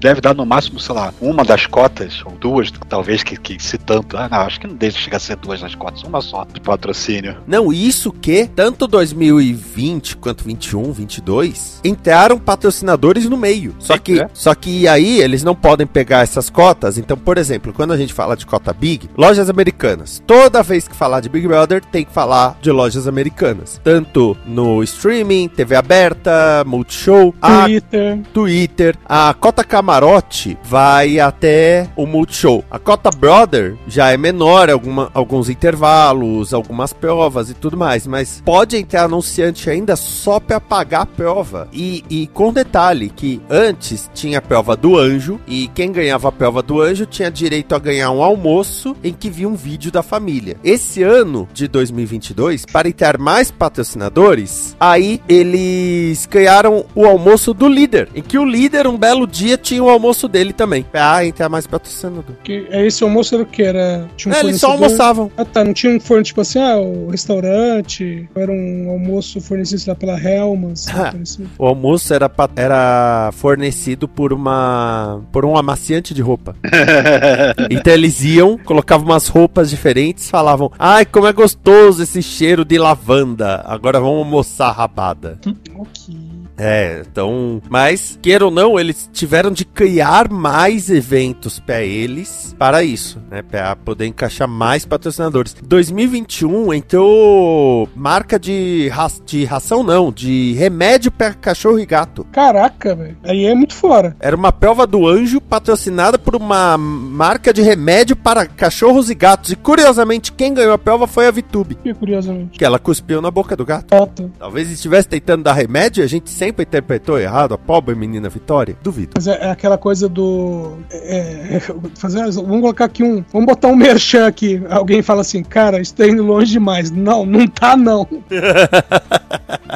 Deve 0.00 0.20
dar 0.20 0.34
no 0.34 0.44
máximo, 0.44 0.80
sei 0.80 0.94
lá, 0.94 1.14
uma 1.20 1.44
das 1.44 1.66
cotas, 1.66 2.20
ou 2.24 2.32
duas, 2.32 2.70
talvez, 2.88 3.22
que, 3.22 3.36
que 3.36 3.62
se 3.62 3.78
tanto. 3.78 4.16
Ah, 4.16 4.28
não, 4.28 4.38
acho 4.38 4.58
que 4.60 4.66
não 4.66 4.74
deve 4.74 4.98
chegar 4.98 5.18
a 5.18 5.20
ser 5.20 5.36
duas 5.36 5.60
das 5.60 5.74
cotas, 5.74 6.02
uma 6.02 6.20
só 6.20 6.44
de 6.52 6.60
patrocínio. 6.60 7.36
Não, 7.46 7.72
isso 7.72 8.10
que, 8.12 8.46
tanto 8.46 8.86
2020 8.86 10.16
quanto 10.16 10.44
21, 10.44 10.92
22, 10.92 11.80
entraram 11.84 12.38
patrocinadores 12.38 13.28
no 13.28 13.36
meio. 13.36 13.74
Só 13.78 13.96
que, 13.98 14.20
É. 14.20 14.28
só 14.34 14.54
que 14.54 14.88
aí 14.88 15.20
eles 15.20 15.42
não 15.44 15.54
podem 15.54 15.86
pegar 15.86 16.22
essas 16.22 16.50
cotas. 16.50 16.98
Então, 16.98 17.16
por 17.16 17.38
exemplo, 17.38 17.72
quando 17.72 17.92
a 17.92 17.96
gente 17.96 18.12
fala 18.12 18.36
de 18.36 18.44
cota 18.46 18.72
Big, 18.72 19.01
lojas 19.16 19.48
americanas. 19.48 20.22
Toda 20.26 20.62
vez 20.62 20.88
que 20.88 20.94
falar 20.94 21.20
de 21.20 21.28
Big 21.28 21.46
Brother, 21.46 21.82
tem 21.84 22.04
que 22.04 22.12
falar 22.12 22.58
de 22.60 22.70
lojas 22.70 23.06
americanas. 23.06 23.80
Tanto 23.82 24.36
no 24.46 24.82
streaming, 24.82 25.48
TV 25.48 25.74
aberta, 25.76 26.64
Multishow, 26.66 27.34
a 27.40 27.64
Twitter. 27.64 28.20
Twitter. 28.32 28.96
A 29.06 29.34
cota 29.34 29.64
camarote 29.64 30.58
vai 30.64 31.18
até 31.18 31.88
o 31.96 32.06
Multishow. 32.06 32.64
A 32.70 32.78
cota 32.78 33.10
Brother 33.10 33.76
já 33.86 34.10
é 34.10 34.16
menor, 34.16 34.70
alguma, 34.70 35.10
alguns 35.14 35.48
intervalos, 35.48 36.54
algumas 36.54 36.92
provas 36.92 37.50
e 37.50 37.54
tudo 37.54 37.76
mais. 37.76 38.06
Mas 38.06 38.42
pode 38.44 38.76
entrar 38.76 39.04
anunciante 39.04 39.68
ainda 39.68 39.96
só 39.96 40.40
pra 40.40 40.60
pagar 40.60 41.02
a 41.02 41.06
prova. 41.06 41.68
E, 41.72 42.04
e 42.08 42.26
com 42.28 42.52
detalhe 42.52 43.10
que 43.10 43.40
antes 43.48 44.10
tinha 44.14 44.38
a 44.38 44.42
prova 44.42 44.76
do 44.76 44.98
anjo 44.98 45.40
e 45.46 45.68
quem 45.68 45.92
ganhava 45.92 46.28
a 46.28 46.32
prova 46.32 46.62
do 46.62 46.80
anjo 46.80 47.06
tinha 47.06 47.30
direito 47.30 47.74
a 47.74 47.78
ganhar 47.78 48.10
um 48.10 48.22
almoço 48.22 48.91
em 49.02 49.12
que 49.12 49.30
via 49.30 49.48
um 49.48 49.54
vídeo 49.54 49.90
da 49.90 50.02
família. 50.02 50.56
Esse 50.64 51.02
ano 51.02 51.48
de 51.52 51.68
2022, 51.68 52.66
para 52.66 52.88
entrar 52.88 53.18
mais 53.18 53.50
patrocinadores, 53.50 54.76
aí 54.78 55.20
eles 55.28 56.26
criaram 56.26 56.84
o 56.94 57.04
almoço 57.04 57.54
do 57.54 57.68
líder, 57.68 58.08
em 58.14 58.22
que 58.22 58.38
o 58.38 58.44
líder 58.44 58.86
um 58.86 58.98
belo 58.98 59.26
dia 59.26 59.56
tinha 59.56 59.82
o 59.82 59.88
almoço 59.88 60.28
dele 60.28 60.52
também. 60.52 60.82
Pra 60.82 61.24
entrar 61.24 61.48
mais 61.48 61.66
patrocinador. 61.66 62.24
Que, 62.42 62.66
é 62.70 62.86
esse 62.86 63.02
almoço 63.02 63.34
era 63.34 63.42
o 63.42 63.46
que? 63.46 63.62
Era, 63.62 64.08
tinha 64.16 64.34
um 64.34 64.36
É, 64.36 64.40
eles 64.40 64.60
só 64.60 64.72
almoçavam. 64.72 65.30
Ah 65.36 65.44
tá, 65.44 65.64
não 65.64 65.72
tinha 65.72 65.94
um 65.94 66.00
forno 66.00 66.22
tipo 66.22 66.40
assim, 66.40 66.58
ah, 66.58 66.76
o 66.76 67.08
restaurante, 67.10 68.28
era 68.34 68.50
um 68.50 68.90
almoço 68.90 69.40
fornecido 69.40 69.84
lá, 69.88 69.94
pela 69.94 70.18
Helmans. 70.18 70.88
Ah. 70.88 71.12
parecido. 71.12 71.48
O 71.58 71.66
almoço 71.66 72.12
era, 72.12 72.30
era 72.56 73.30
fornecido 73.32 74.08
por 74.08 74.32
uma 74.32 75.20
por 75.30 75.44
um 75.44 75.56
amaciante 75.56 76.14
de 76.14 76.22
roupa. 76.22 76.54
Então 77.70 77.92
eles 77.92 78.22
iam, 78.22 78.58
colocavam 78.82 79.06
umas 79.06 79.28
roupas 79.28 79.70
diferentes, 79.70 80.28
falavam: 80.28 80.70
"Ai, 80.78 81.04
como 81.04 81.26
é 81.26 81.32
gostoso 81.32 82.02
esse 82.02 82.22
cheiro 82.22 82.64
de 82.64 82.78
lavanda. 82.78 83.62
Agora 83.66 84.00
vamos 84.00 84.18
almoçar 84.18 84.72
rabada." 84.72 85.38
Ok. 85.76 86.31
É, 86.56 87.02
então, 87.10 87.60
mas 87.68 88.18
queira 88.22 88.44
ou 88.44 88.50
não, 88.50 88.78
eles 88.78 89.08
tiveram 89.12 89.50
de 89.50 89.64
criar 89.64 90.30
mais 90.30 90.90
eventos 90.90 91.58
pra 91.58 91.82
eles 91.82 92.54
para 92.58 92.82
isso, 92.84 93.20
né, 93.30 93.42
Pra 93.42 93.74
poder 93.74 94.06
encaixar 94.06 94.46
mais 94.46 94.84
patrocinadores. 94.84 95.54
2021 95.62 96.72
entrou 96.72 97.88
marca 97.94 98.38
de, 98.38 98.88
ra 98.88 99.08
de 99.26 99.44
ração 99.44 99.82
não, 99.82 100.12
de 100.12 100.52
remédio 100.52 101.10
para 101.10 101.34
cachorro 101.34 101.78
e 101.78 101.86
gato. 101.86 102.24
Caraca, 102.32 102.94
velho. 102.94 103.16
Aí 103.24 103.44
é 103.46 103.54
muito 103.54 103.74
fora. 103.74 104.16
Era 104.20 104.36
uma 104.36 104.52
prova 104.52 104.86
do 104.86 105.06
anjo 105.08 105.40
patrocinada 105.40 106.18
por 106.18 106.36
uma 106.36 106.78
marca 106.78 107.52
de 107.52 107.62
remédio 107.62 108.14
para 108.14 108.46
cachorros 108.46 109.10
e 109.10 109.14
gatos. 109.14 109.50
E 109.50 109.56
curiosamente, 109.56 110.32
quem 110.32 110.54
ganhou 110.54 110.72
a 110.72 110.78
prova 110.78 111.06
foi 111.06 111.26
a 111.26 111.30
Vitube, 111.30 111.74
Que 111.76 111.92
curiosamente. 111.94 112.58
que 112.58 112.64
ela 112.64 112.78
cuspiu 112.78 113.20
na 113.20 113.30
boca 113.30 113.56
do 113.56 113.64
gato. 113.64 113.86
Tá. 113.86 114.08
Talvez 114.38 114.70
estivesse 114.70 115.08
tentando 115.08 115.42
dar 115.44 115.52
remédio, 115.54 116.04
a 116.04 116.06
gente 116.06 116.30
sempre 116.42 116.64
interpretou 116.64 117.20
errado 117.20 117.54
a 117.54 117.58
pobre 117.58 117.94
menina 117.94 118.28
Vitória. 118.28 118.76
Duvido. 118.82 119.12
Mas 119.14 119.28
é, 119.28 119.46
é 119.46 119.50
aquela 119.50 119.78
coisa 119.78 120.08
do. 120.08 120.76
É, 120.90 121.56
é, 121.56 121.60
fazer, 121.94 122.28
vamos 122.32 122.60
colocar 122.60 122.86
aqui 122.86 123.04
um. 123.04 123.24
Vamos 123.32 123.46
botar 123.46 123.68
um 123.68 123.76
merchan 123.76 124.26
aqui. 124.26 124.60
Alguém 124.68 125.02
fala 125.02 125.20
assim, 125.20 125.42
cara, 125.44 125.80
isso 125.80 125.94
tá 125.94 126.06
indo 126.06 126.24
longe 126.24 126.50
demais. 126.50 126.90
Não, 126.90 127.24
não 127.24 127.46
tá 127.46 127.76
não. 127.76 128.08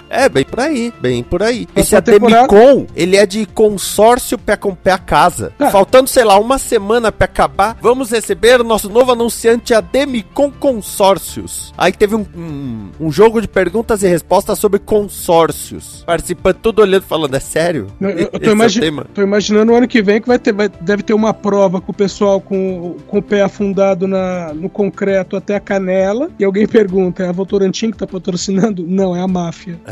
É, 0.09 0.29
bem 0.29 0.44
por 0.44 0.61
aí, 0.61 0.92
bem 1.00 1.22
por 1.22 1.42
aí. 1.42 1.68
Esse 1.74 2.00
temporada- 2.00 2.44
Ademicon, 2.44 2.87
ele 2.94 3.16
é 3.16 3.26
de 3.26 3.44
consórcio 3.44 4.38
pé 4.38 4.57
com 4.57 4.74
pé 4.74 4.92
a 4.92 4.98
casa. 4.98 5.52
Ah. 5.59 5.70
Faltando, 5.70 6.09
sei 6.09 6.24
lá, 6.24 6.38
uma 6.38 6.59
semana 6.59 7.12
pra 7.12 7.26
acabar, 7.26 7.76
vamos 7.83 8.11
receber 8.11 8.61
o 8.61 8.64
nosso 8.64 8.88
novo 8.88 9.12
anunciante 9.12 9.74
Ademicon 9.74 10.50
Consórcios. 10.50 11.72
Aí 11.76 11.92
teve 11.92 12.14
um, 12.14 12.24
um, 12.35 12.90
um 13.00 13.12
jogo 13.12 13.40
de 13.40 13.48
perguntas 13.48 14.02
e 14.02 14.09
respostas 14.09 14.59
sobre 14.59 14.79
consórcios. 14.79 16.02
Participando, 16.07 16.56
todo 16.57 16.81
olhando 16.81 17.03
e 17.03 17.07
falando, 17.07 17.35
é 17.35 17.40
sério? 17.40 17.87
Eu, 18.01 18.11
eu- 18.11 18.27
tô, 18.29 18.38
é 18.45 18.49
o 18.49 18.53
imagi- 18.53 18.81
tema. 18.81 19.07
tô 19.14 19.23
imaginando 19.23 19.73
o 19.73 19.77
ano 19.77 19.87
que 19.88 20.01
vem 20.03 20.21
que 20.21 20.27
vai 20.29 20.38
ter, 20.38 20.53
vai- 20.53 20.69
deve 20.81 21.03
ter 21.03 21.14
uma 21.14 21.33
prova 21.35 21.81
com 21.81 21.92
o 21.92 21.95
pessoal 21.95 22.40
com, 22.40 22.97
com 23.07 23.19
o 23.19 23.23
pé 23.23 23.42
afundado 23.42 24.07
na, 24.09 24.53
no 24.55 24.69
concreto 24.69 25.37
até 25.37 25.55
a 25.57 25.61
canela. 25.61 26.31
E 26.38 26.45
alguém 26.45 26.66
pergunta: 26.66 27.23
é 27.23 27.29
a 27.29 27.33
Votorantim 27.33 27.90
que 27.90 27.99
tá 27.99 28.07
patrocinando? 28.07 28.85
Não, 28.87 29.14
é 29.14 29.21
a 29.21 29.29
máfia. 29.29 29.79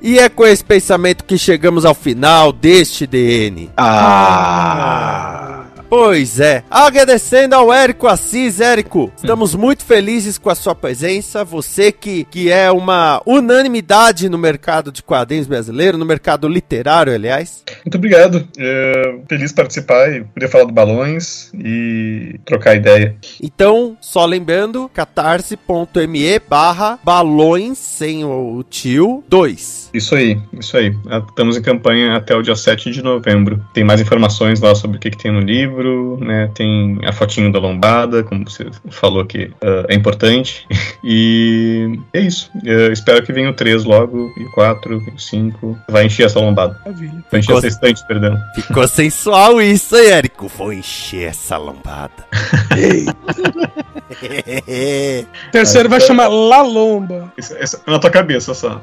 E 0.00 0.18
é 0.18 0.28
com 0.28 0.44
esse 0.46 0.62
pensamento 0.64 1.24
que 1.24 1.38
chegamos 1.38 1.84
ao 1.84 1.94
final 1.94 2.52
deste 2.52 3.06
DN. 3.06 3.70
Ah! 3.76 5.64
Pois 5.96 6.40
é. 6.40 6.64
Agradecendo 6.68 7.54
ao 7.54 7.72
Érico 7.72 8.08
Assis, 8.08 8.58
Érico. 8.58 9.12
Estamos 9.16 9.54
muito 9.54 9.84
felizes 9.84 10.36
com 10.36 10.50
a 10.50 10.54
sua 10.56 10.74
presença. 10.74 11.44
Você 11.44 11.92
que, 11.92 12.24
que 12.24 12.50
é 12.50 12.68
uma 12.68 13.22
unanimidade 13.24 14.28
no 14.28 14.36
mercado 14.36 14.90
de 14.90 15.04
quadrinhos 15.04 15.46
brasileiro, 15.46 15.96
no 15.96 16.04
mercado 16.04 16.48
literário, 16.48 17.14
aliás. 17.14 17.62
Muito 17.84 17.96
obrigado. 17.96 18.44
É, 18.58 19.18
feliz 19.28 19.52
participar 19.52 20.12
e 20.12 20.24
poder 20.24 20.48
falar 20.48 20.64
do 20.64 20.72
balões 20.72 21.52
e 21.54 22.40
trocar 22.44 22.74
ideia. 22.74 23.14
Então, 23.40 23.96
só 24.00 24.26
lembrando, 24.26 24.90
catarse.me 24.92 26.40
barra 26.48 26.98
balões 27.04 27.78
sem 27.78 28.24
o 28.24 28.64
tio 28.68 29.22
2. 29.28 29.90
Isso 29.94 30.16
aí, 30.16 30.40
isso 30.58 30.76
aí. 30.76 30.92
Estamos 31.28 31.56
em 31.56 31.62
campanha 31.62 32.16
até 32.16 32.34
o 32.34 32.42
dia 32.42 32.56
7 32.56 32.90
de 32.90 33.00
novembro. 33.00 33.64
Tem 33.72 33.84
mais 33.84 34.00
informações 34.00 34.58
lá 34.58 34.74
sobre 34.74 34.96
o 34.96 35.00
que, 35.00 35.10
que 35.10 35.18
tem 35.18 35.30
no 35.30 35.38
livro, 35.38 35.83
né? 36.20 36.50
Tem 36.54 36.98
a 37.04 37.12
fotinho 37.12 37.52
da 37.52 37.58
lombada, 37.58 38.22
como 38.22 38.48
você 38.48 38.66
falou 38.90 39.24
que 39.24 39.50
ah, 39.62 39.86
é 39.88 39.94
importante. 39.94 40.66
E 41.06 41.98
é 42.14 42.20
isso. 42.20 42.50
Eu 42.64 42.90
espero 42.90 43.22
que 43.22 43.30
venha 43.30 43.50
o 43.50 43.52
3 43.52 43.84
logo, 43.84 44.32
e 44.38 44.44
o 44.44 44.50
4, 44.52 45.02
e 45.06 45.10
o 45.10 45.18
5. 45.18 45.78
Vai 45.90 46.06
encher 46.06 46.24
essa 46.24 46.40
lombada. 46.40 46.80
Maravilha. 46.82 47.12
Vai 47.30 47.40
encher 47.40 47.42
Ficou- 47.42 47.58
essa 47.58 47.66
estante, 47.66 48.06
perdão. 48.06 48.38
Ficou 48.54 48.88
sensual 48.88 49.60
isso, 49.60 49.94
hein, 49.96 50.12
Érico? 50.12 50.48
Vou 50.48 50.72
encher 50.72 51.28
essa 51.28 51.58
lombada. 51.58 52.24
Terceiro 55.52 55.88
vai 55.88 56.00
chamar 56.00 56.28
La 56.28 56.62
Lomba. 56.62 57.32
Isso, 57.36 57.54
isso 57.58 57.80
na 57.86 57.98
tua 57.98 58.10
cabeça 58.10 58.54
só. 58.54 58.80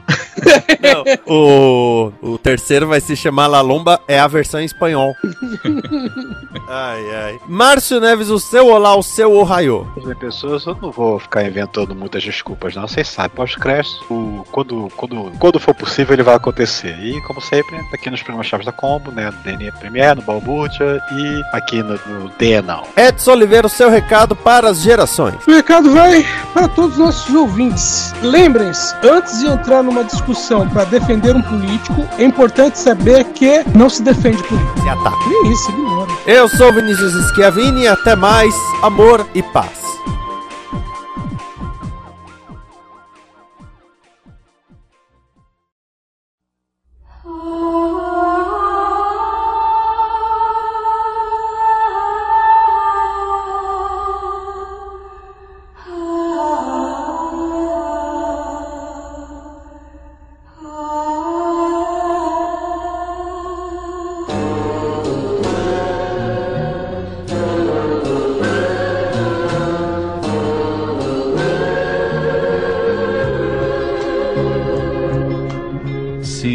Não, 0.79 1.03
o, 1.25 2.11
o 2.21 2.37
terceiro 2.37 2.87
vai 2.87 2.99
se 3.01 3.15
chamar 3.15 3.47
La 3.47 3.61
Lomba, 3.61 3.99
é 4.07 4.19
a 4.19 4.27
versão 4.27 4.59
em 4.59 4.65
espanhol. 4.65 5.15
ai, 6.71 7.15
ai. 7.15 7.39
Márcio 7.47 7.99
Neves, 7.99 8.29
o 8.29 8.39
seu 8.39 8.67
olá, 8.67 8.95
o 8.95 9.03
seu 9.03 9.33
ohaiô. 9.33 9.85
As 9.97 10.17
pessoas, 10.17 10.65
eu 10.65 10.77
não 10.81 10.91
vou 10.91 11.19
ficar 11.19 11.43
inventando 11.43 11.93
muitas 11.95 12.23
desculpas, 12.23 12.75
não. 12.75 12.87
Vocês 12.87 13.07
sabem, 13.09 13.31
pós-crédito, 13.35 14.01
o- 14.09 14.45
quando, 14.51 14.87
quando, 14.95 15.31
quando 15.39 15.59
for 15.59 15.73
possível, 15.73 16.13
ele 16.13 16.23
vai 16.23 16.35
acontecer. 16.35 16.97
E, 16.99 17.21
como 17.23 17.41
sempre, 17.41 17.75
aqui 17.93 18.09
nos 18.09 18.21
programas 18.21 18.47
Chaves 18.47 18.65
da 18.65 18.71
Combo, 18.71 19.11
né? 19.11 19.25
No 19.29 19.37
DNA 19.43 19.71
Premiere, 19.73 20.19
no 20.19 20.25
Balbúrdia 20.25 21.01
e 21.11 21.41
aqui 21.55 21.81
no, 21.83 21.93
no 22.07 22.29
DNA. 22.37 22.81
Edson 22.95 23.31
Oliveira, 23.31 23.67
o 23.67 23.69
seu 23.69 23.89
recado 23.89 24.35
para 24.35 24.69
as 24.69 24.81
gerações. 24.81 25.35
O 25.47 25.51
recado 25.51 25.91
vai 25.91 26.25
para 26.53 26.67
todos 26.67 26.93
os 26.93 26.97
nossos 26.99 27.35
ouvintes. 27.35 28.13
Lembrem-se, 28.21 28.95
antes 29.03 29.39
de 29.39 29.47
entrar 29.47 29.83
numa 29.83 30.03
discussão 30.03 30.67
para 30.69 30.83
defender 30.85 31.35
um 31.35 31.41
político, 31.41 32.07
é 32.17 32.23
importante 32.23 32.77
saber 32.79 33.23
que 33.25 33.63
não 33.75 33.89
se 33.89 34.01
defende 34.01 34.41
político. 34.43 34.81
Se 34.81 34.89
ataca. 34.89 35.17
Nem 35.27 35.51
isso, 35.51 35.71
ignora. 35.71 36.11
Eu 36.27 36.47
sou 36.49 36.60
o 36.67 36.73
Vinícius 36.73 37.13
Schiavini 37.31 37.87
até 37.87 38.15
mais, 38.15 38.53
amor 38.83 39.25
e 39.33 39.41
paz. 39.41 39.90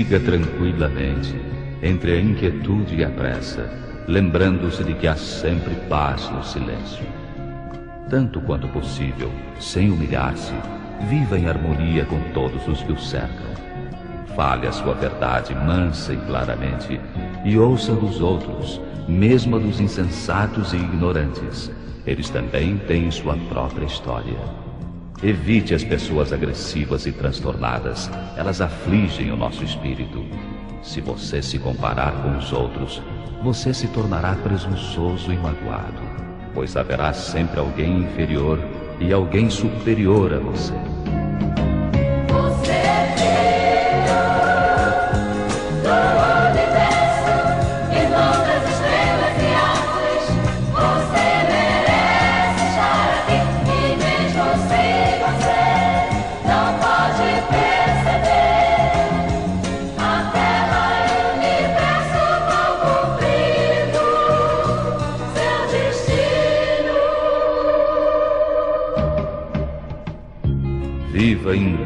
Siga 0.07 0.21
tranquilamente, 0.21 1.35
entre 1.83 2.13
a 2.13 2.21
inquietude 2.21 2.95
e 2.95 3.03
a 3.03 3.11
pressa, 3.11 3.69
lembrando-se 4.07 4.85
de 4.85 4.95
que 4.95 5.09
há 5.09 5.17
sempre 5.17 5.75
paz 5.89 6.31
no 6.31 6.45
silêncio. 6.45 7.05
Tanto 8.09 8.41
quanto 8.43 8.69
possível, 8.69 9.33
sem 9.59 9.91
humilhar-se, 9.91 10.55
viva 11.09 11.37
em 11.37 11.49
harmonia 11.49 12.05
com 12.05 12.21
todos 12.33 12.69
os 12.69 12.85
que 12.85 12.93
o 12.93 12.99
cercam. 13.01 13.51
Fale 14.37 14.69
a 14.69 14.73
sua 14.73 14.95
verdade 14.95 15.53
mansa 15.57 16.13
e 16.13 16.17
claramente, 16.19 17.01
e 17.45 17.59
ouça 17.59 17.93
dos 17.93 18.21
outros, 18.21 18.81
mesmo 19.09 19.57
a 19.57 19.59
dos 19.59 19.81
insensatos 19.81 20.73
e 20.73 20.77
ignorantes. 20.77 21.69
Eles 22.07 22.31
também 22.31 22.79
têm 22.79 23.11
sua 23.11 23.37
própria 23.49 23.87
história. 23.87 24.66
Evite 25.23 25.75
as 25.75 25.83
pessoas 25.83 26.31
agressivas 26.31 27.07
e 27.07 27.12
transtornadas, 27.12 28.11
elas 28.37 28.61
afligem 28.61 29.33
o 29.33 29.37
nosso 29.37 29.64
espírito. 29.64 30.23
Se 30.83 31.01
você 31.01 31.41
se 31.41 31.59
comparar 31.59 32.12
com 32.23 32.37
os 32.37 32.53
outros, 32.53 33.03
você 33.43 33.73
se 33.73 33.89
tornará 33.89 34.35
presunçoso 34.35 35.33
e 35.33 35.37
magoado, 35.37 36.03
pois 36.53 36.77
haverá 36.77 37.14
sempre 37.14 37.59
alguém 37.59 38.01
inferior 38.01 38.59
e 39.01 39.11
alguém 39.11 39.49
superior 39.49 40.35
a 40.35 40.39
você. 40.39 40.75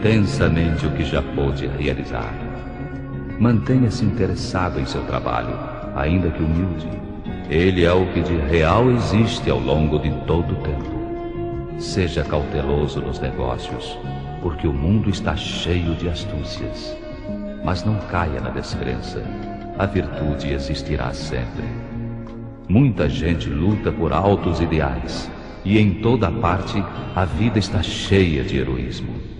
Intensamente 0.01 0.86
o 0.86 0.90
que 0.92 1.05
já 1.05 1.20
pôde 1.20 1.66
realizar. 1.66 2.32
Mantenha-se 3.38 4.03
interessado 4.03 4.80
em 4.80 4.86
seu 4.86 5.03
trabalho, 5.03 5.55
ainda 5.94 6.30
que 6.30 6.42
humilde. 6.42 6.88
Ele 7.51 7.84
é 7.84 7.92
o 7.92 8.07
que 8.07 8.22
de 8.22 8.34
real 8.34 8.90
existe 8.90 9.51
ao 9.51 9.59
longo 9.59 9.98
de 9.98 10.11
todo 10.26 10.55
o 10.55 10.57
tempo. 10.57 11.78
Seja 11.78 12.24
cauteloso 12.24 13.03
nos 13.03 13.20
negócios, 13.20 13.98
porque 14.40 14.66
o 14.66 14.72
mundo 14.72 15.11
está 15.11 15.36
cheio 15.36 15.94
de 15.96 16.09
astúcias. 16.09 16.96
Mas 17.62 17.84
não 17.84 17.96
caia 18.11 18.40
na 18.40 18.48
descrença. 18.48 19.22
A 19.78 19.84
virtude 19.84 20.51
existirá 20.51 21.12
sempre. 21.12 21.64
Muita 22.66 23.07
gente 23.07 23.51
luta 23.51 23.92
por 23.92 24.14
altos 24.14 24.62
ideais, 24.62 25.30
e 25.62 25.78
em 25.78 26.01
toda 26.01 26.30
parte 26.30 26.82
a 27.14 27.26
vida 27.26 27.59
está 27.59 27.82
cheia 27.82 28.42
de 28.42 28.57
heroísmo. 28.57 29.30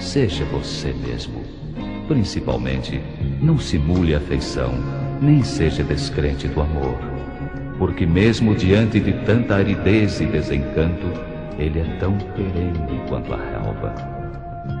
Seja 0.00 0.46
você 0.46 0.94
mesmo. 0.94 1.44
Principalmente, 2.08 3.00
não 3.40 3.58
simule 3.58 4.14
afeição, 4.14 4.72
nem 5.20 5.44
seja 5.44 5.84
descrente 5.84 6.48
do 6.48 6.62
amor. 6.62 6.98
Porque, 7.78 8.06
mesmo 8.06 8.54
diante 8.54 8.98
de 8.98 9.12
tanta 9.24 9.56
aridez 9.56 10.18
e 10.20 10.24
desencanto, 10.24 11.06
ele 11.58 11.80
é 11.80 11.84
tão 12.00 12.16
perene 12.16 13.00
quanto 13.08 13.32
a 13.34 13.36
relva. 13.36 13.94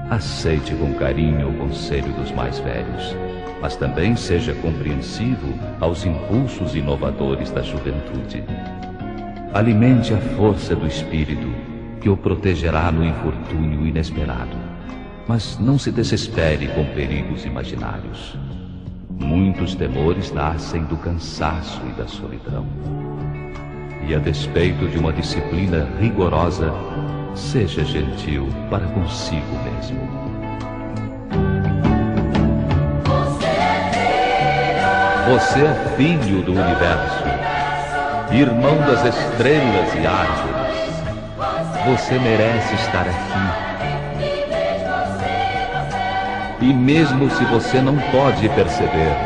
Aceite 0.08 0.74
com 0.74 0.94
carinho 0.94 1.50
o 1.50 1.54
conselho 1.54 2.12
dos 2.14 2.32
mais 2.32 2.58
velhos, 2.58 3.14
mas 3.60 3.76
também 3.76 4.16
seja 4.16 4.54
compreensivo 4.54 5.54
aos 5.80 6.04
impulsos 6.06 6.74
inovadores 6.74 7.50
da 7.50 7.62
juventude. 7.62 8.42
Alimente 9.52 10.14
a 10.14 10.18
força 10.36 10.74
do 10.74 10.86
espírito 10.86 11.46
que 12.00 12.08
o 12.08 12.16
protegerá 12.16 12.90
no 12.90 13.04
infortúnio 13.04 13.86
inesperado. 13.86 14.69
Mas 15.30 15.56
não 15.60 15.78
se 15.78 15.92
desespere 15.92 16.66
com 16.74 16.84
perigos 16.86 17.44
imaginários. 17.44 18.36
Muitos 19.08 19.76
temores 19.76 20.32
nascem 20.32 20.82
do 20.82 20.96
cansaço 20.96 21.80
e 21.88 21.92
da 21.92 22.08
solidão. 22.08 22.66
E 24.08 24.12
a 24.12 24.18
despeito 24.18 24.88
de 24.88 24.98
uma 24.98 25.12
disciplina 25.12 25.88
rigorosa, 26.00 26.74
seja 27.36 27.84
gentil 27.84 28.48
para 28.68 28.84
consigo 28.88 29.46
mesmo. 29.62 30.00
Você 35.28 35.60
é 35.60 35.94
filho 35.96 36.42
do 36.42 36.50
universo, 36.50 37.24
irmão 38.32 38.78
das 38.78 39.14
estrelas 39.14 39.94
e 39.94 40.04
árvores. 40.04 40.80
Você 41.86 42.18
merece 42.18 42.74
estar 42.74 43.02
aqui. 43.02 43.69
E 46.62 46.74
mesmo 46.74 47.30
se 47.30 47.44
você 47.46 47.80
não 47.80 47.96
pode 48.12 48.46
perceber, 48.50 49.16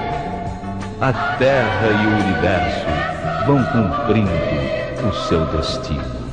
a 1.00 1.12
Terra 1.36 1.88
e 1.88 2.06
o 2.06 2.24
universo 2.24 2.86
vão 3.44 3.64
cumprindo 3.64 4.30
o 5.08 5.12
seu 5.26 5.44
destino. 5.46 6.24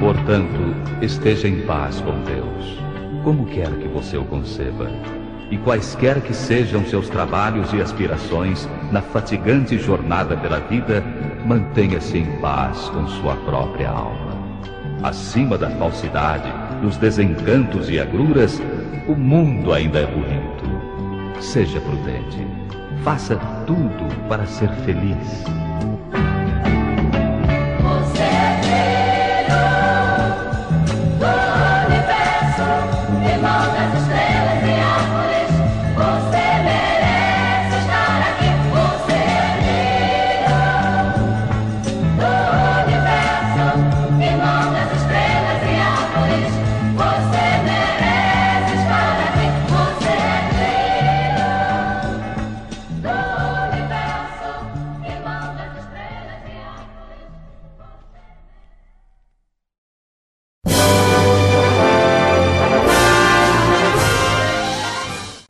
Portanto, 0.00 0.74
esteja 1.02 1.46
em 1.46 1.60
paz 1.66 2.00
com 2.00 2.18
Deus, 2.22 2.80
como 3.22 3.44
quer 3.44 3.70
que 3.70 3.88
você 3.88 4.16
o 4.16 4.24
conceba. 4.24 4.88
E 5.50 5.58
quaisquer 5.58 6.22
que 6.22 6.32
sejam 6.32 6.84
seus 6.86 7.08
trabalhos 7.08 7.72
e 7.72 7.82
aspirações 7.82 8.68
na 8.90 9.02
fatigante 9.02 9.78
jornada 9.78 10.36
pela 10.36 10.60
vida, 10.60 11.04
mantenha-se 11.46 12.18
em 12.18 12.40
paz 12.40 12.88
com 12.88 13.06
sua 13.06 13.36
própria 13.36 13.90
alma. 13.90 14.36
Acima 15.02 15.56
da 15.56 15.70
falsidade, 15.70 16.52
dos 16.82 16.96
desencantos 16.96 17.88
e 17.88 18.00
agruras, 18.00 18.60
o 19.06 19.14
mundo 19.14 19.72
ainda 19.72 20.00
é 20.00 20.06
bonito. 20.06 21.40
Seja 21.40 21.80
prudente. 21.80 22.44
Faça 23.04 23.36
tudo 23.66 24.28
para 24.28 24.44
ser 24.46 24.70
feliz. 24.84 25.44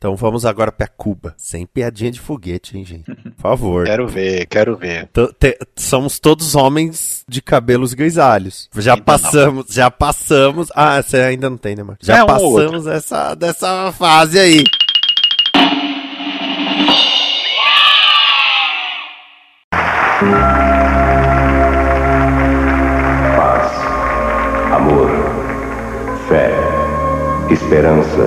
Então 0.06 0.14
vamos 0.14 0.46
agora 0.46 0.70
pra 0.70 0.86
Cuba. 0.86 1.34
Sem 1.36 1.66
piadinha 1.66 2.12
de 2.12 2.20
foguete, 2.20 2.78
hein, 2.78 2.84
gente? 2.84 3.12
Por 3.12 3.32
favor. 3.38 3.86
Quero 3.86 4.06
ver, 4.06 4.46
quero 4.46 4.76
ver. 4.76 5.08
T- 5.08 5.32
te- 5.36 5.58
somos 5.74 6.20
todos 6.20 6.54
homens 6.54 7.24
de 7.28 7.42
cabelos 7.42 7.92
grisalhos. 7.92 8.70
Já 8.76 8.92
Ainda 8.92 9.02
passamos, 9.04 9.66
já 9.68 9.90
passamos. 9.90 10.68
Ah, 10.76 11.02
você 11.02 11.16
ainda 11.16 11.50
não 11.50 11.56
tem, 11.56 11.74
né, 11.74 11.82
Marcos? 11.82 12.06
Já 12.06 12.18
É, 12.18 12.22
um 12.22 12.26
passamos 12.28 12.86
essa, 12.86 13.34
dessa 13.34 13.90
fase 13.98 14.38
aí. 14.38 14.62
paz, 23.36 23.70
amor, 24.72 25.10
fé, 26.28 26.52
esperança, 27.50 28.26